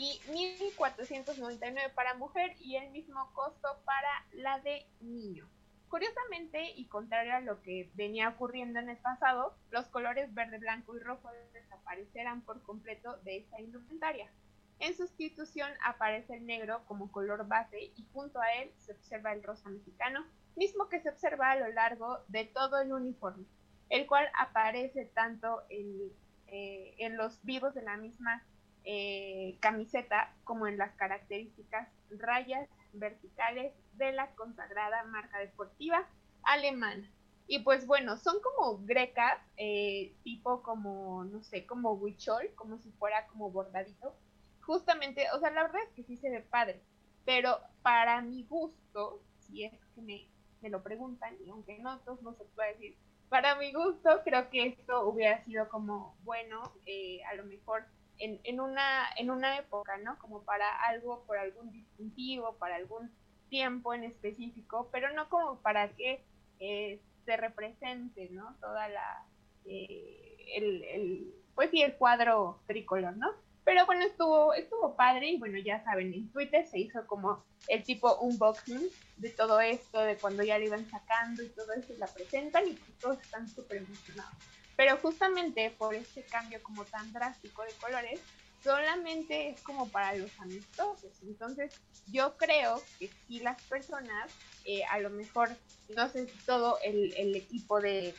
[0.00, 5.48] Y 1.499 para mujer y el mismo costo para la de niño.
[5.88, 10.96] Curiosamente, y contrario a lo que venía ocurriendo en el pasado, los colores verde, blanco
[10.96, 14.30] y rojo desaparecerán por completo de esta indumentaria.
[14.78, 19.42] En sustitución aparece el negro como color base y junto a él se observa el
[19.42, 20.24] rosa mexicano,
[20.54, 23.46] mismo que se observa a lo largo de todo el uniforme,
[23.88, 26.12] el cual aparece tanto en,
[26.46, 28.44] eh, en los vivos de la misma
[28.84, 36.06] eh, camiseta como en las características rayas verticales de la consagrada marca deportiva
[36.42, 37.10] alemana.
[37.46, 42.90] Y pues bueno, son como grecas, eh, tipo como, no sé, como huichol, como si
[42.92, 44.14] fuera como bordadito.
[44.60, 46.82] Justamente, o sea, la verdad es que sí se ve padre,
[47.24, 50.28] pero para mi gusto, si es que me,
[50.60, 52.98] me lo preguntan, y aunque en otros no se puede decir,
[53.30, 57.84] para mi gusto creo que esto hubiera sido como bueno, eh, a lo mejor
[58.18, 60.18] en, en, una, en una época, ¿no?
[60.18, 63.10] Como para algo, por algún distintivo, para algún
[63.48, 66.24] tiempo en específico, pero no como para que
[66.60, 68.56] eh, se represente, ¿no?
[68.60, 69.24] Toda la,
[69.64, 73.28] eh, el, el, pues sí, el cuadro tricolor, ¿no?
[73.64, 77.82] Pero bueno, estuvo, estuvo padre y bueno, ya saben, en Twitter se hizo como el
[77.84, 78.88] tipo unboxing
[79.18, 82.74] de todo esto, de cuando ya le iban sacando y todo eso, la presentan y
[82.98, 84.32] todos están súper emocionados.
[84.78, 88.20] Pero justamente por este cambio como tan drástico de colores,
[88.62, 91.10] solamente es como para los amistosos.
[91.22, 91.74] Entonces,
[92.06, 94.30] yo creo que si las personas,
[94.64, 95.50] eh, a lo mejor,
[95.96, 98.14] no sé si todo el, el equipo de,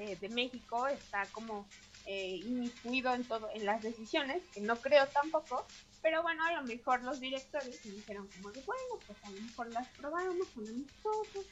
[0.00, 1.66] eh, de México está como
[2.04, 5.66] eh, inmiscuido en todo, en las decisiones, que no creo tampoco,
[6.02, 9.40] pero bueno, a lo mejor los directores me dijeron como de bueno, pues a lo
[9.40, 11.46] mejor las probamos con amistosos,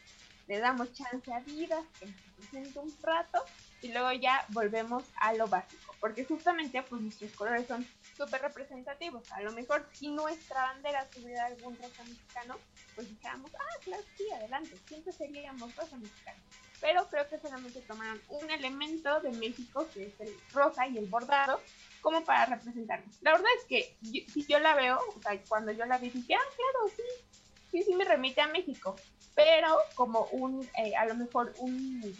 [0.48, 3.42] le damos chance a Vidas que nos presente un rato
[3.82, 9.30] y luego ya volvemos a lo básico, porque justamente pues nuestros colores son súper representativos.
[9.32, 12.56] A lo mejor si nuestra bandera tuviera algún rosa mexicano,
[12.94, 16.38] pues dijéramos, ah, claro, sí, adelante, siempre seríamos rosa mexicano.
[16.80, 21.06] Pero creo que solamente tomaron un elemento de México, que es el rosa y el
[21.06, 21.60] bordado,
[22.00, 23.16] como para representarnos.
[23.20, 26.34] La verdad es que si yo la veo, o sea, cuando yo la vi, dije,
[26.34, 27.38] ah, claro, sí,
[27.70, 28.96] sí, sí me remite a México,
[29.34, 32.14] pero como un, eh, a lo mejor un,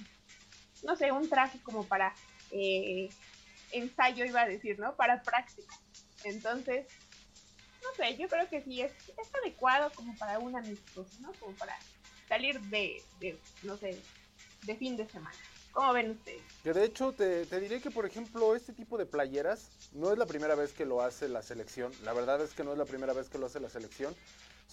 [0.83, 2.14] no sé, un traje como para
[2.51, 3.09] eh,
[3.72, 4.95] ensayo, iba a decir, ¿no?
[4.95, 5.74] Para práctica.
[6.24, 6.87] Entonces,
[7.83, 8.93] no sé, yo creo que sí es,
[9.43, 11.33] adecuado como para un amistoso, ¿no?
[11.41, 11.76] Como para
[12.28, 13.99] salir de, de, no sé,
[14.62, 15.37] de fin de semana.
[15.72, 16.43] ¿Cómo ven ustedes?
[16.62, 20.18] Que de hecho te, te, diré que, por ejemplo, este tipo de playeras no es
[20.18, 21.93] la primera vez que lo hace la selección.
[22.03, 24.14] La verdad es que no es la primera vez que lo hace la selección.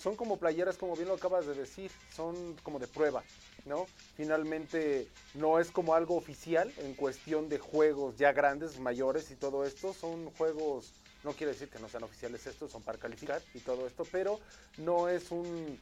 [0.01, 3.21] Son como playeras, como bien lo acabas de decir, son como de prueba,
[3.65, 3.85] ¿no?
[4.15, 9.65] Finalmente no es como algo oficial en cuestión de juegos ya grandes, mayores y todo
[9.65, 9.93] esto.
[9.93, 10.93] Son juegos,
[11.25, 14.39] no quiere decir que no sean oficiales estos, son para calificar y todo esto, pero
[14.77, 15.77] no es un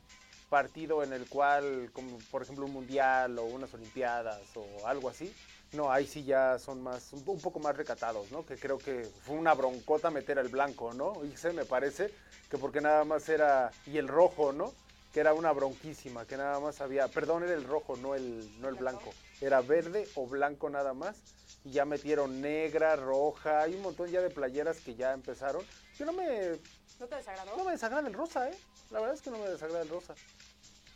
[0.50, 5.32] partido en el cual, como por ejemplo un mundial o unas olimpiadas o algo así,
[5.74, 8.46] no, ahí sí ya son más, un, poco más recatados, ¿no?
[8.46, 11.24] Que creo que fue una broncota meter el blanco, ¿no?
[11.26, 12.14] Y se me parece
[12.50, 14.74] que porque nada más era, y el rojo, ¿no?
[15.14, 18.70] Que era una bronquísima, que nada más había, perdón, era el rojo, no el, no
[18.70, 21.18] el blanco, era verde o blanco nada más,
[21.66, 25.66] y ya metieron negra, roja, hay un montón ya de playeras que ya empezaron,
[25.98, 26.60] que no me...
[27.00, 27.58] ¿No te desagradó?
[27.58, 28.58] No me desagrada el rosa, ¿eh?
[28.90, 30.16] La verdad es que no me desagrada el rosa.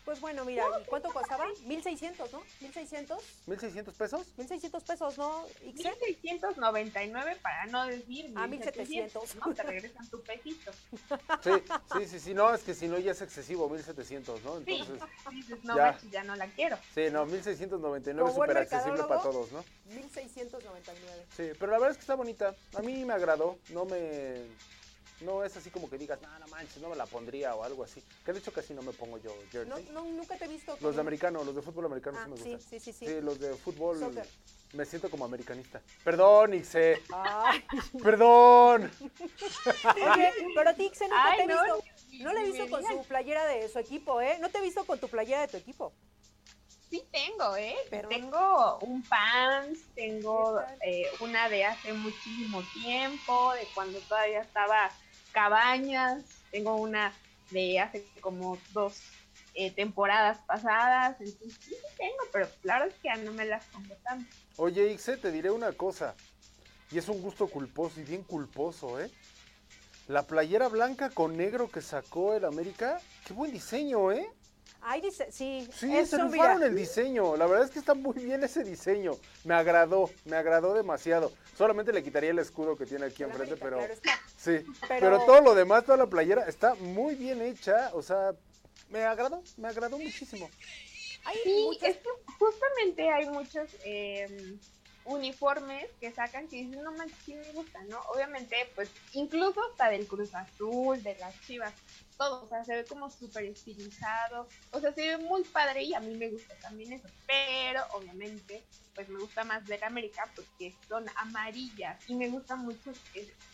[0.06, 1.46] Pues bueno, mira, ¿y cuánto costaba?
[1.66, 2.42] 1600, ¿no?
[2.60, 3.24] 1600.
[3.48, 4.28] ¿1600 pesos?
[4.38, 5.46] 1600 pesos, ¿no?
[5.64, 5.92] ¿Ixe?
[6.02, 8.32] 1699 para no decir.
[8.36, 9.36] Ah, 1700.
[9.36, 10.72] No, te regresan tu pesito.
[11.44, 11.52] Sí,
[11.94, 14.58] sí, sí, sí, no, es que si no ya es excesivo, 1700, ¿no?
[14.58, 14.88] Entonces.
[15.30, 16.00] Sí, no, ya.
[16.12, 16.78] ya no la quiero.
[16.96, 19.64] Sí, no, 1699 es súper accesible para todos, ¿no?
[19.86, 21.26] 1699.
[21.36, 22.56] Sí, pero la verdad es que está bonita.
[22.76, 24.48] A mí me agradó, no me
[25.22, 27.84] no es así como que digas, no, no manches, no me la pondría o algo
[27.84, 28.04] así.
[28.26, 29.90] Que de hecho casi no me pongo yo jersey.
[29.92, 30.78] No, nunca te he visto.
[30.82, 32.62] Los de americano, los de fútbol americano ah, sí me gustan.
[32.62, 33.06] Sí, sí, sí.
[33.06, 34.12] Sí, los de fútbol.
[34.74, 35.82] Me siento como americanista.
[36.04, 37.02] Perdón, Ixe.
[38.02, 38.90] Perdón.
[40.14, 41.84] Oye, pero a ti, Ixe, nunca te he visto.
[42.24, 44.38] No, le he visto con su playera de su equipo, ¿eh?
[44.40, 45.94] No te he visto con tu playera de tu equipo.
[46.90, 47.76] Sí tengo, ¿eh?
[47.90, 48.10] Pero...
[48.10, 54.92] Tengo un pants, tengo eh, una de hace muchísimo tiempo, de cuando todavía estaba
[55.32, 57.14] Cabañas, tengo una
[57.52, 59.02] de hace como dos
[59.54, 63.96] eh, temporadas pasadas, entonces sí, tengo, pero claro es que ya no me las pongo
[64.04, 64.34] tanto.
[64.58, 66.16] Oye, Ixe, te diré una cosa,
[66.92, 69.12] y es un gusto culposo y bien culposo, ¿eh?
[70.08, 74.30] La playera blanca con negro que sacó el América, qué buen diseño, ¿eh?
[74.84, 75.68] Ay, dice, sí.
[75.74, 77.38] Sí, se rifaron el diseño.
[77.38, 79.14] La verdad es que está muy bien ese diseño.
[79.44, 81.32] Me agradó, me agradó demasiado.
[81.56, 83.80] Solamente le quitaría el escudo que tiene aquí enfrente, pero.
[84.38, 84.66] Sí.
[84.88, 85.24] Pero...
[85.26, 87.92] todo lo demás, toda la playera, está muy bien hecha.
[87.94, 88.34] O sea,
[88.90, 90.50] me agradó, me agradó muchísimo.
[91.44, 92.10] sí, es que
[92.40, 94.58] justamente hay muchos eh,
[95.06, 98.00] uniformes que sacan que dicen, no manches, sí me gusta, ¿no?
[98.14, 101.74] Obviamente, pues, incluso hasta del Cruz Azul, de las Chivas
[102.22, 105.96] todo, o sea, se ve como súper estilizado, o sea, se ve muy padre y
[105.96, 108.64] a mí me gusta también eso, pero obviamente,
[108.94, 112.92] pues me gusta más ver América porque son amarillas y me gustan mucho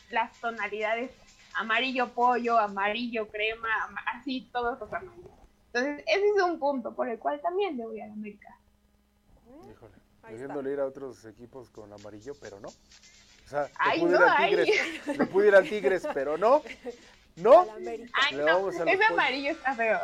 [0.09, 1.11] las tonalidades
[1.55, 3.69] amarillo pollo, amarillo crema,
[4.13, 5.31] así todos los amarillos.
[5.73, 8.59] Entonces, ese es un punto por el cual también le voy a América.
[9.71, 9.95] Híjole,
[10.27, 12.67] debiéndole ir a otros equipos con amarillo, pero no.
[12.67, 16.61] O sea, le pude, ir al tigres, le pude ir al Tigres, pero no.
[17.37, 17.67] ¿No?
[18.13, 19.99] Ay, no, ese amarillo está feo.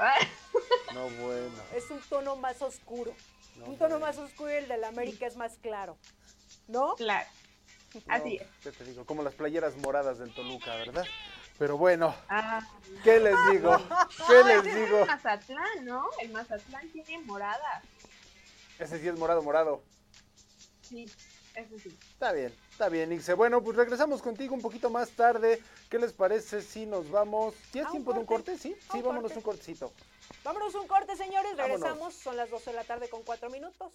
[0.94, 1.52] No, bueno.
[1.76, 3.14] Es un tono más oscuro.
[3.66, 5.98] un tono más oscuro y el de la América es más claro.
[6.68, 6.94] ¿No?
[6.96, 7.28] Claro.
[8.08, 8.48] Así es.
[8.62, 9.06] ¿Qué te digo?
[9.06, 11.06] Como las playeras moradas del Toluca, ¿verdad?
[11.58, 12.62] Pero bueno, ah.
[13.04, 13.78] ¿qué les digo?
[14.28, 15.02] ¿Qué les digo?
[15.02, 16.06] El Mazatlán, ¿no?
[16.20, 17.82] El Mazatlán tiene morada.
[18.80, 19.84] Ese sí es morado, morado.
[20.82, 21.06] Sí.
[21.56, 21.98] Eso sí.
[22.12, 23.34] Está bien, está bien, Ixe.
[23.36, 25.62] Bueno, pues regresamos contigo un poquito más tarde.
[25.90, 27.54] ¿Qué les parece si nos vamos?
[27.74, 28.58] ¿Ya es ¿A un tiempo de un corte?
[28.58, 29.38] Sí, ¿A sí, un vámonos corte?
[29.38, 29.94] un cortecito.
[30.44, 31.56] Vámonos un corte, señores.
[31.56, 31.80] Vámonos.
[31.82, 32.14] Regresamos.
[32.16, 33.92] Son las 12 de la tarde con 4 minutos.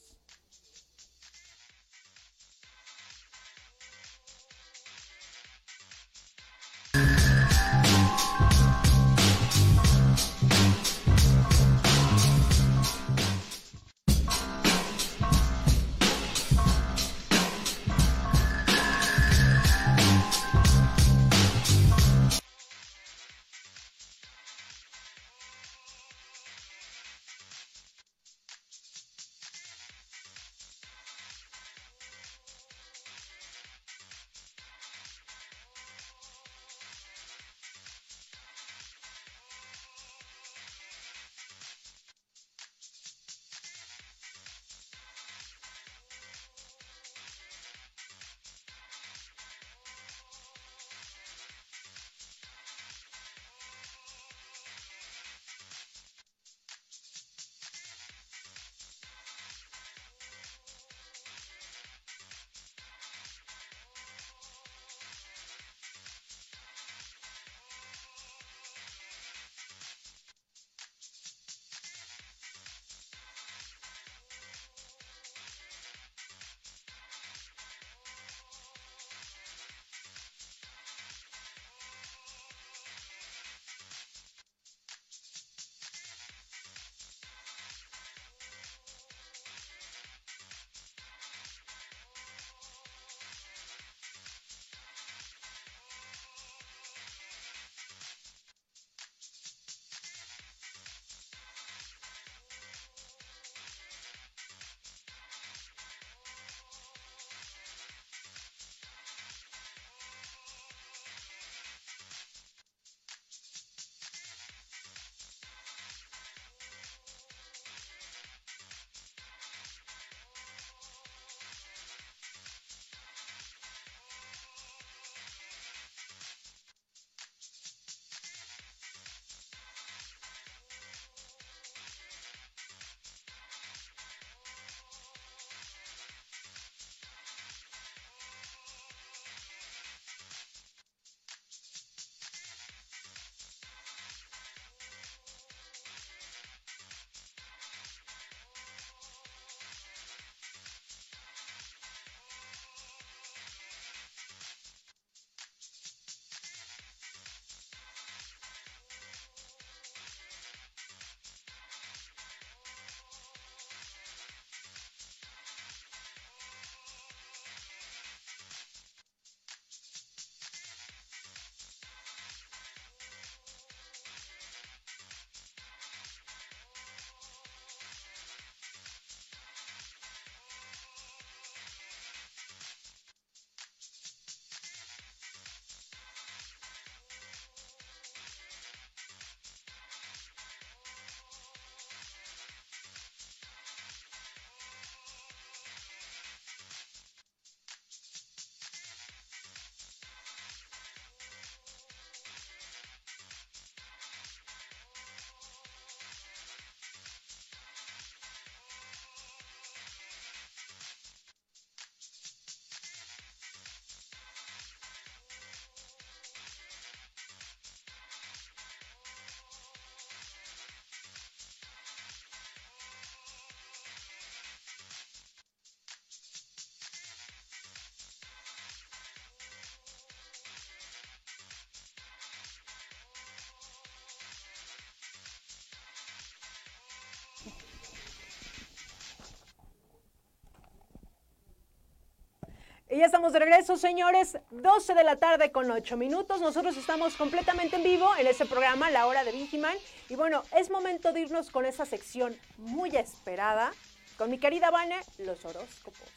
[242.90, 244.38] Y ya estamos de regreso, señores.
[244.50, 246.40] 12 de la tarde con 8 minutos.
[246.40, 249.76] Nosotros estamos completamente en vivo en este programa, La Hora de Vigiman.
[250.08, 253.72] Y bueno, es momento de irnos con esa sección muy esperada.
[254.16, 256.08] Con mi querida Vane, los horóscopos.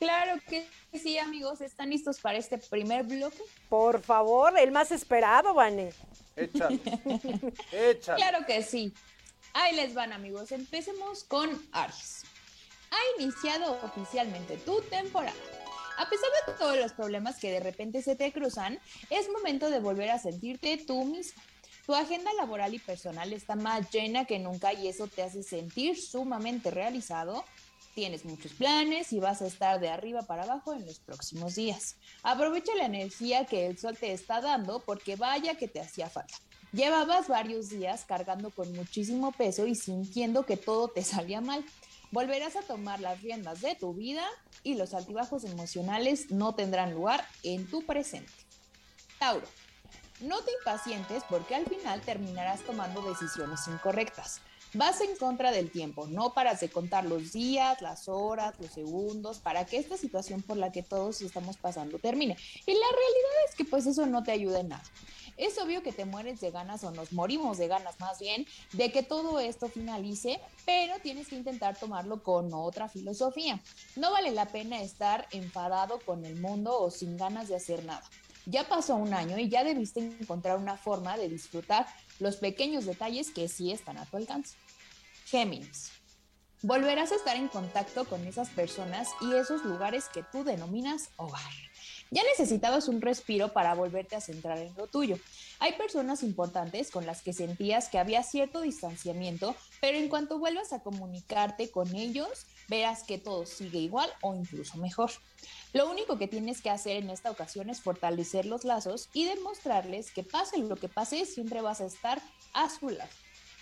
[0.00, 1.60] Claro que sí, amigos.
[1.60, 3.42] ¿Están listos para este primer bloque?
[3.68, 5.92] Por favor, el más esperado, Vane.
[6.34, 6.80] Échale.
[7.72, 8.16] Échale.
[8.16, 8.92] Claro que sí.
[9.52, 10.50] Ahí les van, amigos.
[10.50, 12.23] Empecemos con Aries.
[13.18, 15.36] Iniciado oficialmente tu temporada.
[15.96, 19.78] A pesar de todos los problemas que de repente se te cruzan, es momento de
[19.78, 21.40] volver a sentirte tú mismo.
[21.86, 26.00] Tu agenda laboral y personal está más llena que nunca y eso te hace sentir
[26.00, 27.44] sumamente realizado.
[27.94, 31.96] Tienes muchos planes y vas a estar de arriba para abajo en los próximos días.
[32.22, 36.34] Aprovecha la energía que el sol te está dando porque vaya que te hacía falta.
[36.72, 41.64] Llevabas varios días cargando con muchísimo peso y sintiendo que todo te salía mal.
[42.14, 44.24] Volverás a tomar las riendas de tu vida
[44.62, 48.30] y los altibajos emocionales no tendrán lugar en tu presente.
[49.18, 49.48] Tauro,
[50.20, 54.40] no te impacientes porque al final terminarás tomando decisiones incorrectas.
[54.74, 59.40] Vas en contra del tiempo, no paras de contar los días, las horas, los segundos,
[59.40, 62.36] para que esta situación por la que todos estamos pasando termine.
[62.64, 64.84] Y la realidad es que pues eso no te ayuda en nada.
[65.36, 68.92] Es obvio que te mueres de ganas o nos morimos de ganas más bien de
[68.92, 73.60] que todo esto finalice, pero tienes que intentar tomarlo con otra filosofía.
[73.96, 78.04] No vale la pena estar enfadado con el mundo o sin ganas de hacer nada.
[78.46, 81.86] Ya pasó un año y ya debiste encontrar una forma de disfrutar
[82.18, 84.56] los pequeños detalles que sí están a tu alcance.
[85.26, 85.90] Géminis.
[86.62, 91.42] Volverás a estar en contacto con esas personas y esos lugares que tú denominas hogar.
[92.10, 95.18] Ya necesitabas un respiro para volverte a centrar en lo tuyo.
[95.58, 100.72] Hay personas importantes con las que sentías que había cierto distanciamiento, pero en cuanto vuelvas
[100.72, 105.10] a comunicarte con ellos, verás que todo sigue igual o incluso mejor.
[105.72, 110.12] Lo único que tienes que hacer en esta ocasión es fortalecer los lazos y demostrarles
[110.12, 112.22] que pase lo que pase, siempre vas a estar
[112.52, 113.10] a su lado.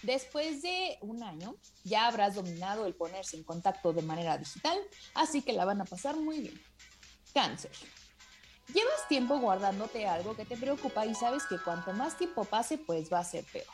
[0.03, 1.55] Después de un año
[1.85, 4.79] ya habrás dominado el ponerse en contacto de manera digital,
[5.15, 6.61] así que la van a pasar muy bien.
[7.33, 7.71] Cáncer.
[8.69, 13.13] Llevas tiempo guardándote algo que te preocupa y sabes que cuanto más tiempo pase, pues
[13.13, 13.67] va a ser peor.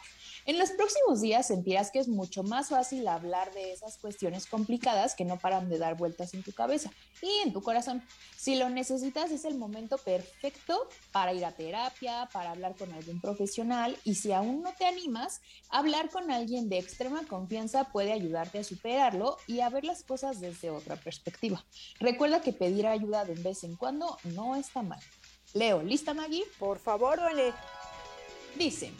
[0.47, 5.15] En los próximos días sentirás que es mucho más fácil hablar de esas cuestiones complicadas
[5.15, 6.90] que no paran de dar vueltas en tu cabeza
[7.20, 8.02] y en tu corazón.
[8.36, 13.20] Si lo necesitas es el momento perfecto para ir a terapia, para hablar con algún
[13.20, 18.60] profesional y si aún no te animas, hablar con alguien de extrema confianza puede ayudarte
[18.60, 21.65] a superarlo y a ver las cosas desde otra perspectiva.
[22.01, 25.01] Recuerda que pedir ayuda de vez en cuando no está mal.
[25.55, 26.44] Leo, ¿lista Maggie?
[26.59, 27.55] Por favor, Ole.
[28.56, 28.93] Dice,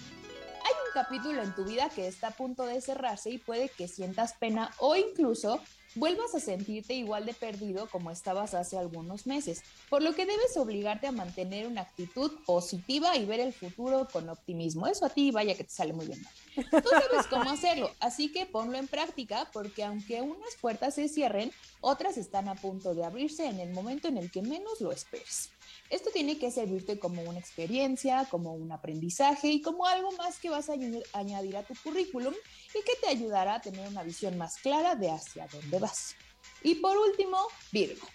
[0.69, 3.89] hay un capítulo en tu vida que está a punto de cerrarse y puede que
[3.89, 5.61] sientas pena o incluso
[5.95, 10.57] vuelvas a sentirte igual de perdido como estabas hace algunos meses, por lo que debes
[10.59, 14.87] obligarte a mantener una actitud positiva y ver el futuro con optimismo.
[14.87, 16.23] Eso a ti vaya que te sale muy bien.
[16.55, 21.51] Tú sabes cómo hacerlo, así que ponlo en práctica porque aunque unas puertas se cierren,
[21.81, 25.51] otras están a punto de abrirse en el momento en el que menos lo esperes.
[25.91, 30.51] Esto tiene que servirte como una experiencia, como un aprendizaje y como algo más que
[30.51, 30.75] vas a
[31.13, 32.35] añadir a tu currículum
[32.75, 36.15] y que te ayudará a tener una visión más clara de hacia dónde vas.
[36.63, 37.39] Y por último,
[37.73, 38.07] Virgo.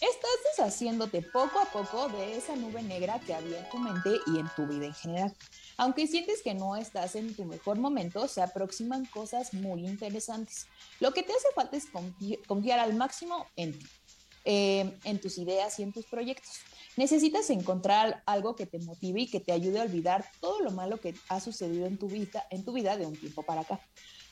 [0.00, 4.38] Estás deshaciéndote poco a poco de esa nube negra que había en tu mente y
[4.38, 5.36] en tu vida en general.
[5.76, 10.68] Aunque sientes que no estás en tu mejor momento, se aproximan cosas muy interesantes.
[11.00, 11.86] Lo que te hace falta es
[12.46, 13.86] confiar al máximo en ti,
[14.44, 16.60] eh, en tus ideas y en tus proyectos.
[16.98, 21.00] Necesitas encontrar algo que te motive y que te ayude a olvidar todo lo malo
[21.00, 23.78] que ha sucedido en tu vida, en tu vida de un tiempo para acá.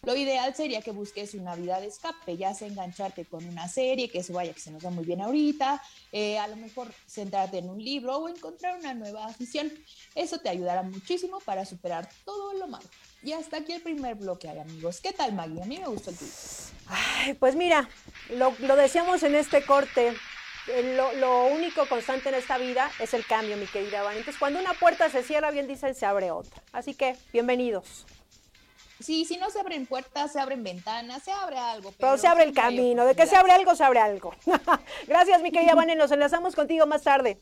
[0.02, 4.10] Lo ideal sería que busques una vida de escape, ya sea engancharte con una serie,
[4.10, 5.80] que eso vaya que se nos va muy bien ahorita,
[6.10, 9.72] eh, a lo mejor centrarte en un libro o encontrar una nueva afición.
[10.16, 12.88] Eso te ayudará muchísimo para superar todo lo malo.
[13.22, 15.00] Y hasta aquí el primer bloque, amigos.
[15.00, 15.62] ¿Qué tal, Maggie?
[15.62, 16.32] A mí me gustó el tuyo.
[17.38, 17.88] Pues mira,
[18.30, 20.16] lo decíamos en este corte.
[20.68, 24.16] Eh, lo, único constante en esta vida es el cambio, mi querida Van.
[24.16, 26.62] Entonces, cuando una puerta se cierra, bien dicen, se abre otra.
[26.72, 28.04] Así que, bienvenidos.
[29.00, 31.92] Sí, si no se abren puertas, se abren ventanas, se abre algo.
[31.92, 33.04] Pero, se abre el camino.
[33.04, 34.34] De que se abre algo, se abre algo.
[35.06, 35.96] Gracias, mi querida Van.
[35.96, 37.38] Nos enlazamos contigo más tarde.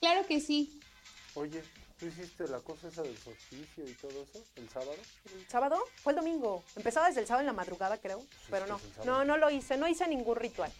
[0.00, 0.80] Claro que sí.
[1.34, 1.62] Oye,
[1.98, 4.94] ¿Tú hiciste la cosa esa del solsticio y todo eso el sábado?
[5.34, 5.82] ¿El sábado?
[5.96, 6.62] Fue el domingo.
[6.76, 8.22] Empezaba desde el sábado en la madrugada, creo.
[8.48, 8.80] pero no.
[9.04, 9.76] No, no lo hice.
[9.76, 10.70] No hice ningún ritual.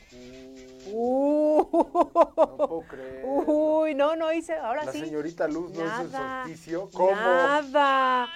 [0.87, 3.25] Uh, no puedo creer.
[3.25, 4.55] Uy, no, no hice.
[4.55, 5.01] Ahora la sí.
[5.01, 6.89] La señorita Luz no es el solsticio.
[6.93, 7.11] ¿Cómo?
[7.11, 8.33] Nada.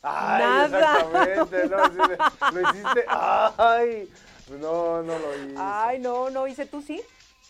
[0.00, 1.00] Ay, Nada.
[1.34, 1.68] exactamente.
[1.68, 3.04] No, lo hiciste.
[3.08, 4.12] Ay.
[4.58, 5.54] No, no lo hice.
[5.58, 6.64] Ay, no, no hice.
[6.64, 7.02] ¿Tú sí?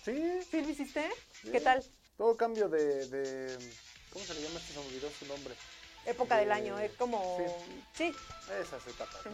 [0.05, 0.41] Sí.
[0.51, 1.09] ¿Sí lo hiciste?
[1.53, 1.85] ¿Qué tal?
[2.17, 3.59] Todo cambio de, de
[4.13, 4.75] ¿Cómo se le llama este?
[4.75, 5.55] Se me olvidó su nombre.
[6.05, 7.39] Época del año, es como.
[7.95, 8.13] Sí.
[8.61, 9.33] Esas etapas, ¿no?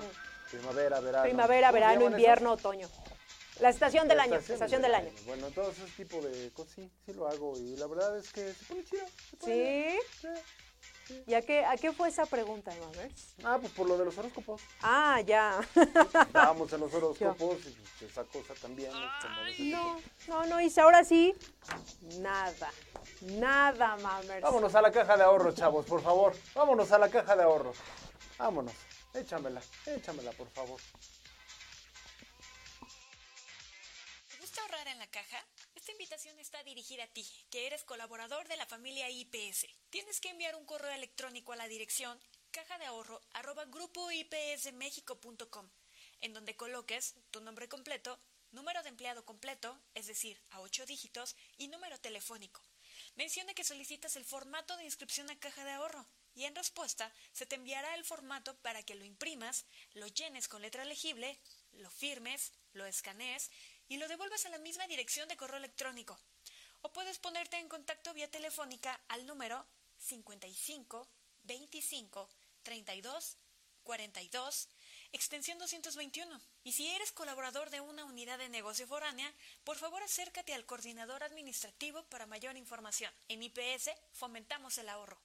[0.51, 1.25] Primavera, verano.
[1.25, 2.89] Primavera, verano, invierno, otoño.
[3.61, 5.11] La estación del año, estación, estación del, año.
[5.27, 8.53] Bueno, todo ese tipo de cosas sí, sí lo hago y la verdad es que
[8.55, 9.05] se pone chido.
[9.45, 9.99] ¿Sí?
[10.21, 10.29] sí.
[11.27, 13.11] ¿Y a qué, a qué fue esa pregunta, ver?
[13.45, 14.63] Ah, pues por lo de los horóscopos.
[14.83, 15.61] Ah, ya.
[15.75, 17.59] Estábamos en los horóscopos
[18.01, 18.91] y esa cosa también.
[19.71, 20.81] no, no, no hice.
[20.81, 21.35] Ahora sí,
[22.19, 22.71] nada.
[23.21, 24.43] Nada, mamers.
[24.43, 26.35] Vámonos a la caja de ahorros, chavos, por favor.
[26.55, 27.77] Vámonos a la caja de ahorros.
[28.39, 28.75] Vámonos.
[29.15, 30.81] Échamela, échamela, por favor.
[34.41, 35.45] gusta ahorrar en la caja?
[35.89, 39.69] Esta invitación está dirigida a ti, que eres colaborador de la familia IPS.
[39.89, 42.21] Tienes que enviar un correo electrónico a la dirección
[42.51, 43.23] caja de ahorro
[46.21, 48.21] en donde coloques tu nombre completo,
[48.53, 52.61] número de empleado completo, es decir, a ocho dígitos, y número telefónico.
[53.17, 56.05] Menciona que solicitas el formato de inscripción a caja de ahorro
[56.35, 60.61] y en respuesta se te enviará el formato para que lo imprimas, lo llenes con
[60.61, 61.39] letra legible,
[61.73, 63.51] lo firmes, lo escanees
[63.89, 66.19] y lo devuelvas a la misma dirección de correo electrónico.
[66.83, 69.67] O puedes ponerte en contacto vía telefónica al número
[69.99, 71.09] 55
[71.45, 72.29] 25
[72.63, 73.37] 32
[73.83, 74.69] 42
[75.13, 76.41] extensión 221.
[76.65, 79.33] Y si eres colaborador de una unidad de negocio foránea,
[79.65, 83.13] por favor acércate al coordinador administrativo para mayor información.
[83.29, 85.19] En IPS fomentamos el ahorro.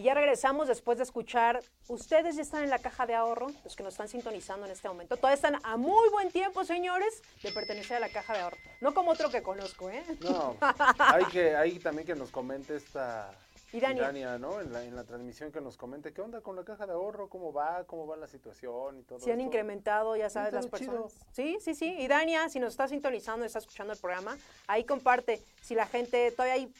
[0.00, 3.76] Y ya regresamos después de escuchar, ustedes ya están en la caja de ahorro, los
[3.76, 5.18] que nos están sintonizando en este momento.
[5.18, 8.56] Todavía están a muy buen tiempo, señores, de pertenecer a la caja de ahorro.
[8.80, 10.02] No como otro que conozco, ¿eh?
[10.20, 10.56] No,
[10.98, 13.30] hay, que, hay también que nos comente esta...
[13.74, 14.38] Idania.
[14.38, 14.60] ¿no?
[14.60, 17.28] En la, en la transmisión que nos comente qué onda con la caja de ahorro,
[17.28, 21.12] cómo va, cómo va la situación y todo Si han incrementado, ya sabes, las personas.
[21.32, 21.94] Sí, sí, sí.
[21.98, 24.36] Y Dania, si nos está sintonizando, está escuchando el programa,
[24.66, 25.40] ahí comparte.
[25.60, 26.72] Si la gente, todavía hay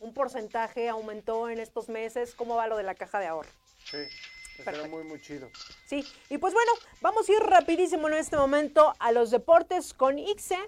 [0.00, 2.34] un porcentaje aumentó en estos meses.
[2.34, 3.50] ¿Cómo va lo de la caja de ahorro?
[3.84, 3.98] Sí,
[4.58, 5.48] está muy, muy chido.
[5.86, 10.18] Sí, y pues bueno, vamos a ir rapidísimo en este momento a los deportes con
[10.18, 10.58] Ixe.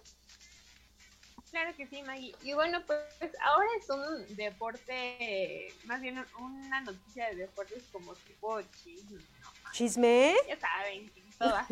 [1.51, 2.35] Claro que sí, Maggie.
[2.43, 3.03] Y bueno, pues
[3.43, 9.21] ahora es un deporte, más bien una noticia de deportes como tipo chisme.
[9.73, 10.35] ¿Chisme?
[10.49, 11.67] Ya saben, en todas.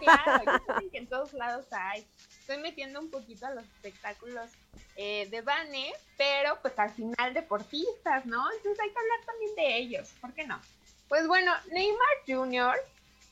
[0.00, 2.06] claro, ya saben que en todos lados hay
[2.42, 4.50] estoy metiendo un poquito a los espectáculos
[4.96, 8.50] eh, de Bane, pero pues al final deportistas, ¿no?
[8.52, 10.60] Entonces hay que hablar también de ellos, ¿por qué no?
[11.08, 12.74] Pues bueno, Neymar Jr.,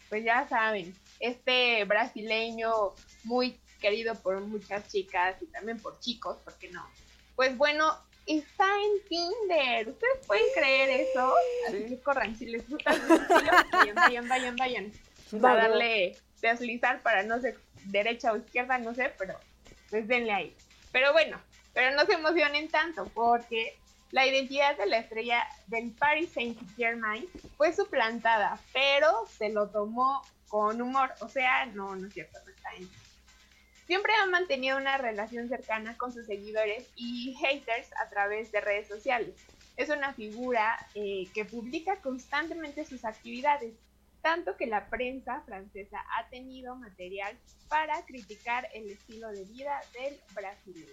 [0.09, 6.55] pues ya saben, este brasileño muy querido por muchas chicas y también por chicos, ¿por
[6.55, 6.87] qué no?
[7.35, 7.97] Pues bueno,
[8.27, 9.89] está en Tinder.
[9.89, 11.35] ¿Ustedes pueden creer eso?
[11.69, 12.91] Así que corran, si les gusta
[13.71, 14.93] vayan, vayan, vayan, vayan.
[15.43, 19.39] Va a darle deslizar para no sé derecha o izquierda, no sé, pero
[19.91, 20.57] pues denle ahí.
[20.93, 21.41] Pero bueno,
[21.73, 23.79] pero no se emocionen tanto porque
[24.11, 27.27] la identidad de la estrella del Paris Saint Germain
[27.57, 32.51] fue suplantada, pero se lo tomó con humor, o sea, no, no es cierto, no
[32.51, 32.89] está en.
[33.87, 38.89] Siempre ha mantenido una relación cercana con sus seguidores y haters a través de redes
[38.89, 39.35] sociales.
[39.77, 43.75] Es una figura eh, que publica constantemente sus actividades,
[44.23, 47.37] tanto que la prensa francesa ha tenido material
[47.69, 50.87] para criticar el estilo de vida del brasileño.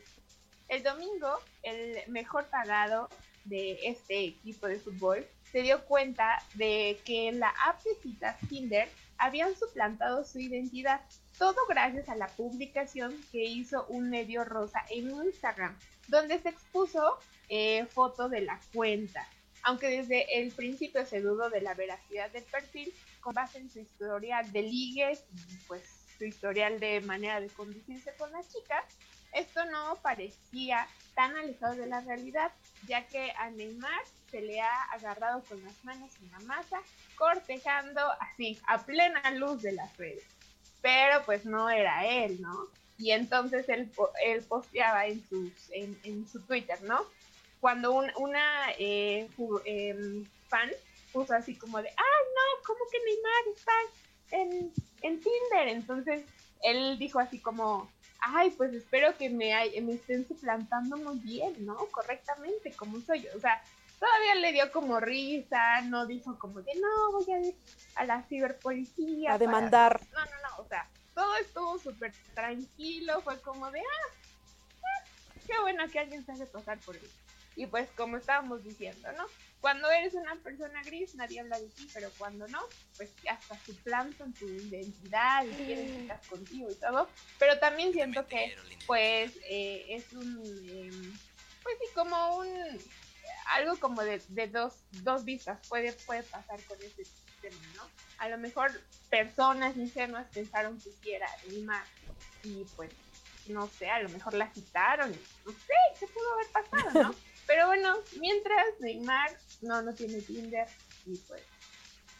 [0.68, 3.10] El domingo, el mejor pagado
[3.46, 8.90] de este equipo de fútbol se dio cuenta de que la app de citas Tinder
[9.18, 11.02] habían suplantado su identidad,
[11.38, 15.78] todo gracias a la publicación que hizo un medio rosa en Instagram,
[16.08, 17.18] donde se expuso
[17.50, 19.28] eh, foto de la cuenta.
[19.64, 22.94] Aunque desde el principio se dudó de la veracidad del perfil,
[23.28, 25.26] con base en su historial de ligues
[25.68, 25.84] pues
[26.18, 28.86] su historial de manera de conducirse con la chica,
[29.34, 32.54] esto no parecía tan alejado de la realidad,
[32.88, 34.02] ya que a Neymar
[34.32, 36.80] se le ha agarrado con las manos en la masa,
[37.18, 40.24] cortejando así, a plena luz de las redes.
[40.82, 42.68] Pero pues no era él, ¿no?
[42.98, 43.92] Y entonces él,
[44.26, 47.02] él posteaba en, sus, en, su Twitter, ¿no?
[47.60, 49.28] Cuando una eh,
[49.66, 50.72] em, fan
[51.18, 53.72] puso así como de, ay no, ¿cómo que Neymar está
[54.32, 55.68] en, en Tinder?
[55.70, 56.24] Entonces
[56.62, 57.90] él dijo así como,
[58.20, 61.76] ay, pues espero que me, me estén suplantando muy bien, ¿no?
[61.88, 63.30] Correctamente, como soy yo.
[63.36, 63.64] O sea,
[64.00, 67.56] todavía le dio como risa, no dijo como de, no, voy a ir
[67.96, 69.34] a la ciberpolicía.
[69.34, 70.00] A demandar.
[70.14, 74.14] No, no, no, o sea, todo estuvo súper tranquilo, fue como de, ah,
[74.84, 75.10] ah,
[75.48, 77.10] qué bueno que alguien se hace pasar por él.
[77.56, 79.26] Y pues como estábamos diciendo, ¿no?
[79.60, 82.60] Cuando eres una persona gris, nadie habla de ti, pero cuando no,
[82.96, 87.10] pues hasta suplantan tu identidad y quieren estar contigo y todo.
[87.40, 88.56] Pero también siento que,
[88.86, 90.38] pues, eh, es un,
[90.70, 91.14] em,
[91.64, 92.48] pues sí, como un,
[93.52, 94.22] algo como de,
[94.52, 94.74] dos,
[95.04, 97.84] dos vistas puede, puede pasar con este sistema, ¿no?
[98.20, 98.72] A lo mejor
[99.10, 101.30] personas ingenuas pensaron que sí era
[101.64, 101.88] más
[102.44, 102.92] y pues,
[103.48, 105.12] no sé, a lo mejor la citaron,
[105.46, 107.16] no sé, ¿qué pudo haber pasado, no?
[107.48, 110.68] Pero bueno, mientras Neymar no, no tiene Tinder
[111.06, 111.42] y pues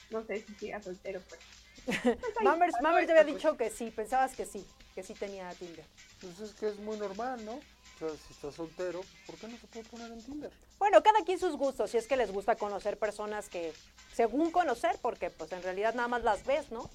[0.10, 1.42] no sé si siga soltero pues.
[2.04, 4.66] pues Mammers, te había dicho que sí, pensabas que sí.
[4.96, 5.86] que sí tenía Tinder.
[6.20, 7.54] Pues es que es muy normal, ¿no?
[7.54, 10.52] O sea, si estás soltero, ¿por qué no se puede poner en Tinder?
[10.80, 13.74] Bueno, cada quien sus gustos, si es que les gusta conocer personas que,
[14.14, 16.90] según conocer, porque pues en realidad nada más las ves, ¿no?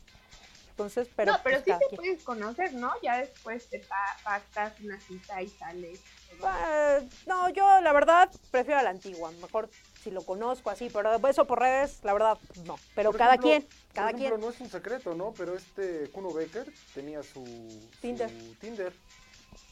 [0.71, 1.33] Entonces, pero...
[1.33, 1.97] no, pero pues, sí te quien.
[1.97, 2.93] puedes conocer, ¿no?
[3.03, 6.01] Ya después te pa- pactas una cita y sales.
[6.41, 9.69] Eh, no, yo la verdad prefiero a la antigua, mejor
[10.03, 12.37] si lo conozco así, pero eso por redes, la verdad,
[12.67, 12.79] no.
[12.95, 14.41] Pero Por cada ejemplo- quien, por cada ejemplo, quien.
[14.41, 15.33] no es un secreto, ¿no?
[15.37, 18.31] Pero este Kuno Becker tenía su su Tinder.
[18.61, 18.93] Tinder.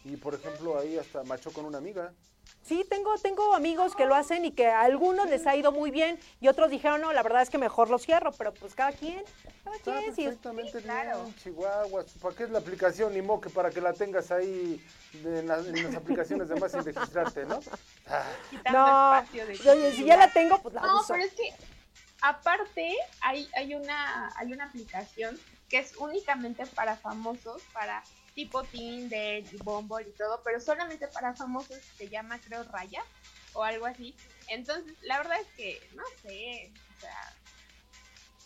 [0.04, 2.12] Y por ejemplo, ahí hasta machó con una amiga.
[2.62, 5.90] Sí, tengo, tengo amigos que lo hacen y que a algunos les ha ido muy
[5.90, 8.92] bien y otros dijeron, no, la verdad es que mejor lo cierro, pero pues cada
[8.92, 9.24] quien,
[9.64, 10.24] cada Está quien, sí.
[10.24, 12.04] perfectamente bien, Chihuahua.
[12.22, 13.14] ¿Para qué es la aplicación?
[13.14, 14.80] Ni modo que para que la tengas ahí
[15.12, 17.60] de- en, las, en las aplicaciones de más sin registrarte, ¿no?
[18.06, 18.24] Ah,
[18.72, 21.12] No, espacio de oye, si ya la tengo, pues la No, uso.
[21.14, 21.52] pero es que
[22.20, 28.02] aparte hay, hay una hay una aplicación que es únicamente para famosos, para
[28.34, 33.04] tipo Tinder y Bumble y todo, pero solamente para famosos se llama creo Raya
[33.52, 34.14] o algo así.
[34.48, 37.36] Entonces, la verdad es que no sé, o sea,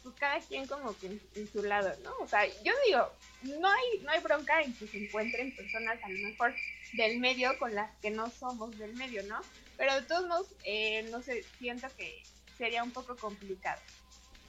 [0.02, 2.14] pues cada quien como que en, su lado, ¿no?
[2.20, 3.10] O sea, yo digo,
[3.42, 6.54] no hay no hay bronca en que se encuentren personas a lo mejor
[6.92, 9.40] del medio con las que no somos del medio, ¿no?
[9.76, 12.22] Pero de todos modos, eh, no sé, siento que
[12.56, 13.80] sería un poco complicado.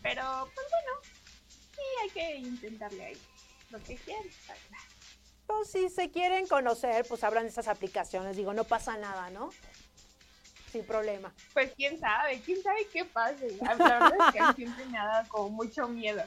[0.02, 1.00] Pero, pues bueno,
[1.76, 3.18] sí hay que intentarle ahí.
[3.72, 4.26] Lo que quieran.
[5.48, 9.50] Pues, si se quieren conocer, pues abran esas aplicaciones, digo, no pasa nada, ¿no?
[10.72, 11.34] Sin problema.
[11.54, 13.58] Pues quién sabe, quién sabe qué pase.
[13.62, 16.24] La verdad es que siempre me ha dado como mucho miedo.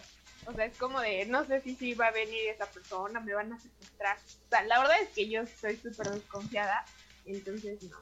[0.46, 3.34] O sea, es como de, no sé si sí va a venir esa persona, me
[3.34, 4.16] van a secuestrar.
[4.16, 6.84] O sea, la verdad es que yo soy súper desconfiada.
[7.26, 7.96] Entonces, no.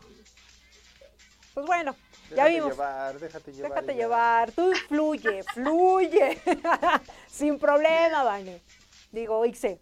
[1.55, 1.97] Pues bueno,
[2.29, 2.71] ya déjate vimos.
[2.71, 3.71] llevar, déjate llevar.
[3.71, 3.95] Déjate ya.
[3.95, 6.39] llevar, tú fluye, fluye.
[7.27, 8.63] Sin problema, Vane.
[9.11, 9.81] Digo, Ixe.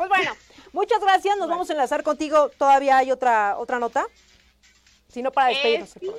[0.00, 0.32] Pues bueno,
[0.72, 1.36] muchas gracias.
[1.36, 2.48] Nos vamos a enlazar contigo.
[2.56, 4.06] Todavía hay otra, otra nota.
[5.08, 5.90] Si no, para Eh, despedirnos.
[5.90, 6.10] sí,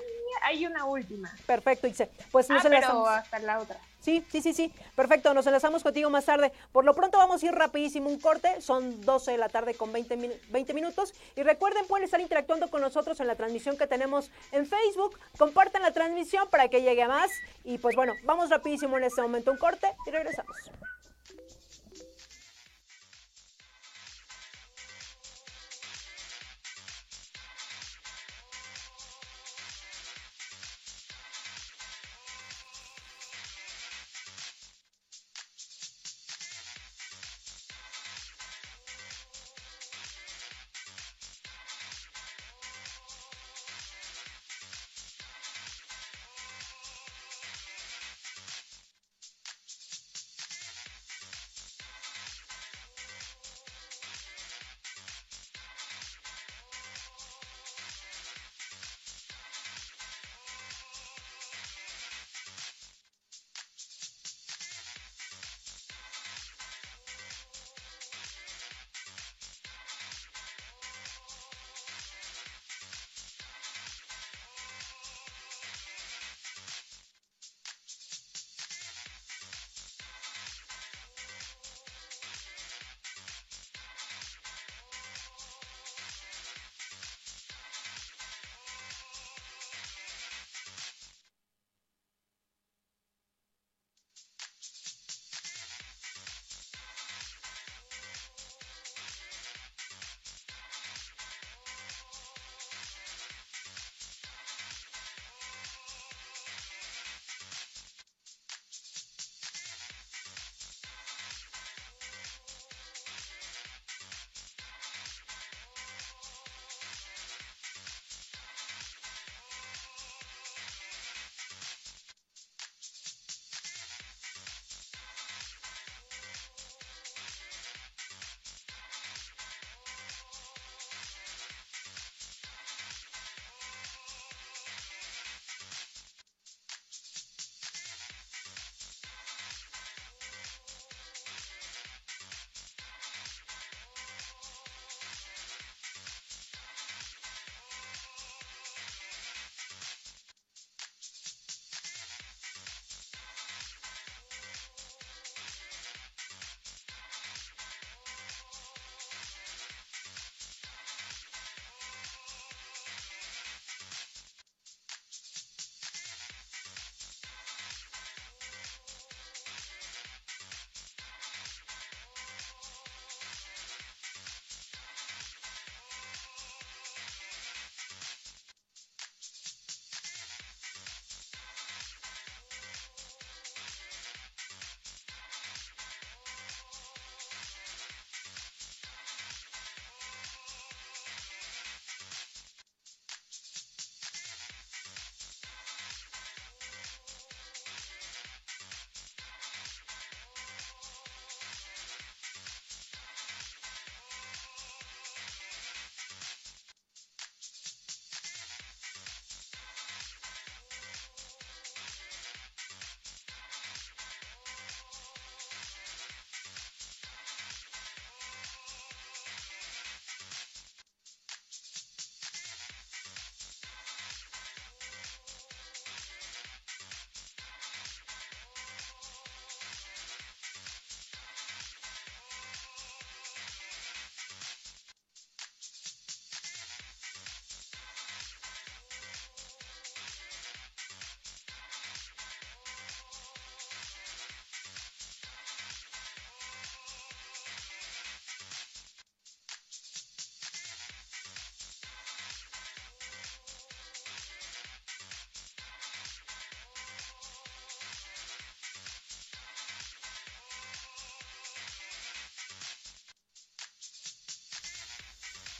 [0.43, 1.35] hay una última.
[1.47, 2.11] Perfecto, Ixe.
[2.31, 3.09] Pues nos ah, pero enlazamos.
[3.09, 3.79] hasta la otra.
[3.99, 4.71] Sí, sí, sí, sí.
[4.95, 6.51] Perfecto, nos enlazamos contigo más tarde.
[6.71, 8.61] Por lo pronto vamos a ir rapidísimo un corte.
[8.61, 11.15] Son 12 de la tarde con 20, min- 20 minutos.
[11.35, 15.17] Y recuerden, pueden estar interactuando con nosotros en la transmisión que tenemos en Facebook.
[15.39, 17.31] Compartan la transmisión para que llegue a más.
[17.63, 20.55] Y pues bueno, vamos rapidísimo en este momento un corte y regresamos.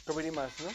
[0.08, 0.68] Y más, ¿no?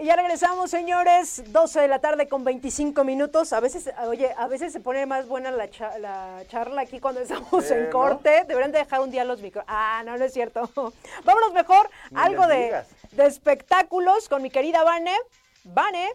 [0.00, 1.42] Y ya regresamos, señores.
[1.52, 3.52] 12 de la tarde con 25 minutos.
[3.52, 7.20] A veces, oye, a veces se pone más buena la, cha- la charla aquí cuando
[7.20, 7.90] estamos en ¿no?
[7.90, 8.44] corte.
[8.46, 9.64] Deberían de dejar un día los micro.
[9.66, 10.70] Ah, no, no es cierto.
[11.24, 12.84] Vámonos mejor Ni algo de,
[13.18, 15.16] espectáculos con mi querida Vane.
[15.64, 16.08] Vane,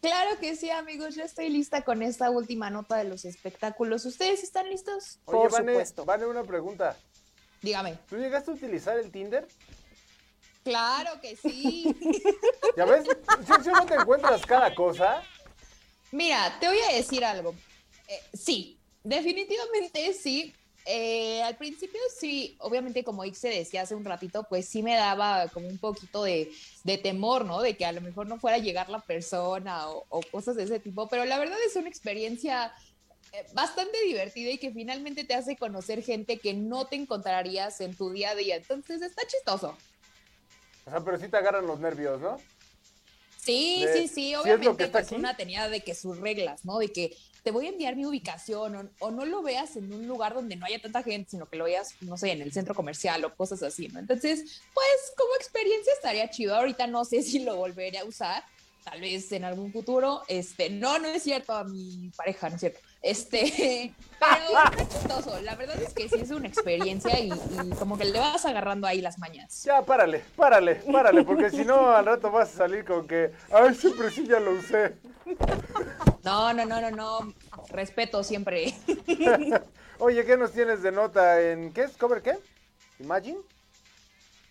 [0.00, 1.16] Claro que sí, amigos.
[1.16, 4.04] Ya estoy lista con esta última nota de los espectáculos.
[4.06, 5.18] ¿Ustedes están listos?
[5.24, 6.04] Oye, Por Vane, supuesto.
[6.04, 6.96] Vane, una pregunta.
[7.62, 7.98] Dígame.
[8.08, 9.46] ¿Tú llegaste a utilizar el Tinder?
[10.62, 11.94] Claro que sí.
[12.76, 13.04] ¿Ya ves?
[13.46, 15.22] Si, si no te encuentras cada cosa.
[16.10, 17.54] Mira, te voy a decir algo.
[18.08, 20.54] Eh, sí, definitivamente sí.
[20.88, 25.48] Eh, al principio sí, obviamente como Ixe decía hace un ratito, pues sí me daba
[25.48, 26.52] como un poquito de,
[26.84, 27.60] de temor, ¿no?
[27.60, 30.62] De que a lo mejor no fuera a llegar la persona o, o cosas de
[30.62, 32.72] ese tipo, pero la verdad es una experiencia
[33.52, 38.10] bastante divertida y que finalmente te hace conocer gente que no te encontrarías en tu
[38.10, 38.56] día a día.
[38.56, 39.76] Entonces está chistoso.
[40.86, 42.38] O sea, pero sí te agarran los nervios, ¿no?
[43.38, 45.14] Sí, De- sí, ¿sí sí, obviamente está pues aquí?
[45.16, 46.78] una tenía de que sus reglas, ¿no?
[46.78, 50.08] De que te voy a enviar mi ubicación o, o no lo veas en un
[50.08, 52.74] lugar donde no haya tanta gente, sino que lo veas, no sé, en el centro
[52.74, 54.00] comercial o cosas así, ¿no?
[54.00, 54.86] Entonces, pues
[55.16, 56.56] como experiencia estaría chido.
[56.56, 58.42] Ahorita no sé si lo volveré a usar,
[58.82, 60.22] tal vez en algún futuro.
[60.26, 62.80] Este, no, no es cierto a mi pareja, no es cierto.
[63.06, 65.40] Este, pero está chistoso.
[65.42, 68.88] La verdad es que sí es una experiencia y, y como que le vas agarrando
[68.88, 69.62] ahí las mañas.
[69.62, 73.74] Ya, párale, párale, párale, porque si no al rato vas a salir con que, ay,
[73.76, 74.96] siempre sí ya lo usé.
[76.24, 77.34] No, no, no, no, no.
[77.68, 78.74] Respeto siempre.
[80.00, 81.96] Oye, ¿qué nos tienes de nota en qué es?
[81.96, 82.36] ¿Cover qué?
[82.98, 83.38] ¿Imagine?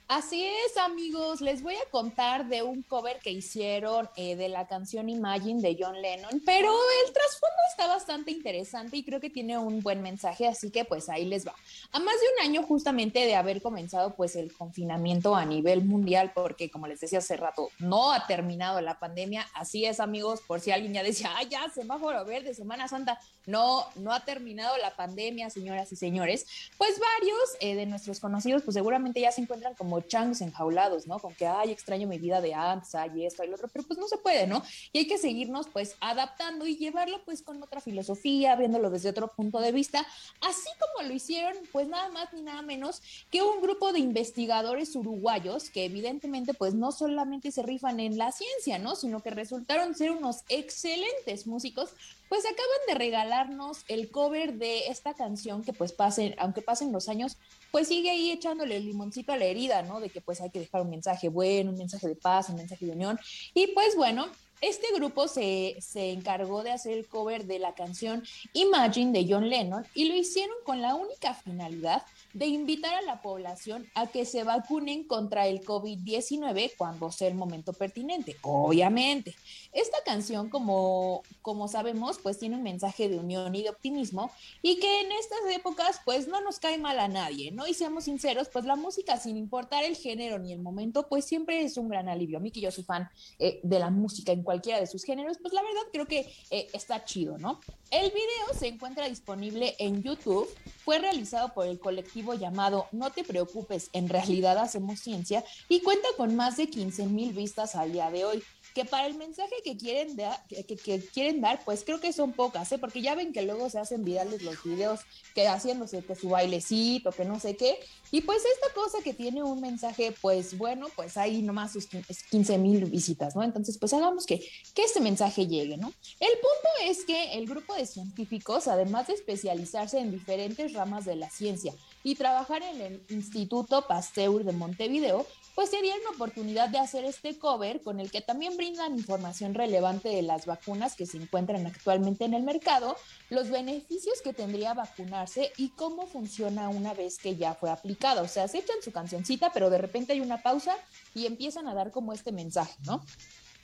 [0.08, 1.42] Así es, amigos.
[1.42, 5.76] Les voy a contar de un cover que hicieron eh, de la canción Imagine de
[5.80, 6.72] John Lennon, pero
[7.06, 11.10] el trasfondo está bastante interesante y creo que tiene un buen mensaje, así que pues
[11.10, 11.56] ahí les va.
[11.92, 16.34] A más de un año justamente de haber comenzado pues el confinamiento a nivel mundial,
[16.36, 19.48] porque como les decía hace rato, no ha terminado la pandemia.
[19.56, 23.20] Así es, amigos, por si alguien ya decía, ah, ya, semáforo verde, Semana Santa.
[23.48, 26.46] No, no ha terminado la pandemia, señoras y señores.
[26.78, 31.20] Pues varios eh, de nuestros conocidos, pues seguramente ya se encuentran como changos enjaulados, ¿no?
[31.20, 34.00] Con que, ay, extraño mi vida de antes, ay, esto y lo otro, pero pues
[34.00, 34.64] no se puede, ¿no?
[34.92, 39.28] Y hay que seguirnos, pues, adaptando y llevarlo, pues, con otra filosofía, viéndolo desde otro
[39.28, 40.06] punto de vista,
[40.42, 43.02] así como lo hicieron, pues, nada más ni nada menos
[43.32, 48.32] que un grupo de investigadores uruguayos que evidentemente, pues, no solamente se rifan en la
[48.32, 48.96] ciencia, ¿no?
[48.96, 51.90] Sino que resultaron ser unos excelentes músicos,
[52.30, 57.10] pues acaban de regalarnos el cover de esta canción que pues pasen, aunque pasen los
[57.10, 57.38] años,
[57.72, 60.00] pues sigue ahí echándole el limoncito a la herida, ¿no?
[60.00, 62.86] De que pues hay que dejar un mensaje bueno, un mensaje de paz, un mensaje
[62.86, 63.20] de unión.
[63.54, 64.28] Y pues bueno,
[64.62, 68.24] este grupo se, se encargó de hacer el cover de la canción
[68.54, 72.04] Imagine de John Lennon y lo hicieron con la única finalidad
[72.34, 77.36] de invitar a la población a que se vacunen contra el COVID-19 cuando sea el
[77.36, 79.36] momento pertinente, obviamente.
[79.76, 84.32] Esta canción, como, como sabemos, pues tiene un mensaje de unión y de optimismo
[84.62, 87.68] y que en estas épocas pues no nos cae mal a nadie, ¿no?
[87.68, 91.62] Y seamos sinceros, pues la música sin importar el género ni el momento, pues siempre
[91.62, 92.38] es un gran alivio.
[92.38, 95.40] A mí que yo soy fan eh, de la música en cualquiera de sus géneros,
[95.42, 97.60] pues la verdad creo que eh, está chido, ¿no?
[97.92, 100.50] El video se encuentra disponible en YouTube,
[100.86, 106.08] fue realizado por el colectivo llamado No te preocupes, en realidad hacemos ciencia y cuenta
[106.16, 108.44] con más de 15 mil vistas al día de hoy
[108.76, 110.18] que para el mensaje que quieren,
[110.50, 112.78] que quieren dar, pues creo que son pocas, ¿eh?
[112.78, 115.00] porque ya ven que luego se hacen virales los videos
[115.34, 117.80] que haciéndose que su bailecito, que no sé qué,
[118.12, 122.58] y pues esta cosa que tiene un mensaje, pues bueno, pues ahí nomás sus 15
[122.58, 123.44] mil visitas, ¿no?
[123.44, 125.94] Entonces, pues hagamos que, que este mensaje llegue, ¿no?
[126.20, 131.16] El punto es que el grupo de científicos, además de especializarse en diferentes ramas de
[131.16, 131.74] la ciencia
[132.04, 137.06] y trabajar en el Instituto Pasteur de Montevideo, pues se dieron la oportunidad de hacer
[137.06, 141.66] este cover con el que también brindan información relevante de las vacunas que se encuentran
[141.66, 142.98] actualmente en el mercado,
[143.30, 148.22] los beneficios que tendría vacunarse y cómo funciona una vez que ya fue aplicada.
[148.22, 150.76] O sea, se echan su cancioncita, pero de repente hay una pausa
[151.14, 153.02] y empiezan a dar como este mensaje, ¿no?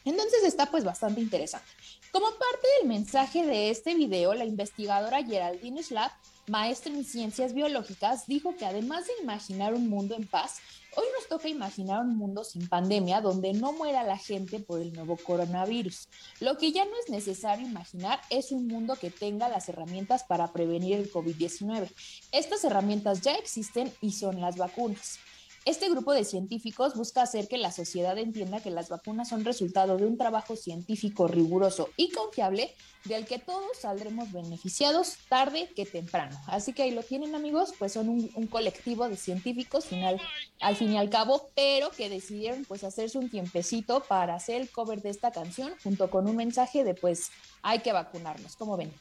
[0.06, 1.68] Entonces está pues bastante interesante.
[2.12, 6.12] Como parte del mensaje de este video, la investigadora Geraldine Schlapp,
[6.48, 10.60] maestra en ciencias biológicas, dijo que además de imaginar un mundo en paz,
[10.96, 14.94] hoy nos toca imaginar un mundo sin pandemia donde no muera la gente por el
[14.94, 16.08] nuevo coronavirus.
[16.40, 20.52] Lo que ya no es necesario imaginar es un mundo que tenga las herramientas para
[20.52, 21.90] prevenir el COVID-19.
[22.32, 25.20] Estas herramientas ya existen y son las vacunas.
[25.64, 29.96] Este grupo de científicos busca hacer que la sociedad entienda que las vacunas son resultado
[29.96, 32.74] de un trabajo científico riguroso y confiable
[33.06, 36.36] del que todos saldremos beneficiados tarde que temprano.
[36.48, 40.20] Así que ahí lo tienen amigos, pues son un, colectivo de científicos final,
[40.60, 44.72] al fin y al cabo, pero que decidieron pues hacerse un tiempecito para hacer el
[44.72, 47.30] cover de esta canción junto con un mensaje de pues
[47.62, 48.92] hay que vacunarnos, como ven.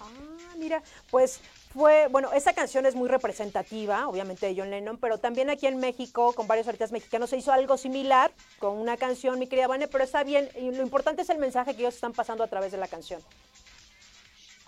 [0.00, 0.80] Ah, mira,
[1.10, 1.40] pues
[1.72, 5.78] fue, bueno, esa canción es muy representativa, obviamente de John Lennon, pero también aquí en
[5.78, 9.88] México, con varios artistas mexicanos, se hizo algo similar con una canción, mi querida Vane,
[9.88, 12.72] pero está bien, y lo importante es el mensaje que ellos están pasando a través
[12.72, 13.20] de la canción.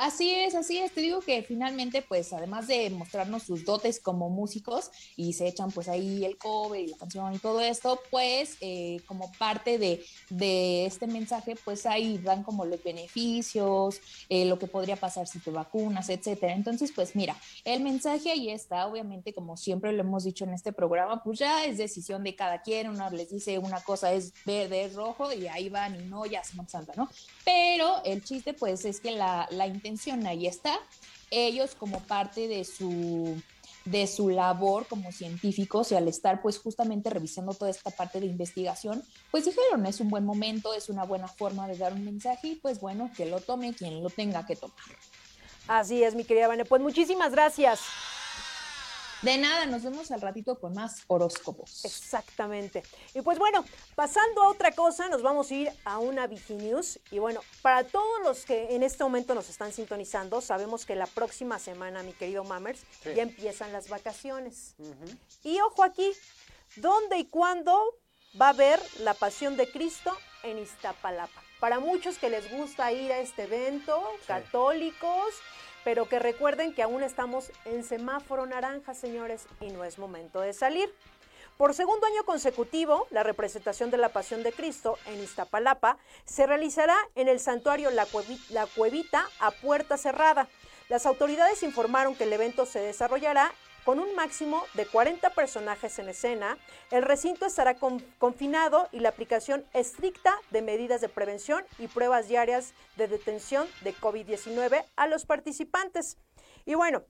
[0.00, 0.92] Así es, así es.
[0.92, 5.70] Te digo que finalmente, pues, además de mostrarnos sus dotes como músicos y se echan
[5.70, 10.02] pues ahí el cover y la canción y todo esto, pues, eh, como parte de,
[10.30, 14.00] de, este mensaje, pues ahí dan como los beneficios,
[14.30, 16.54] eh, lo que podría pasar si te vacunas, etcétera.
[16.54, 17.36] Entonces, pues mira,
[17.66, 21.66] el mensaje ahí está, obviamente, como siempre lo hemos dicho en este programa, pues ya
[21.66, 22.88] es decisión de cada quien.
[22.88, 26.42] Uno les dice una cosa es verde, es rojo y ahí van y no, ya
[26.42, 27.10] se Santa, ¿no?
[27.44, 29.89] Pero el chiste, pues, es que la, la intención
[30.26, 30.78] ahí está.
[31.30, 33.40] Ellos como parte de su
[33.84, 38.26] de su labor como científicos y al estar pues justamente revisando toda esta parte de
[38.26, 42.48] investigación, pues dijeron, es un buen momento, es una buena forma de dar un mensaje
[42.48, 44.76] y pues bueno, que lo tome quien lo tenga que tomar.
[45.66, 46.64] Así es, mi querida Vane.
[46.64, 47.80] Pues muchísimas gracias.
[49.22, 51.84] De nada, nos vemos al ratito con más horóscopos.
[51.84, 52.82] Exactamente.
[53.14, 53.64] Y pues bueno,
[53.94, 56.98] pasando a otra cosa, nos vamos a ir a una Viginews.
[57.10, 61.06] Y bueno, para todos los que en este momento nos están sintonizando, sabemos que la
[61.06, 63.10] próxima semana, mi querido Mammers, sí.
[63.14, 64.74] ya empiezan las vacaciones.
[64.78, 65.18] Uh -huh.
[65.44, 66.10] Y ojo aquí,
[66.76, 67.78] ¿dónde y cuándo
[68.40, 71.42] va a haber la Pasión de Cristo en Iztapalapa?
[71.60, 74.28] Para muchos que les gusta ir a este evento, sí.
[74.28, 75.34] católicos,
[75.84, 80.52] pero que recuerden que aún estamos en semáforo naranja, señores, y no es momento de
[80.52, 80.92] salir.
[81.56, 86.96] Por segundo año consecutivo, la representación de la Pasión de Cristo en Iztapalapa se realizará
[87.14, 90.48] en el santuario La Cuevita, la Cuevita a puerta cerrada.
[90.88, 93.52] Las autoridades informaron que el evento se desarrollará
[93.84, 96.58] con un máximo de 40 personajes en escena,
[96.90, 102.28] el recinto estará con, confinado y la aplicación estricta de medidas de prevención y pruebas
[102.28, 106.18] diarias de detención de COVID-19 a los participantes.
[106.66, 107.04] Y bueno,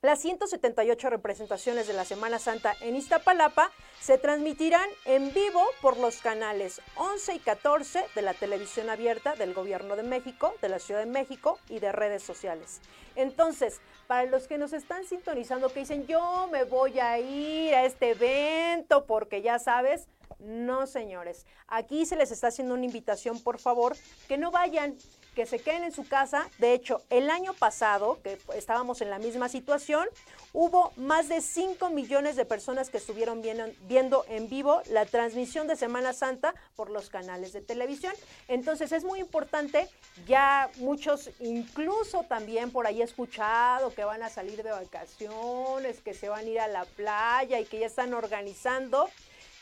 [0.00, 6.18] las 178 representaciones de la Semana Santa en Iztapalapa se transmitirán en vivo por los
[6.18, 11.00] canales 11 y 14 de la televisión abierta del Gobierno de México, de la Ciudad
[11.00, 12.80] de México y de redes sociales.
[13.16, 17.84] Entonces, para los que nos están sintonizando, que dicen, yo me voy a ir a
[17.84, 20.06] este evento porque ya sabes,
[20.38, 23.96] no señores, aquí se les está haciendo una invitación, por favor,
[24.28, 24.96] que no vayan,
[25.38, 26.50] que se queden en su casa.
[26.58, 30.08] De hecho, el año pasado, que estábamos en la misma situación,
[30.52, 35.76] hubo más de 5 millones de personas que estuvieron viendo, en vivo la transmisión de
[35.76, 38.12] Semana Santa por los canales de televisión.
[38.48, 39.88] Entonces es muy importante,
[40.26, 46.28] ya muchos incluso también por ahí escuchado que van a salir de vacaciones, que se
[46.28, 49.08] van a ir a la playa y que ya están organizando.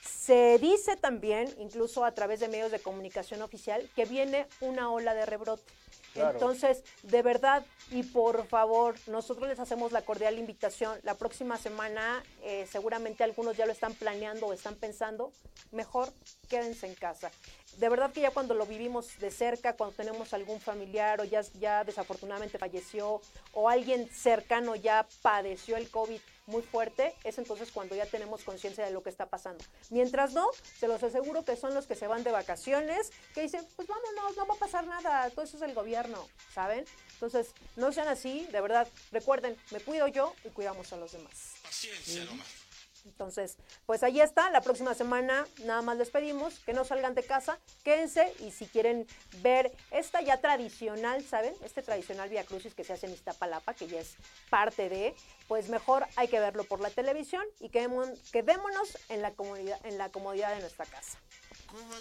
[0.07, 5.15] Se dice también, incluso a través de medios de comunicación oficial, que viene una ola
[5.15, 5.73] de rebrote.
[6.13, 6.33] Claro.
[6.33, 10.99] Entonces, de verdad y por favor, nosotros les hacemos la cordial invitación.
[11.03, 15.31] La próxima semana, eh, seguramente algunos ya lo están planeando o están pensando,
[15.73, 16.13] mejor
[16.49, 17.31] quédense en casa.
[17.77, 21.43] De verdad que ya cuando lo vivimos de cerca, cuando tenemos algún familiar o ya,
[21.61, 23.21] ya desafortunadamente falleció
[23.53, 28.85] o alguien cercano ya padeció el COVID, muy fuerte, es entonces cuando ya tenemos conciencia
[28.85, 29.65] de lo que está pasando.
[29.91, 30.49] Mientras no,
[30.79, 34.37] se los aseguro que son los que se van de vacaciones, que dicen, pues vámonos,
[34.37, 36.85] no va a pasar nada, todo eso es el gobierno, ¿saben?
[37.15, 41.55] Entonces, no sean así, de verdad, recuerden, me cuido yo y cuidamos a los demás.
[41.63, 42.29] Paciencia ¿Sí?
[42.29, 42.66] nomás.
[43.07, 43.57] Entonces,
[43.87, 47.59] pues ahí está, la próxima semana nada más les pedimos que no salgan de casa,
[47.85, 49.07] quédense y si quieren
[49.43, 51.55] ver esta ya tradicional, ¿saben?
[51.63, 54.17] Este tradicional Via Crucis que se hace en Iztapalapa, que ya es
[54.51, 55.15] parte de,
[55.49, 60.11] pues mejor hay que verlo por la televisión y quedémonos en la comodidad, en la
[60.11, 61.19] comodidad de nuestra casa.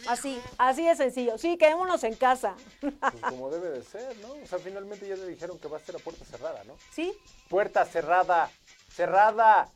[0.08, 1.38] Así, así de sencillo.
[1.38, 2.56] Sí, quedémonos en casa.
[2.82, 2.94] Pues
[3.30, 4.32] como debe de ser, ¿no?
[4.32, 6.78] O sea, finalmente ya le dijeron que va a ser a puerta cerrada, ¿no?
[6.92, 7.14] Sí.
[7.50, 8.50] Puerta cerrada,
[8.90, 9.72] cerrada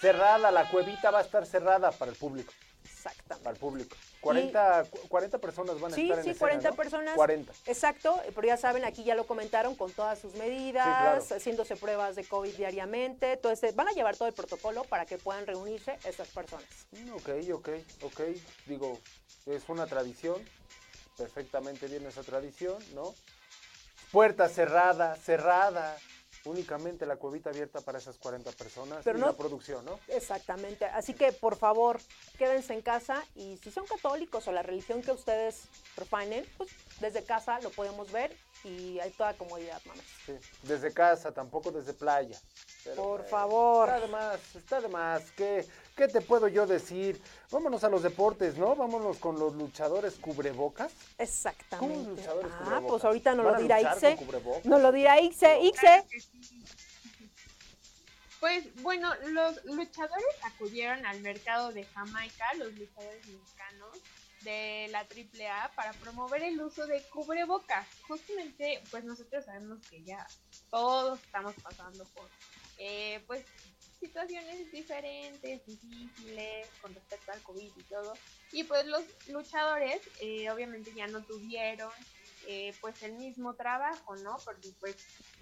[0.00, 2.52] cerrada, la cuevita va a estar cerrada para el público.
[2.84, 3.44] Exactamente.
[3.44, 3.96] Para el público.
[4.20, 6.76] 40, y, 40 personas van a sí, estar en Sí, escena, 40 ¿no?
[6.76, 7.14] personas.
[7.14, 7.52] 40.
[7.66, 11.36] Exacto, pero ya saben, aquí ya lo comentaron con todas sus medidas, sí, claro.
[11.36, 13.32] haciéndose pruebas de COVID diariamente.
[13.32, 16.66] Entonces, van a llevar todo el protocolo para que puedan reunirse estas personas.
[16.92, 17.68] Mm, ok, ok,
[18.02, 18.20] ok.
[18.66, 18.98] Digo,
[19.46, 20.36] es una tradición,
[21.16, 23.14] perfectamente bien esa tradición, ¿no?
[24.12, 25.96] Puerta cerrada, cerrada.
[26.44, 29.98] Únicamente la cuevita abierta para esas 40 personas Pero y no- la producción, ¿no?
[30.08, 30.84] Exactamente.
[30.86, 32.00] Así que, por favor,
[32.38, 35.64] quédense en casa y si son católicos o la religión que ustedes
[35.94, 38.34] profanen, pues desde casa lo podemos ver
[38.64, 40.04] y hay toda comodidad, mames.
[40.26, 40.32] Sí,
[40.62, 42.38] Desde casa, tampoco desde playa.
[42.84, 43.88] Pero, Por eh, favor.
[43.88, 45.30] Está de más, está de más.
[45.32, 45.66] ¿Qué,
[45.96, 47.20] ¿Qué te puedo yo decir?
[47.50, 48.74] Vámonos a los deportes, ¿no?
[48.74, 50.92] Vámonos con los luchadores cubrebocas.
[51.18, 51.94] Exactamente.
[51.94, 52.90] ¿Cómo luchadores Ah, cubrebocas?
[52.90, 54.18] pues ahorita nos ¿Van lo dirá Ixe.
[54.64, 55.60] Nos lo dirá Ixe.
[55.60, 56.04] Ixe.
[58.40, 63.98] Pues bueno, los luchadores acudieron al mercado de Jamaica, los luchadores mexicanos
[64.42, 67.86] de la AAA, para promover el uso de cubrebocas.
[68.08, 70.26] Justamente, pues nosotros sabemos que ya
[70.70, 72.28] todos estamos pasando por,
[72.78, 73.44] eh, pues,
[74.00, 78.14] situaciones diferentes, difíciles con respecto al COVID y todo.
[78.50, 81.92] Y pues los luchadores, eh, obviamente ya no tuvieron,
[82.46, 84.38] eh, pues el mismo trabajo, ¿no?
[84.44, 84.96] Porque pues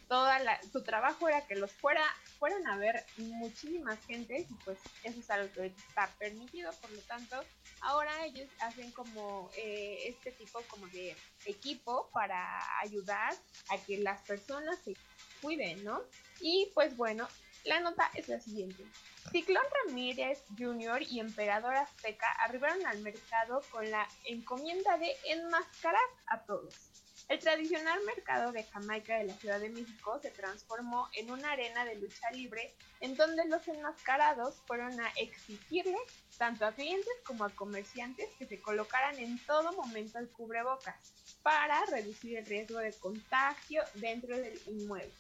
[0.09, 2.03] toda la, su trabajo era que los fuera
[2.39, 7.01] fueran a ver muchísimas gentes y pues eso es algo que está permitido por lo
[7.03, 7.45] tanto
[7.81, 13.35] ahora ellos hacen como eh, este tipo como de equipo para ayudar
[13.71, 14.97] a que las personas se
[15.41, 16.03] cuiden no
[16.41, 17.29] y pues bueno
[17.65, 18.85] la nota es la siguiente
[19.31, 21.03] Ciclón Ramírez Jr.
[21.03, 26.98] y Emperador Azteca arribaron al mercado con la encomienda de enmascarar a todos.
[27.29, 31.85] El tradicional mercado de Jamaica de la Ciudad de México se transformó en una arena
[31.85, 35.99] de lucha libre en donde los enmascarados fueron a exigirle
[36.39, 40.97] tanto a clientes como a comerciantes que se colocaran en todo momento el cubrebocas
[41.43, 45.13] para reducir el riesgo de contagio dentro del inmueble.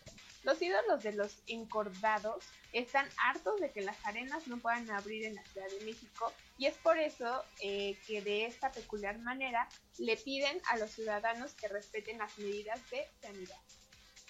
[0.44, 5.35] Los ídolos de los encordados están hartos de que las arenas no puedan abrir en
[5.35, 10.16] la Ciudad de México y es por eso eh, que de esta peculiar manera le
[10.16, 13.60] piden a los ciudadanos que respeten las medidas de sanidad.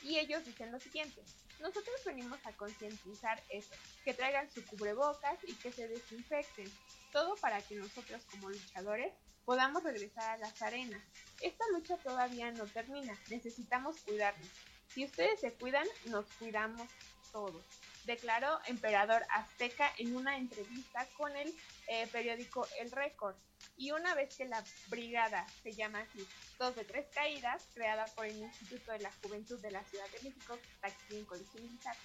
[0.02, 1.22] Y ellos dicen lo siguiente,
[1.60, 3.74] nosotros venimos a concientizar eso,
[4.04, 6.70] que traigan su cubrebocas y que se desinfecten,
[7.12, 9.12] todo para que nosotros como luchadores
[9.44, 11.02] podamos regresar a las arenas.
[11.40, 14.48] Esta lucha todavía no termina, necesitamos cuidarnos.
[14.88, 16.88] Si ustedes se cuidan, nos cuidamos
[17.30, 17.64] todos,
[18.04, 21.54] declaró Emperador Azteca en una entrevista con el
[21.88, 23.36] eh, periódico El Récord.
[23.76, 26.26] Y una vez que la brigada se llama así,
[26.58, 30.28] dos de tres caídas, creada por el Instituto de la Juventud de la Ciudad de
[30.28, 31.96] México, que está aquí en Colegio Militar,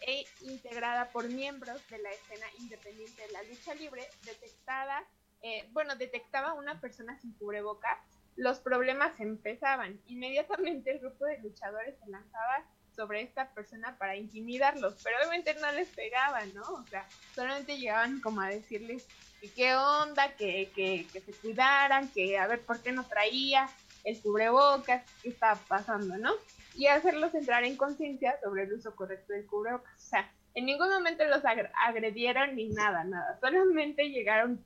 [0.00, 5.04] e integrada por miembros de la escena independiente de la lucha libre, detectada,
[5.42, 7.98] eh, bueno, detectaba una persona sin cubrebocas,
[8.38, 10.00] los problemas empezaban.
[10.06, 15.70] Inmediatamente el grupo de luchadores se lanzaba sobre esta persona para intimidarlos, pero obviamente no
[15.72, 16.62] les pegaban, ¿no?
[16.62, 19.06] O sea, solamente llegaban como a decirles
[19.40, 23.68] que qué onda, que, que, que se cuidaran, que a ver por qué no traía
[24.04, 26.32] el cubrebocas, qué estaba pasando, ¿no?
[26.74, 29.92] Y hacerlos entrar en conciencia sobre el uso correcto del cubrebocas.
[29.96, 33.38] O sea, en ningún momento los agre- agredieron ni nada, nada.
[33.40, 34.64] Solamente llegaron,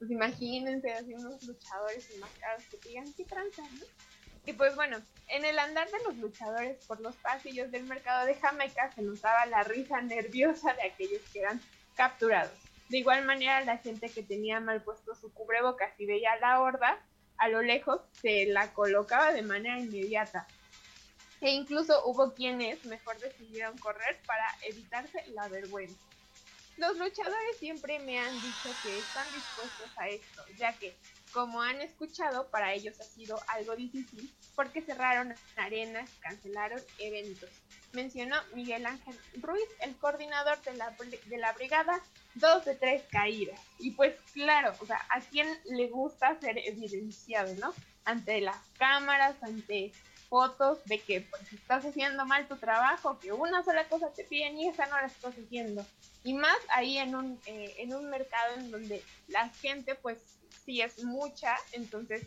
[0.00, 3.84] pues, imagínense, así unos luchadores enmascarados que digan qué tranza, ¿no?
[4.46, 4.96] Y pues bueno,
[5.28, 9.44] en el andar de los luchadores por los pasillos del mercado de Jamaica se notaba
[9.44, 11.60] la risa nerviosa de aquellos que eran
[11.94, 12.58] capturados.
[12.88, 16.98] De igual manera, la gente que tenía mal puesto su cubrebocas y veía la horda,
[17.36, 20.48] a lo lejos se la colocaba de manera inmediata.
[21.42, 26.09] E incluso hubo quienes mejor decidieron correr para evitarse la vergüenza.
[26.80, 30.96] Los luchadores siempre me han dicho que están dispuestos a esto, ya que,
[31.30, 37.50] como han escuchado, para ellos ha sido algo difícil porque cerraron arenas, cancelaron eventos.
[37.92, 40.96] Mencionó Miguel Ángel Ruiz, el coordinador de la,
[41.26, 42.00] de la brigada,
[42.36, 43.60] dos de tres caídas.
[43.78, 47.74] Y pues claro, o sea, a quién le gusta ser evidenciado, ¿no?
[48.06, 49.92] Ante las cámaras, ante
[50.30, 54.56] fotos de que pues estás haciendo mal tu trabajo, que una sola cosa te piden
[54.56, 55.84] y esa no la estás haciendo.
[56.22, 60.18] Y más ahí en un, eh, en un mercado en donde la gente pues
[60.64, 62.26] sí es mucha, entonces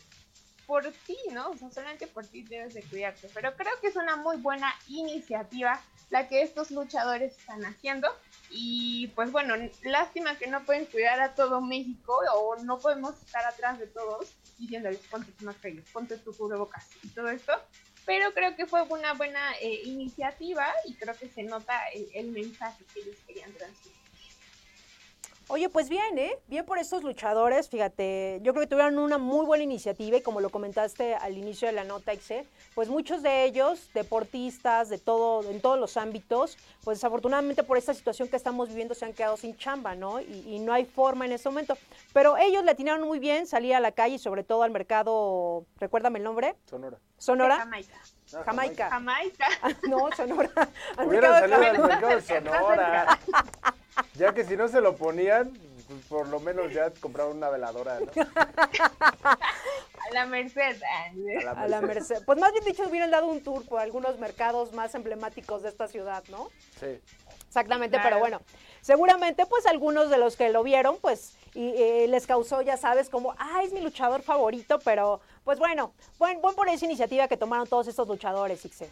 [0.65, 1.49] por ti, ¿no?
[1.51, 3.29] O sea, solamente por ti debes de cuidarte.
[3.33, 5.79] Pero creo que es una muy buena iniciativa
[6.09, 8.07] la que estos luchadores están haciendo.
[8.49, 13.43] Y pues bueno, lástima que no pueden cuidar a todo México o no podemos estar
[13.45, 17.53] atrás de todos diciéndoles ponte tu mascarilla, ponte tu cubrebocas y todo esto.
[18.05, 22.31] Pero creo que fue una buena eh, iniciativa y creo que se nota el, el
[22.31, 24.02] mensaje que ellos querían transmitir.
[25.53, 26.35] Oye, pues bien, ¿eh?
[26.47, 30.41] Bien por estos luchadores, fíjate, yo creo que tuvieron una muy buena iniciativa y como
[30.41, 35.47] lo comentaste al inicio de la nota, Ixe, pues muchos de ellos, deportistas, de todo,
[35.47, 39.37] en todos los ámbitos, pues desafortunadamente por esta situación que estamos viviendo se han quedado
[39.37, 40.19] sin chamba, ¿no?
[40.19, 41.77] Y, y no hay forma en este momento.
[42.13, 45.67] Pero ellos le atinaron muy bien, salir a la calle y sobre todo al mercado,
[45.77, 46.97] recuérdame el nombre, Sonora.
[47.19, 47.67] Sonora.
[48.43, 48.89] Jamaica.
[48.89, 49.45] Jamaica.
[49.61, 49.87] Jamaica.
[49.87, 50.49] No, Sonora.
[50.97, 53.19] Al Hubieran salido al mercado de Sonora.
[54.15, 55.51] Ya que si no se lo ponían,
[55.87, 58.07] pues por lo menos ya compraban una veladora, ¿no?
[59.23, 60.81] A la Merced.
[60.83, 62.23] A la A la Merced.
[62.25, 65.87] Pues más bien dicho, hubieran dado un tour por algunos mercados más emblemáticos de esta
[65.87, 66.49] ciudad, ¿no?
[66.79, 66.99] Sí.
[67.47, 68.09] Exactamente, Claro.
[68.09, 68.41] pero bueno,
[68.81, 73.09] seguramente pues algunos de los que lo vieron, pues y, eh, les causó, ya sabes,
[73.09, 77.37] como, ah, es mi luchador favorito, pero pues bueno, buen, buen por esa iniciativa que
[77.37, 78.89] tomaron todos estos luchadores, Ixe.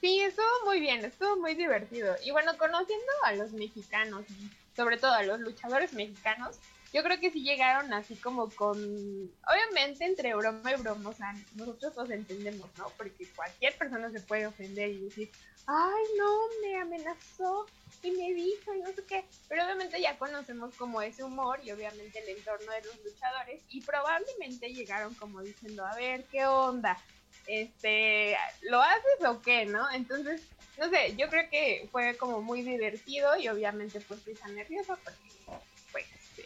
[0.00, 2.14] Sí, estuvo muy bien, estuvo muy divertido.
[2.24, 4.24] Y bueno, conociendo a los mexicanos,
[4.76, 6.58] sobre todo a los luchadores mexicanos,
[6.96, 11.12] yo creo que sí llegaron así como con, obviamente entre broma y broma,
[11.54, 12.88] nosotros los entendemos, ¿no?
[12.96, 15.30] Porque cualquier persona se puede ofender y decir,
[15.66, 17.66] ay, no, me amenazó
[18.02, 19.26] y me dijo y no sé qué.
[19.46, 23.82] Pero obviamente ya conocemos como ese humor y obviamente el entorno de los luchadores y
[23.82, 26.96] probablemente llegaron como diciendo, a ver, ¿qué onda?
[27.46, 29.90] Este, ¿lo haces o qué, no?
[29.90, 30.40] Entonces,
[30.78, 35.36] no sé, yo creo que fue como muy divertido y obviamente pues risa nerviosa porque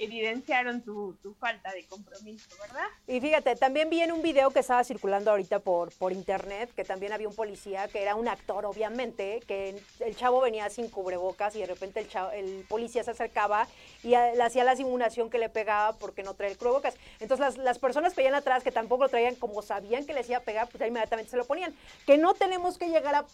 [0.01, 2.87] evidenciaron tu, tu falta de compromiso, ¿verdad?
[3.07, 6.85] Y fíjate, también vi en un video que estaba circulando ahorita por, por internet, que
[6.85, 11.55] también había un policía, que era un actor, obviamente, que el chavo venía sin cubrebocas
[11.57, 13.69] y de repente el, chavo- el policía se acercaba
[14.03, 16.95] y le hacía la simulación que le pegaba porque no traía el cubrebocas.
[17.21, 20.39] Entonces las, las personas que atrás, que tampoco lo traían, como sabían que les iba
[20.39, 21.75] a pegar, pues inmediatamente se lo ponían.
[22.07, 23.25] Que no tenemos que llegar a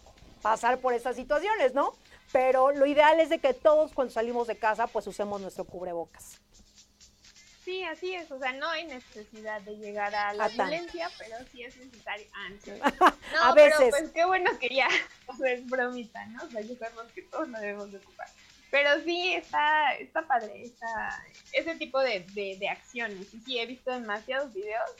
[0.43, 1.93] pasar por estas situaciones, ¿no?
[2.33, 6.41] Pero lo ideal es de que todos cuando salimos de casa, pues usemos nuestro cubrebocas.
[7.65, 11.37] Sí, así es, o sea, no hay necesidad de llegar a la A violencia, pero
[11.51, 12.27] sí es necesario.
[12.33, 12.49] Ah,
[13.01, 13.95] no, no, A pero veces.
[13.99, 14.89] pues qué bueno que ya,
[15.27, 16.45] o sea, es bromita, ¿no?
[16.45, 18.29] O sea, ya sabemos que todos lo debemos de ocupar.
[18.71, 23.35] Pero sí, está, está padre, está, ese tipo de, de, de acciones.
[23.35, 24.91] Y sí, he visto demasiados videos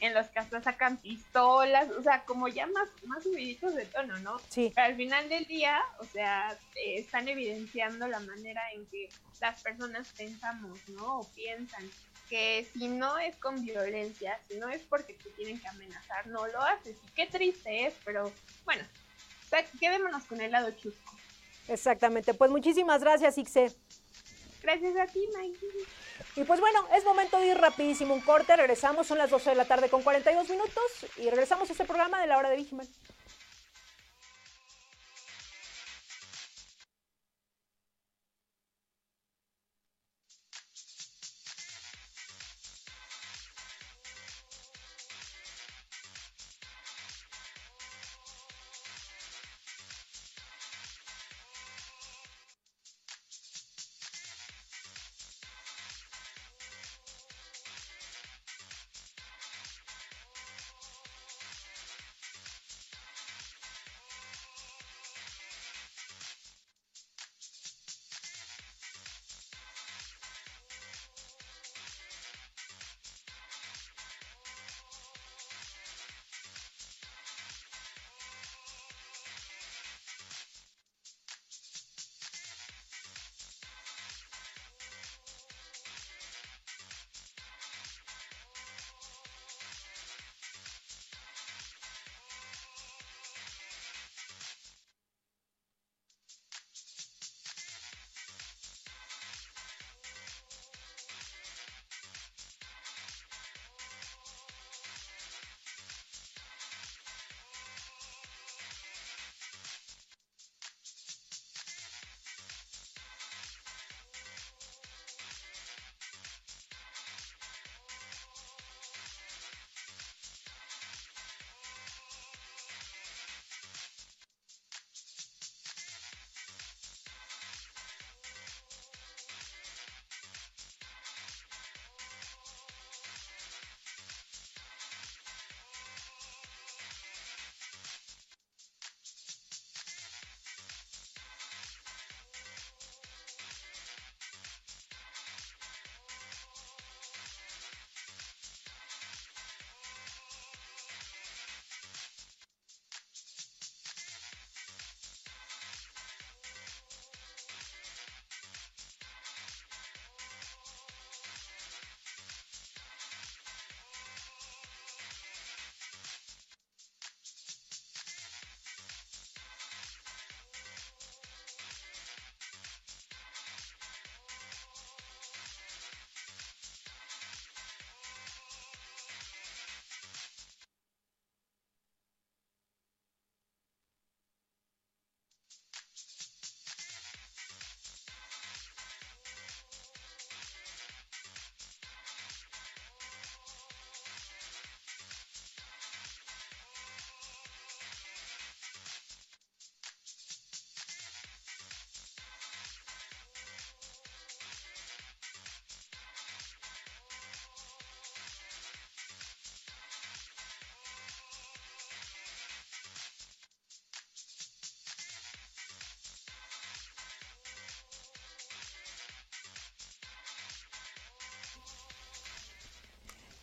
[0.00, 4.18] en los que hasta sacan pistolas, o sea, como ya más, más subiditos de tono,
[4.18, 4.38] ¿no?
[4.48, 4.72] Sí.
[4.74, 9.08] Pero al final del día, o sea, eh, están evidenciando la manera en que
[9.40, 11.20] las personas pensamos, ¿no?
[11.20, 11.90] O piensan
[12.28, 16.46] que si no es con violencia, si no es porque te tienen que amenazar, no
[16.46, 16.96] lo haces.
[17.06, 18.32] Y qué triste es, pero
[18.64, 18.82] bueno,
[19.44, 21.12] o sea, quedémonos con el lado chusco.
[21.68, 22.34] Exactamente.
[22.34, 23.74] Pues muchísimas gracias, Ixe.
[24.66, 25.68] Gracias a ti, Mikey.
[26.34, 28.56] Y pues bueno, es momento de ir rapidísimo un corte.
[28.56, 32.20] Regresamos, son las 12 de la tarde con 42 minutos y regresamos a este programa
[32.20, 32.88] de la hora de Vigiman.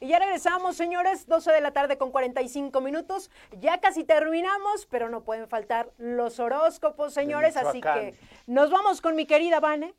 [0.04, 3.32] Y ya regresamos, señores, 12 de la tarde con 45 minutos.
[3.62, 7.56] Ya casi terminamos, pero no pueden faltar los horóscopos, señores.
[7.56, 8.14] Así que
[8.46, 9.94] nos vamos con mi querida Vane.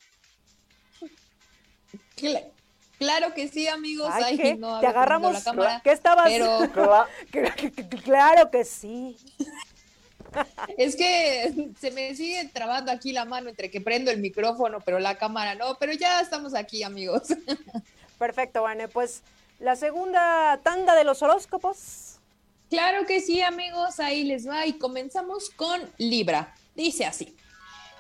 [2.99, 4.11] Claro que sí, amigos.
[4.13, 4.55] Ay, Ay, ¿qué?
[4.57, 5.43] no, Te agarramos.
[5.43, 6.31] cámara, ¿Qué estabas?
[6.31, 6.59] Pero
[8.05, 9.17] claro que sí.
[10.77, 14.99] es que se me sigue trabando aquí la mano entre que prendo el micrófono, pero
[14.99, 15.79] la cámara no.
[15.79, 17.29] Pero ya estamos aquí, amigos.
[18.19, 18.89] Perfecto, Vane.
[18.89, 19.23] Pues
[19.65, 22.19] la segunda tanda de los horóscopos.
[22.69, 23.99] Claro que sí, amigos.
[23.99, 24.67] Ahí les va.
[24.67, 26.55] Y comenzamos con Libra.
[26.75, 27.35] Dice así.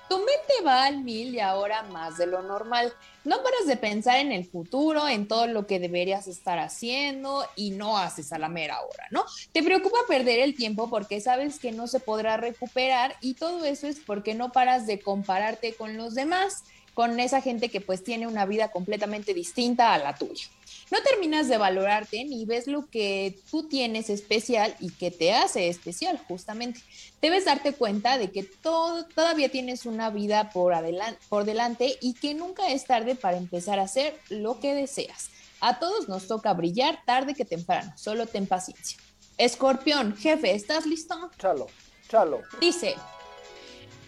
[0.07, 2.93] Tu mente va al mil y ahora más de lo normal.
[3.24, 7.70] No paras de pensar en el futuro, en todo lo que deberías estar haciendo y
[7.70, 9.24] no haces a la mera hora, ¿no?
[9.53, 13.86] Te preocupa perder el tiempo porque sabes que no se podrá recuperar y todo eso
[13.86, 16.65] es porque no paras de compararte con los demás,
[16.95, 20.47] con esa gente que pues tiene una vida completamente distinta a la tuya.
[20.91, 25.69] No terminas de valorarte ni ves lo que tú tienes especial y que te hace
[25.69, 26.81] especial, justamente.
[27.21, 32.15] Debes darte cuenta de que todo, todavía tienes una vida por, adelan- por delante y
[32.15, 35.31] que nunca es tarde para empezar a hacer lo que deseas.
[35.61, 38.99] A todos nos toca brillar tarde que temprano, solo ten paciencia.
[39.39, 41.31] Escorpión, jefe, ¿estás listo?
[41.39, 41.66] Chalo,
[42.09, 42.43] chalo.
[42.61, 42.95] Dice,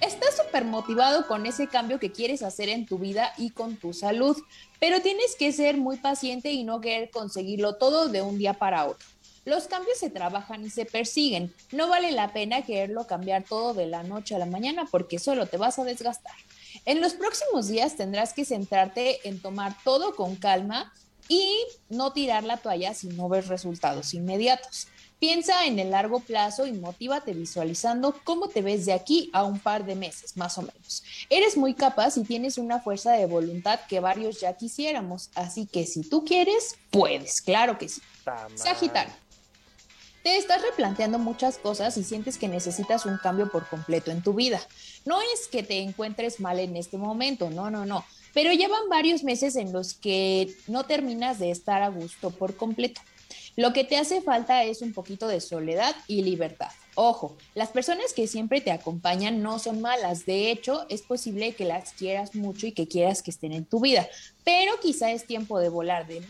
[0.00, 3.92] estás súper motivado con ese cambio que quieres hacer en tu vida y con tu
[3.92, 4.36] salud,
[4.78, 8.86] pero tienes que ser muy paciente y no querer conseguirlo todo de un día para
[8.86, 9.06] otro.
[9.44, 11.54] Los cambios se trabajan y se persiguen.
[11.70, 15.46] No vale la pena quererlo cambiar todo de la noche a la mañana porque solo
[15.46, 16.34] te vas a desgastar.
[16.84, 20.92] En los próximos días tendrás que centrarte en tomar todo con calma
[21.28, 24.88] y no tirar la toalla si no resultados inmediatos.
[25.18, 29.58] Piensa en el largo plazo y motívate visualizando cómo te ves de aquí a un
[29.58, 31.02] par de meses, más o menos.
[31.30, 35.86] Eres muy capaz y tienes una fuerza de voluntad que varios ya quisiéramos, así que
[35.86, 38.02] si tú quieres, puedes, claro que sí.
[38.56, 39.14] Sagitario.
[40.22, 44.34] Te estás replanteando muchas cosas y sientes que necesitas un cambio por completo en tu
[44.34, 44.60] vida.
[45.04, 49.22] No es que te encuentres mal en este momento, no, no, no, pero llevan varios
[49.22, 53.00] meses en los que no terminas de estar a gusto por completo.
[53.56, 56.70] Lo que te hace falta es un poquito de soledad y libertad.
[56.94, 60.26] Ojo, las personas que siempre te acompañan no son malas.
[60.26, 63.80] De hecho, es posible que las quieras mucho y que quieras que estén en tu
[63.80, 64.06] vida.
[64.44, 66.26] Pero quizá es tiempo de volar del,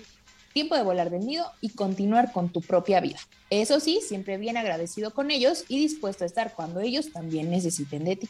[0.52, 3.18] tiempo de volar del nido y continuar con tu propia vida.
[3.50, 8.04] Eso sí, siempre bien agradecido con ellos y dispuesto a estar cuando ellos también necesiten
[8.04, 8.28] de ti.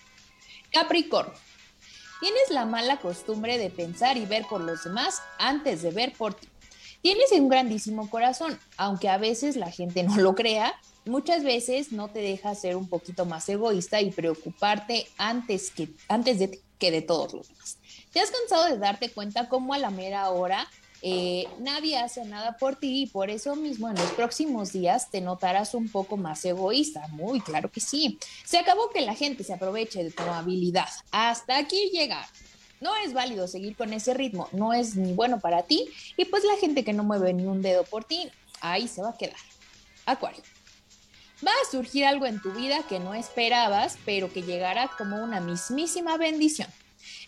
[0.73, 1.35] Capricornio.
[2.20, 6.32] Tienes la mala costumbre de pensar y ver por los demás antes de ver por
[6.32, 6.48] ti.
[7.07, 10.74] Tienes un grandísimo corazón, aunque a veces la gente no lo crea,
[11.05, 16.41] muchas veces no te deja ser un poquito más egoísta y preocuparte antes, que, antes
[16.41, 17.78] de que de todos los demás.
[18.12, 20.66] ¿Te has cansado de darte cuenta cómo a la mera hora
[21.01, 25.20] eh, nadie hace nada por ti y por eso mismo en los próximos días te
[25.20, 27.07] notarás un poco más egoísta?
[27.12, 28.19] Muy claro que sí.
[28.45, 30.89] Se acabó que la gente se aproveche de tu habilidad.
[31.12, 32.27] Hasta aquí llegar.
[32.81, 36.44] No es válido seguir con ese ritmo, no es ni bueno para ti y pues
[36.44, 38.31] la gente que no mueve ni un dedo por ti,
[38.61, 39.36] ahí se va a quedar.
[40.05, 40.43] Acuario.
[41.47, 45.40] Va a surgir algo en tu vida que no esperabas, pero que llegará como una
[45.40, 46.69] mismísima bendición.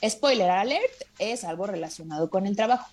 [0.07, 2.89] Spoiler alert, es algo relacionado con el trabajo.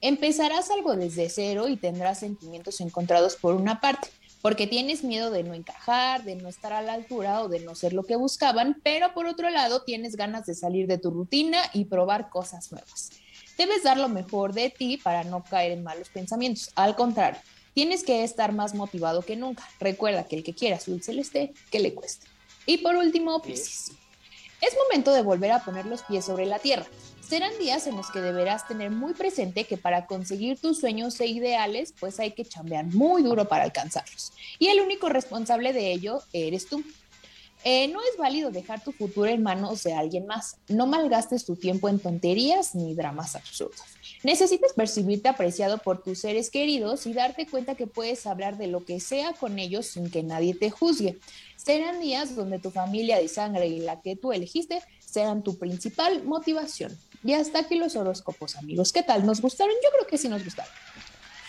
[0.00, 4.08] Empezarás algo desde cero y tendrás sentimientos encontrados por una parte,
[4.44, 7.74] porque tienes miedo de no encajar, de no estar a la altura o de no
[7.74, 11.62] ser lo que buscaban, pero por otro lado tienes ganas de salir de tu rutina
[11.72, 13.08] y probar cosas nuevas.
[13.56, 16.72] Debes dar lo mejor de ti para no caer en malos pensamientos.
[16.74, 17.40] Al contrario,
[17.72, 19.66] tienes que estar más motivado que nunca.
[19.80, 22.26] Recuerda que el que quiera azul celeste, que le cueste.
[22.66, 23.92] Y por último, Piscis.
[24.60, 26.84] Es momento de volver a poner los pies sobre la tierra.
[27.28, 31.26] Serán días en los que deberás tener muy presente que para conseguir tus sueños e
[31.26, 34.32] ideales, pues hay que chambear muy duro para alcanzarlos.
[34.58, 36.84] Y el único responsable de ello eres tú.
[37.66, 40.58] Eh, no es válido dejar tu futuro en manos de alguien más.
[40.68, 43.80] No malgastes tu tiempo en tonterías ni dramas absurdos.
[44.22, 48.84] Necesitas percibirte apreciado por tus seres queridos y darte cuenta que puedes hablar de lo
[48.84, 51.18] que sea con ellos sin que nadie te juzgue.
[51.56, 56.22] Serán días donde tu familia de sangre y la que tú elegiste serán tu principal
[56.24, 56.94] motivación.
[57.24, 58.92] Y hasta aquí los horóscopos, amigos.
[58.92, 59.24] ¿Qué tal?
[59.24, 59.74] ¿Nos gustaron?
[59.82, 60.70] Yo creo que sí nos gustaron.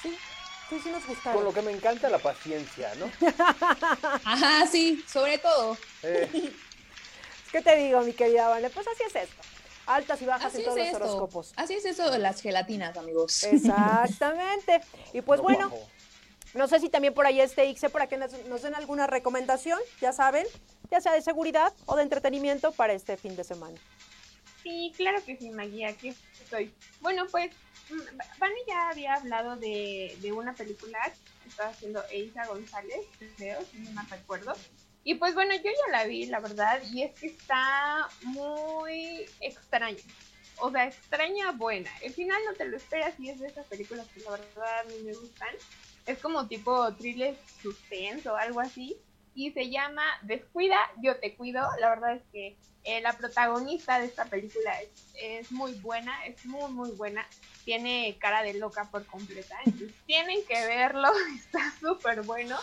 [0.01, 0.17] Sí,
[0.69, 1.37] sí, sí nos gustaron.
[1.37, 3.11] Con lo que me encanta la paciencia, ¿no?
[4.23, 5.77] Ajá, sí, sobre todo.
[6.03, 6.53] Eh,
[7.51, 8.69] ¿Qué te digo, mi querida Vane?
[8.69, 9.41] Pues así es esto.
[9.85, 10.97] Altas y bajas Así en es todos los esto.
[10.97, 11.53] horóscopos.
[11.57, 13.43] Así es eso de las gelatinas, amigos.
[13.43, 14.81] Exactamente.
[15.13, 15.87] Y pues bueno, guapo.
[16.53, 19.77] no sé si también por ahí esté Ixe para que nos, nos den alguna recomendación,
[20.01, 20.47] ya saben,
[20.89, 23.77] ya sea de seguridad o de entretenimiento para este fin de semana.
[24.65, 25.85] Sí, claro que sí, Maggie.
[25.85, 26.11] Aquí
[26.41, 26.73] estoy.
[26.99, 27.51] Bueno, pues,
[27.91, 30.97] mm, Vani ya había hablado de, de una película
[31.43, 33.05] que estaba haciendo Eiza González,
[33.37, 34.53] creo, si no me recuerdo.
[35.03, 40.01] Y pues bueno, yo ya la vi, la verdad, y es que está muy extraña.
[40.57, 41.91] O sea, extraña buena.
[42.01, 44.83] El final no te lo esperas y es de esas películas que la verdad a
[44.85, 45.53] mí me gustan.
[46.07, 48.97] Es como tipo thriller suspense o algo así.
[49.35, 51.61] Y se llama Descuida, yo te cuido.
[51.79, 54.71] La verdad es que eh, la protagonista de esta película
[55.19, 57.27] es, muy buena, es muy, muy buena.
[57.65, 59.57] Tiene cara de loca por completa.
[59.65, 62.57] Entonces tienen que verlo, está súper bueno.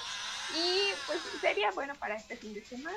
[0.55, 2.97] Y pues sería bueno para este fin de semana.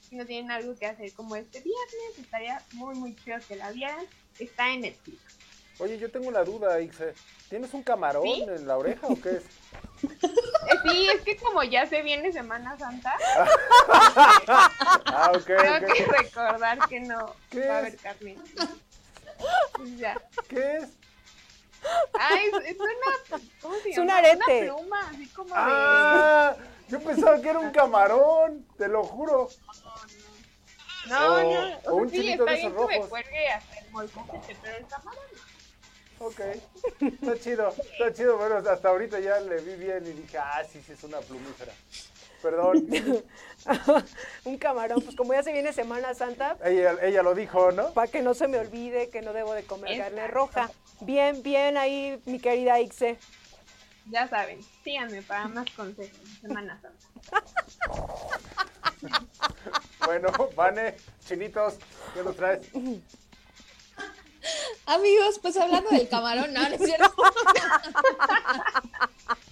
[0.00, 3.70] Si no tienen algo que hacer como este viernes, estaría muy, muy chido que la
[3.70, 4.04] vieran.
[4.38, 5.35] Está en Netflix.
[5.78, 7.14] Oye, yo tengo una duda, Ixe.
[7.50, 8.42] ¿Tienes un camarón ¿Sí?
[8.48, 9.44] en la oreja o qué es?
[10.68, 13.14] Eh, Sí, es que como ya se viene Semana Santa,
[15.06, 17.86] Ah, ok, tengo que recordar que no ¿Qué va a es?
[17.86, 18.36] haber carne.
[19.74, 20.20] Pues ya.
[20.48, 20.88] ¿Qué es?
[22.18, 24.70] Ay, es, es una, ¿cómo se Es un arete.
[24.72, 26.56] Una pluma, así como Ah,
[26.88, 29.48] yo pensaba que era un camarón, te lo juro.
[29.48, 31.10] de...
[31.10, 32.94] No, o- no, o o un sea, sí, chilito está de bien esos que me
[32.96, 33.08] rojos.
[33.10, 35.40] cuelgue hasta el molcajete, pero el camarón no.
[36.18, 36.40] Ok,
[37.00, 38.38] está chido, está chido.
[38.38, 41.72] Bueno, hasta ahorita ya le vi bien y dije, ah, sí, sí, es una plumífera.
[42.42, 42.86] Perdón,
[44.44, 47.92] Un camarón, pues como ya se viene Semana Santa, ella, ella lo dijo, ¿no?
[47.92, 50.34] para que no se me olvide que no debo de comer carne Exacto.
[50.34, 50.70] roja.
[51.00, 53.18] Bien, bien ahí, mi querida Ixe.
[54.10, 57.42] Ya saben, síganme para más consejos Semana Santa.
[60.04, 60.94] Bueno, Vane,
[61.26, 61.78] chinitos,
[62.14, 62.60] ¿qué nos traes?
[64.86, 67.14] Amigos, pues hablando del camarón, no, no es cierto.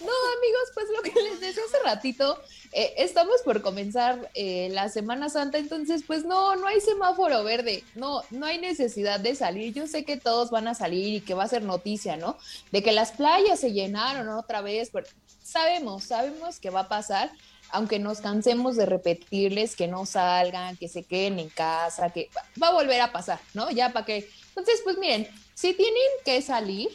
[0.00, 2.40] No, amigos, pues lo que les decía hace ratito,
[2.72, 7.82] eh, estamos por comenzar eh, la Semana Santa, entonces pues no, no hay semáforo verde,
[7.96, 9.74] no, no hay necesidad de salir.
[9.74, 12.38] Yo sé que todos van a salir y que va a ser noticia, ¿no?
[12.70, 15.06] De que las playas se llenaron otra vez, pero
[15.42, 17.32] sabemos, sabemos que va a pasar,
[17.70, 22.28] aunque nos cansemos de repetirles que no salgan, que se queden en casa, que
[22.62, 23.70] va- a volver a pasar, ¿no?
[23.70, 24.28] Ya para que...
[24.50, 26.88] Entonces, pues miren, si tienen que salir,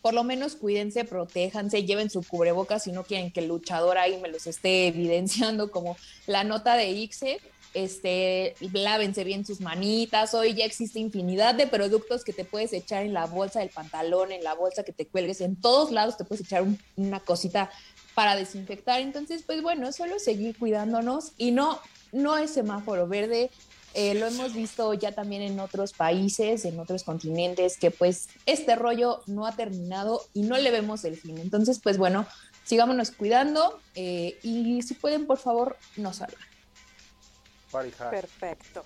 [0.00, 4.18] por lo menos cuídense, protéjanse, lleven su cubrebocas si no quieren que el luchador ahí
[4.20, 5.96] me los esté evidenciando como
[6.26, 7.38] la nota de Ixe.
[7.74, 10.34] Este, lávense bien sus manitas.
[10.34, 14.30] Hoy ya existe infinidad de productos que te puedes echar en la bolsa del pantalón,
[14.30, 17.70] en la bolsa que te cuelgues, en todos lados te puedes echar un- una cosita
[18.14, 19.00] para desinfectar.
[19.00, 21.80] Entonces, pues bueno, solo seguir cuidándonos y no,
[22.12, 23.50] no es semáforo verde.
[23.94, 28.74] Eh, lo hemos visto ya también en otros países, en otros continentes, que pues este
[28.74, 31.38] rollo no ha terminado y no le vemos el fin.
[31.38, 32.26] Entonces, pues bueno,
[32.64, 36.40] sigámonos cuidando eh, y si pueden, por favor, no salgan.
[37.70, 38.84] Party hard, Perfecto.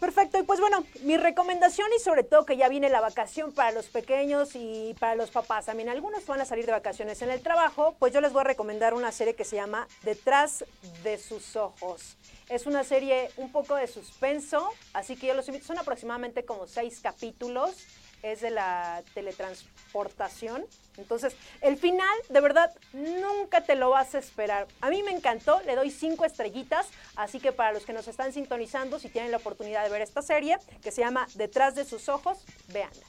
[0.00, 3.70] Perfecto, y pues bueno, mi recomendación y sobre todo que ya viene la vacación para
[3.72, 7.42] los pequeños y para los papás, también algunos van a salir de vacaciones en el
[7.42, 10.64] trabajo, pues yo les voy a recomendar una serie que se llama Detrás
[11.02, 12.16] de sus ojos.
[12.48, 16.66] Es una serie un poco de suspenso, así que yo los invito, son aproximadamente como
[16.66, 17.86] seis capítulos,
[18.32, 20.64] es de la teletransportación.
[20.96, 24.66] Entonces, el final, de verdad, nunca te lo vas a esperar.
[24.80, 26.86] A mí me encantó, le doy cinco estrellitas,
[27.16, 30.22] así que para los que nos están sintonizando, si tienen la oportunidad de ver esta
[30.22, 32.38] serie, que se llama Detrás de sus ojos,
[32.68, 33.06] véanla.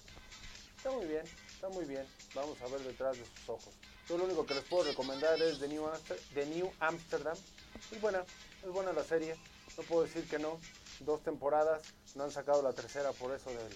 [0.76, 2.06] Está muy bien, está muy bien.
[2.35, 3.73] Vamos a ver detrás de sus ojos.
[4.07, 7.38] Yo lo único que les puedo recomendar es The New, Amster- The New Amsterdam.
[7.91, 8.23] Es buena,
[8.64, 9.35] es buena la serie.
[9.77, 10.60] No puedo decir que no.
[11.02, 11.81] Dos temporadas,
[12.15, 13.76] no han sacado la tercera por eso del,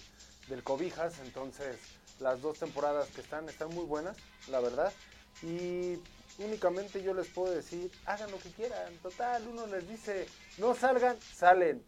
[0.52, 1.18] del Cobijas.
[1.20, 1.78] Entonces,
[2.20, 4.16] las dos temporadas que están, están muy buenas,
[4.48, 4.92] la verdad.
[5.42, 5.98] Y
[6.38, 8.94] únicamente yo les puedo decir, hagan lo que quieran.
[8.98, 10.26] Total, uno les dice,
[10.58, 11.82] no salgan, salen.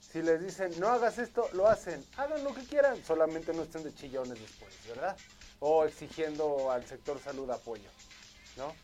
[0.00, 2.04] Si les dicen, no hagas esto, lo hacen.
[2.18, 5.16] Hagan lo que quieran, solamente no estén de chillones después, ¿verdad?
[5.60, 7.88] O exigiendo al sector salud apoyo,
[8.58, 8.74] ¿no?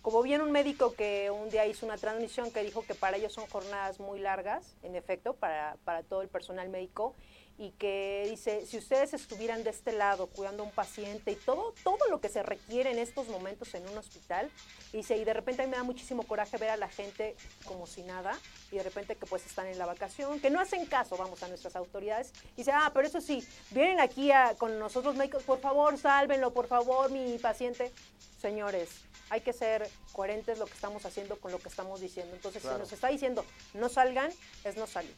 [0.00, 3.32] Como bien un médico que un día hizo una transmisión que dijo que para ellos
[3.32, 7.14] son jornadas muy largas, en efecto, para, para todo el personal médico,
[7.62, 11.72] y que dice, si ustedes estuvieran de este lado cuidando a un paciente y todo,
[11.84, 14.50] todo lo que se requiere en estos momentos en un hospital,
[14.92, 17.86] dice, y de repente a mí me da muchísimo coraje ver a la gente como
[17.86, 18.36] si nada,
[18.72, 21.48] y de repente que pues están en la vacación, que no hacen caso, vamos, a
[21.48, 25.60] nuestras autoridades, y dice, ah, pero eso sí, vienen aquí a- con nosotros médicos, por
[25.60, 27.92] favor, sálvenlo, por favor, mi paciente.
[28.40, 28.88] Señores,
[29.30, 32.34] hay que ser coherentes lo que estamos haciendo con lo que estamos diciendo.
[32.34, 32.78] Entonces, Claro.
[32.78, 33.44] si nos está diciendo
[33.74, 34.32] no salgan,
[34.64, 35.14] es no salir.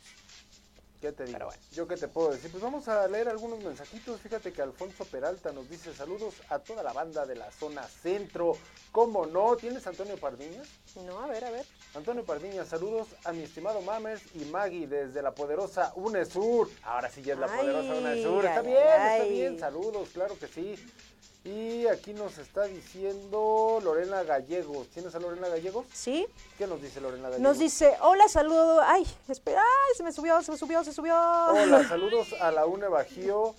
[1.04, 1.50] ¿Qué te digo?
[1.70, 2.50] Yo qué te puedo decir.
[2.50, 4.18] Pues vamos a leer algunos mensajitos.
[4.22, 8.56] Fíjate que Alfonso Peralta nos dice saludos a toda la banda de la zona centro.
[8.90, 9.54] ¿Cómo no?
[9.56, 10.66] ¿Tienes Antonio Pardiñas?
[11.04, 11.66] No, a ver, a ver.
[11.94, 16.70] Antonio Pardiñas, saludos a mi estimado Mames y Maggie desde la poderosa UNESUR.
[16.84, 18.46] Ahora sí ya es la poderosa UNESUR.
[18.46, 19.58] Está ay, bien, está bien.
[19.58, 20.74] Saludos, claro que sí.
[21.44, 24.88] Y aquí nos está diciendo Lorena Gallegos.
[24.88, 25.84] ¿Tienes a Lorena Gallegos?
[25.92, 26.26] Sí.
[26.56, 27.42] ¿Qué nos dice Lorena Gallegos?
[27.42, 28.80] Nos dice, hola, saludo.
[28.80, 31.14] Ay, espera, ay, se me subió, se me subió, se subió.
[31.14, 33.54] Hola, saludos a la UNE Bajío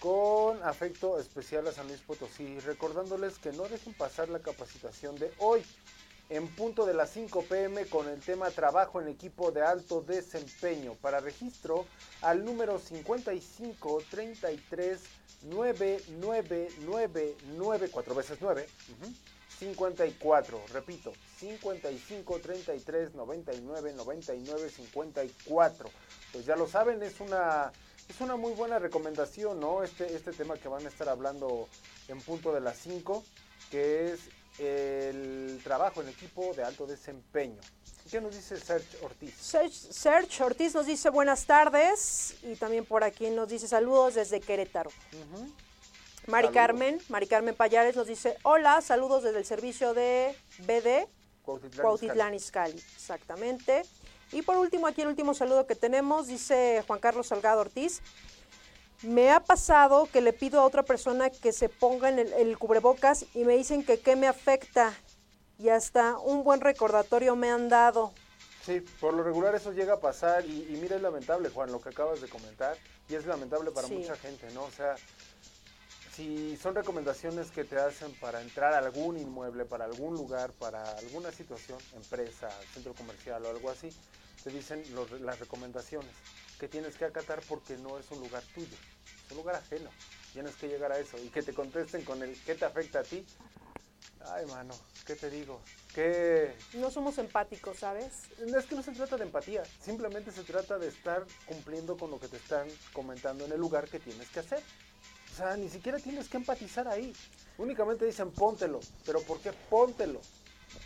[0.00, 5.30] con afecto especial a San Luis Potosí, recordándoles que no dejen pasar la capacitación de
[5.38, 5.62] hoy
[6.30, 10.94] en punto de las 5 pm con el tema trabajo en equipo de alto desempeño.
[10.94, 11.86] Para registro
[12.22, 15.00] al número 55 33
[15.42, 19.12] 999 cuatro veces 9 ujú,
[19.58, 25.90] 54, repito, 55 33 99 99 54.
[26.32, 27.72] Pues ya lo saben, es una
[28.08, 29.82] es una muy buena recomendación, ¿no?
[29.82, 31.68] Este este tema que van a estar hablando
[32.08, 33.24] en punto de las 5,
[33.70, 34.20] que es
[34.58, 37.60] el trabajo en equipo de alto desempeño.
[38.10, 39.34] ¿Qué nos dice Serge Ortiz?
[39.36, 44.40] Serge, Serge Ortiz nos dice buenas tardes y también por aquí nos dice saludos desde
[44.40, 44.90] Querétaro.
[46.26, 46.54] Mari Saludos.
[46.54, 51.08] Carmen, Mari Carmen Payares nos dice hola, saludos desde el servicio de BD
[51.80, 52.82] Cuautitlán Izcalli.
[52.94, 53.82] Exactamente.
[54.32, 58.00] Y por último, aquí el último saludo que tenemos, dice Juan Carlos Salgado Ortiz.
[59.02, 62.58] Me ha pasado que le pido a otra persona que se ponga en el, el
[62.58, 64.92] cubrebocas y me dicen que qué me afecta.
[65.58, 68.12] Y hasta un buen recordatorio me han dado.
[68.64, 71.80] Sí, por lo regular eso llega a pasar y, y mira, es lamentable, Juan, lo
[71.80, 72.76] que acabas de comentar,
[73.08, 73.94] y es lamentable para Sí.
[73.94, 74.64] mucha gente, ¿no?
[74.64, 74.96] O sea,
[76.14, 80.82] si son recomendaciones que te hacen para entrar a algún inmueble, para algún lugar, para
[80.98, 83.88] alguna situación, empresa, centro comercial o algo así,
[84.44, 86.12] te dicen los- las recomendaciones
[86.58, 88.76] que tienes que acatar porque no es un lugar tuyo,
[89.24, 89.90] es un lugar ajeno.
[90.32, 93.04] Tienes que llegar a eso y que te contesten con el ¿qué te afecta a
[93.04, 93.24] ti?
[94.26, 94.74] Ay, mano,
[95.06, 95.60] ¿qué te digo?
[95.94, 98.12] ¿Qué, No somos empáticos, ¿sabes?
[98.38, 102.20] es que no se trata de empatía, simplemente se trata de estar cumpliendo con lo
[102.20, 104.62] que te están comentando en el lugar que tienes que hacer.
[105.32, 107.14] O sea, ni siquiera tienes que empatizar ahí.
[107.58, 110.20] Únicamente dicen póntelo, pero ¿por qué póntelo?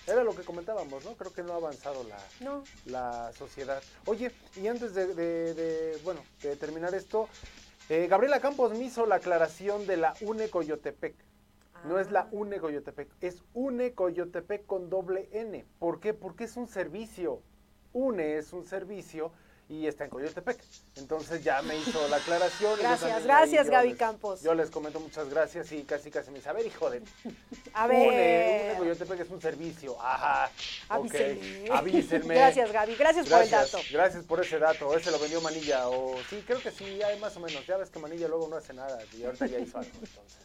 [0.06, 1.14] Era lo que comentábamos, ¿no?
[1.14, 2.62] Creo que no ha avanzado la, No.
[2.86, 3.82] la sociedad.
[4.06, 7.28] Oye, y antes de, de- de, bueno, de terminar esto,
[7.88, 11.14] eh, Gabriela Campos me hizo la aclaración de la UNE Coyotepec.
[11.84, 15.66] No es la UNE Coyotepec, es UNE Coyotepec con doble N.
[15.78, 16.14] ¿Por qué?
[16.14, 17.42] Porque es un servicio.
[17.92, 19.32] UNE es un servicio
[19.68, 20.58] y está en Coyotepec.
[20.96, 22.78] Entonces ya me hizo la aclaración.
[22.78, 24.42] Gracias, gracias, ahí Gaby les- Campos.
[24.42, 27.02] Yo les comento muchas gracias y casi casi me dice, a ver, hijo de...
[27.72, 28.70] A UNE, ver.
[28.70, 29.96] UNE Coyotepec es un servicio.
[30.00, 30.50] Ajá.
[30.88, 31.68] Avísenme.
[31.70, 32.34] Avísenme.
[32.34, 32.94] Gracias, Gaby.
[32.96, 33.78] Gracias por el dato.
[33.90, 34.96] Gracias por ese dato.
[34.96, 35.88] Ese lo vendió Manilla.
[35.88, 37.66] O sí, creo que sí, hay más o menos.
[37.66, 39.90] Ya ves que Manilla luego no hace nada y ahorita ya hizo algo.
[39.94, 40.36] Entonces.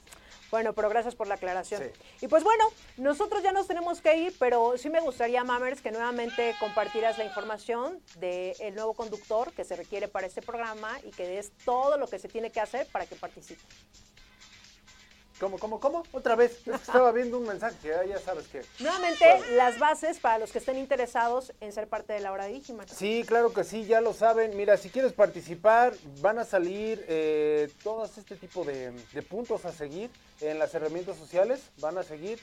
[0.52, 1.82] Bueno, pero gracias por la aclaración.
[1.84, 2.26] Sí.
[2.26, 2.64] Y pues bueno,
[2.98, 7.26] nosotros ya nos tenemos que ir, pero sí me gustaría, Mamers, que nuevamente compartieras la
[7.26, 12.08] información del nuevo conductor que se requiere para este programa y que des todo lo
[12.08, 13.62] que se tiene que hacer para que participe.
[15.40, 16.03] ¿Cómo, cómo, cómo?
[16.11, 16.57] Otra vez.
[16.57, 17.76] Es que estaba viendo un mensaje.
[17.84, 18.61] Ya, ya sabes que.
[18.80, 19.26] Nuevamente,
[19.56, 22.88] las bases para los que estén interesados en ser parte de la hora de Digiman.
[22.90, 24.57] Sí, claro que sí, ya lo saben.
[24.57, 29.72] Mira, si quieres participar, van a salir eh, todos este tipo de, de puntos a
[29.72, 30.10] seguir
[30.41, 31.61] en las herramientas sociales.
[31.78, 32.40] Van a seguir.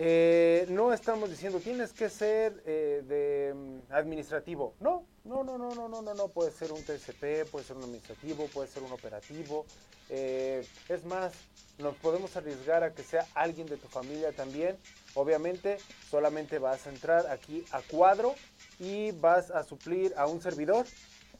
[0.00, 4.74] Eh, no estamos diciendo tienes que ser eh, de mm, administrativo.
[4.78, 6.28] No, no, no, no, no, no, no, no.
[6.28, 9.66] Puede ser un TCP, puede ser un administrativo, puede ser un operativo.
[10.08, 11.32] Eh, es más,
[11.78, 14.76] nos podemos arriesgar a que sea alguien de tu familia también.
[15.14, 18.36] Obviamente, solamente vas a entrar aquí a cuadro
[18.78, 20.86] y vas a suplir a un servidor.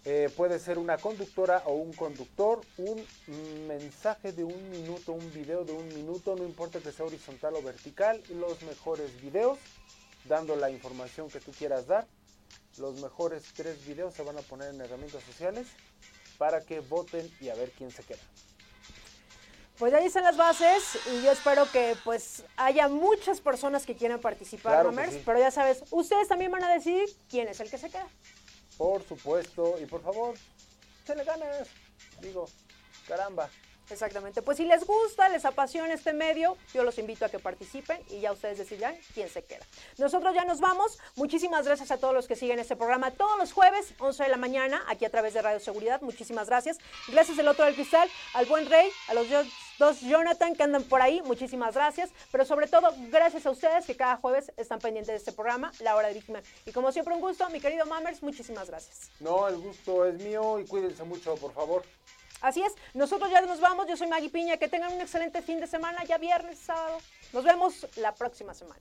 [0.05, 5.65] Eh, puede ser una conductora o un conductor, un mensaje de un minuto, un video
[5.65, 9.59] de un minuto, no importa que sea horizontal o vertical, los mejores videos,
[10.25, 12.07] dando la información que tú quieras dar.
[12.79, 15.67] Los mejores tres videos se van a poner en herramientas sociales
[16.39, 18.23] para que voten y a ver quién se queda.
[19.79, 24.21] Pues ahí están las bases y yo espero que pues haya muchas personas que quieran
[24.21, 25.23] participar, Claro que Mamers, sí.
[25.25, 28.09] pero ya sabes, ustedes también van a decidir quién es el que se queda.
[28.79, 30.35] Por supuesto, y por favor,
[31.05, 31.69] se le ganas.
[32.21, 32.49] Digo,
[33.07, 33.51] caramba.
[33.91, 34.43] Exactamente.
[34.43, 38.21] Pues si les gusta, les apasiona este medio, yo los invito a que participen y
[38.21, 39.65] ya ustedes decidirán quién se queda.
[39.97, 40.99] Nosotros ya nos vamos.
[41.17, 44.37] Muchísimas gracias a todos los que siguen este programa todos los jueves, 11 de la
[44.37, 46.03] mañana, aquí a través de Radio Seguridad.
[46.03, 46.77] Muchísimas gracias.
[47.09, 49.47] Gracias del otro del cristal, al buen rey, a los dos-
[49.79, 52.11] dos Jonathan, que andan por ahí, muchísimas gracias.
[52.31, 55.97] Pero sobre todo, gracias a ustedes que cada jueves están pendientes de este programa, La
[55.97, 56.43] Hora de Víctima.
[56.67, 59.11] Y como siempre, un gusto, mi querido Mammers, muchísimas gracias.
[59.21, 61.85] No, el gusto es mío y cuídense mucho, por favor.
[62.41, 63.87] Así es, nosotros ya nos vamos.
[63.89, 64.57] Yo soy Maggie Piña.
[64.57, 66.99] Que tengan un excelente fin de semana, ya viernes, sábado.
[67.33, 68.81] Nos vemos la próxima semana.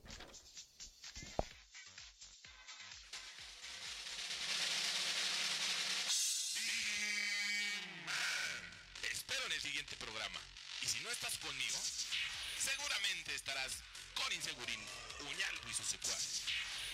[13.34, 13.72] Estarás
[14.14, 14.80] con Insegurín,
[15.20, 16.42] Uñaldo y sus secuaces.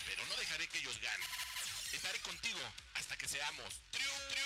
[0.06, 1.28] Pero no dejaré que ellos ganen.
[1.92, 2.60] Estaré contigo
[2.94, 4.43] hasta que seamos triunfadores.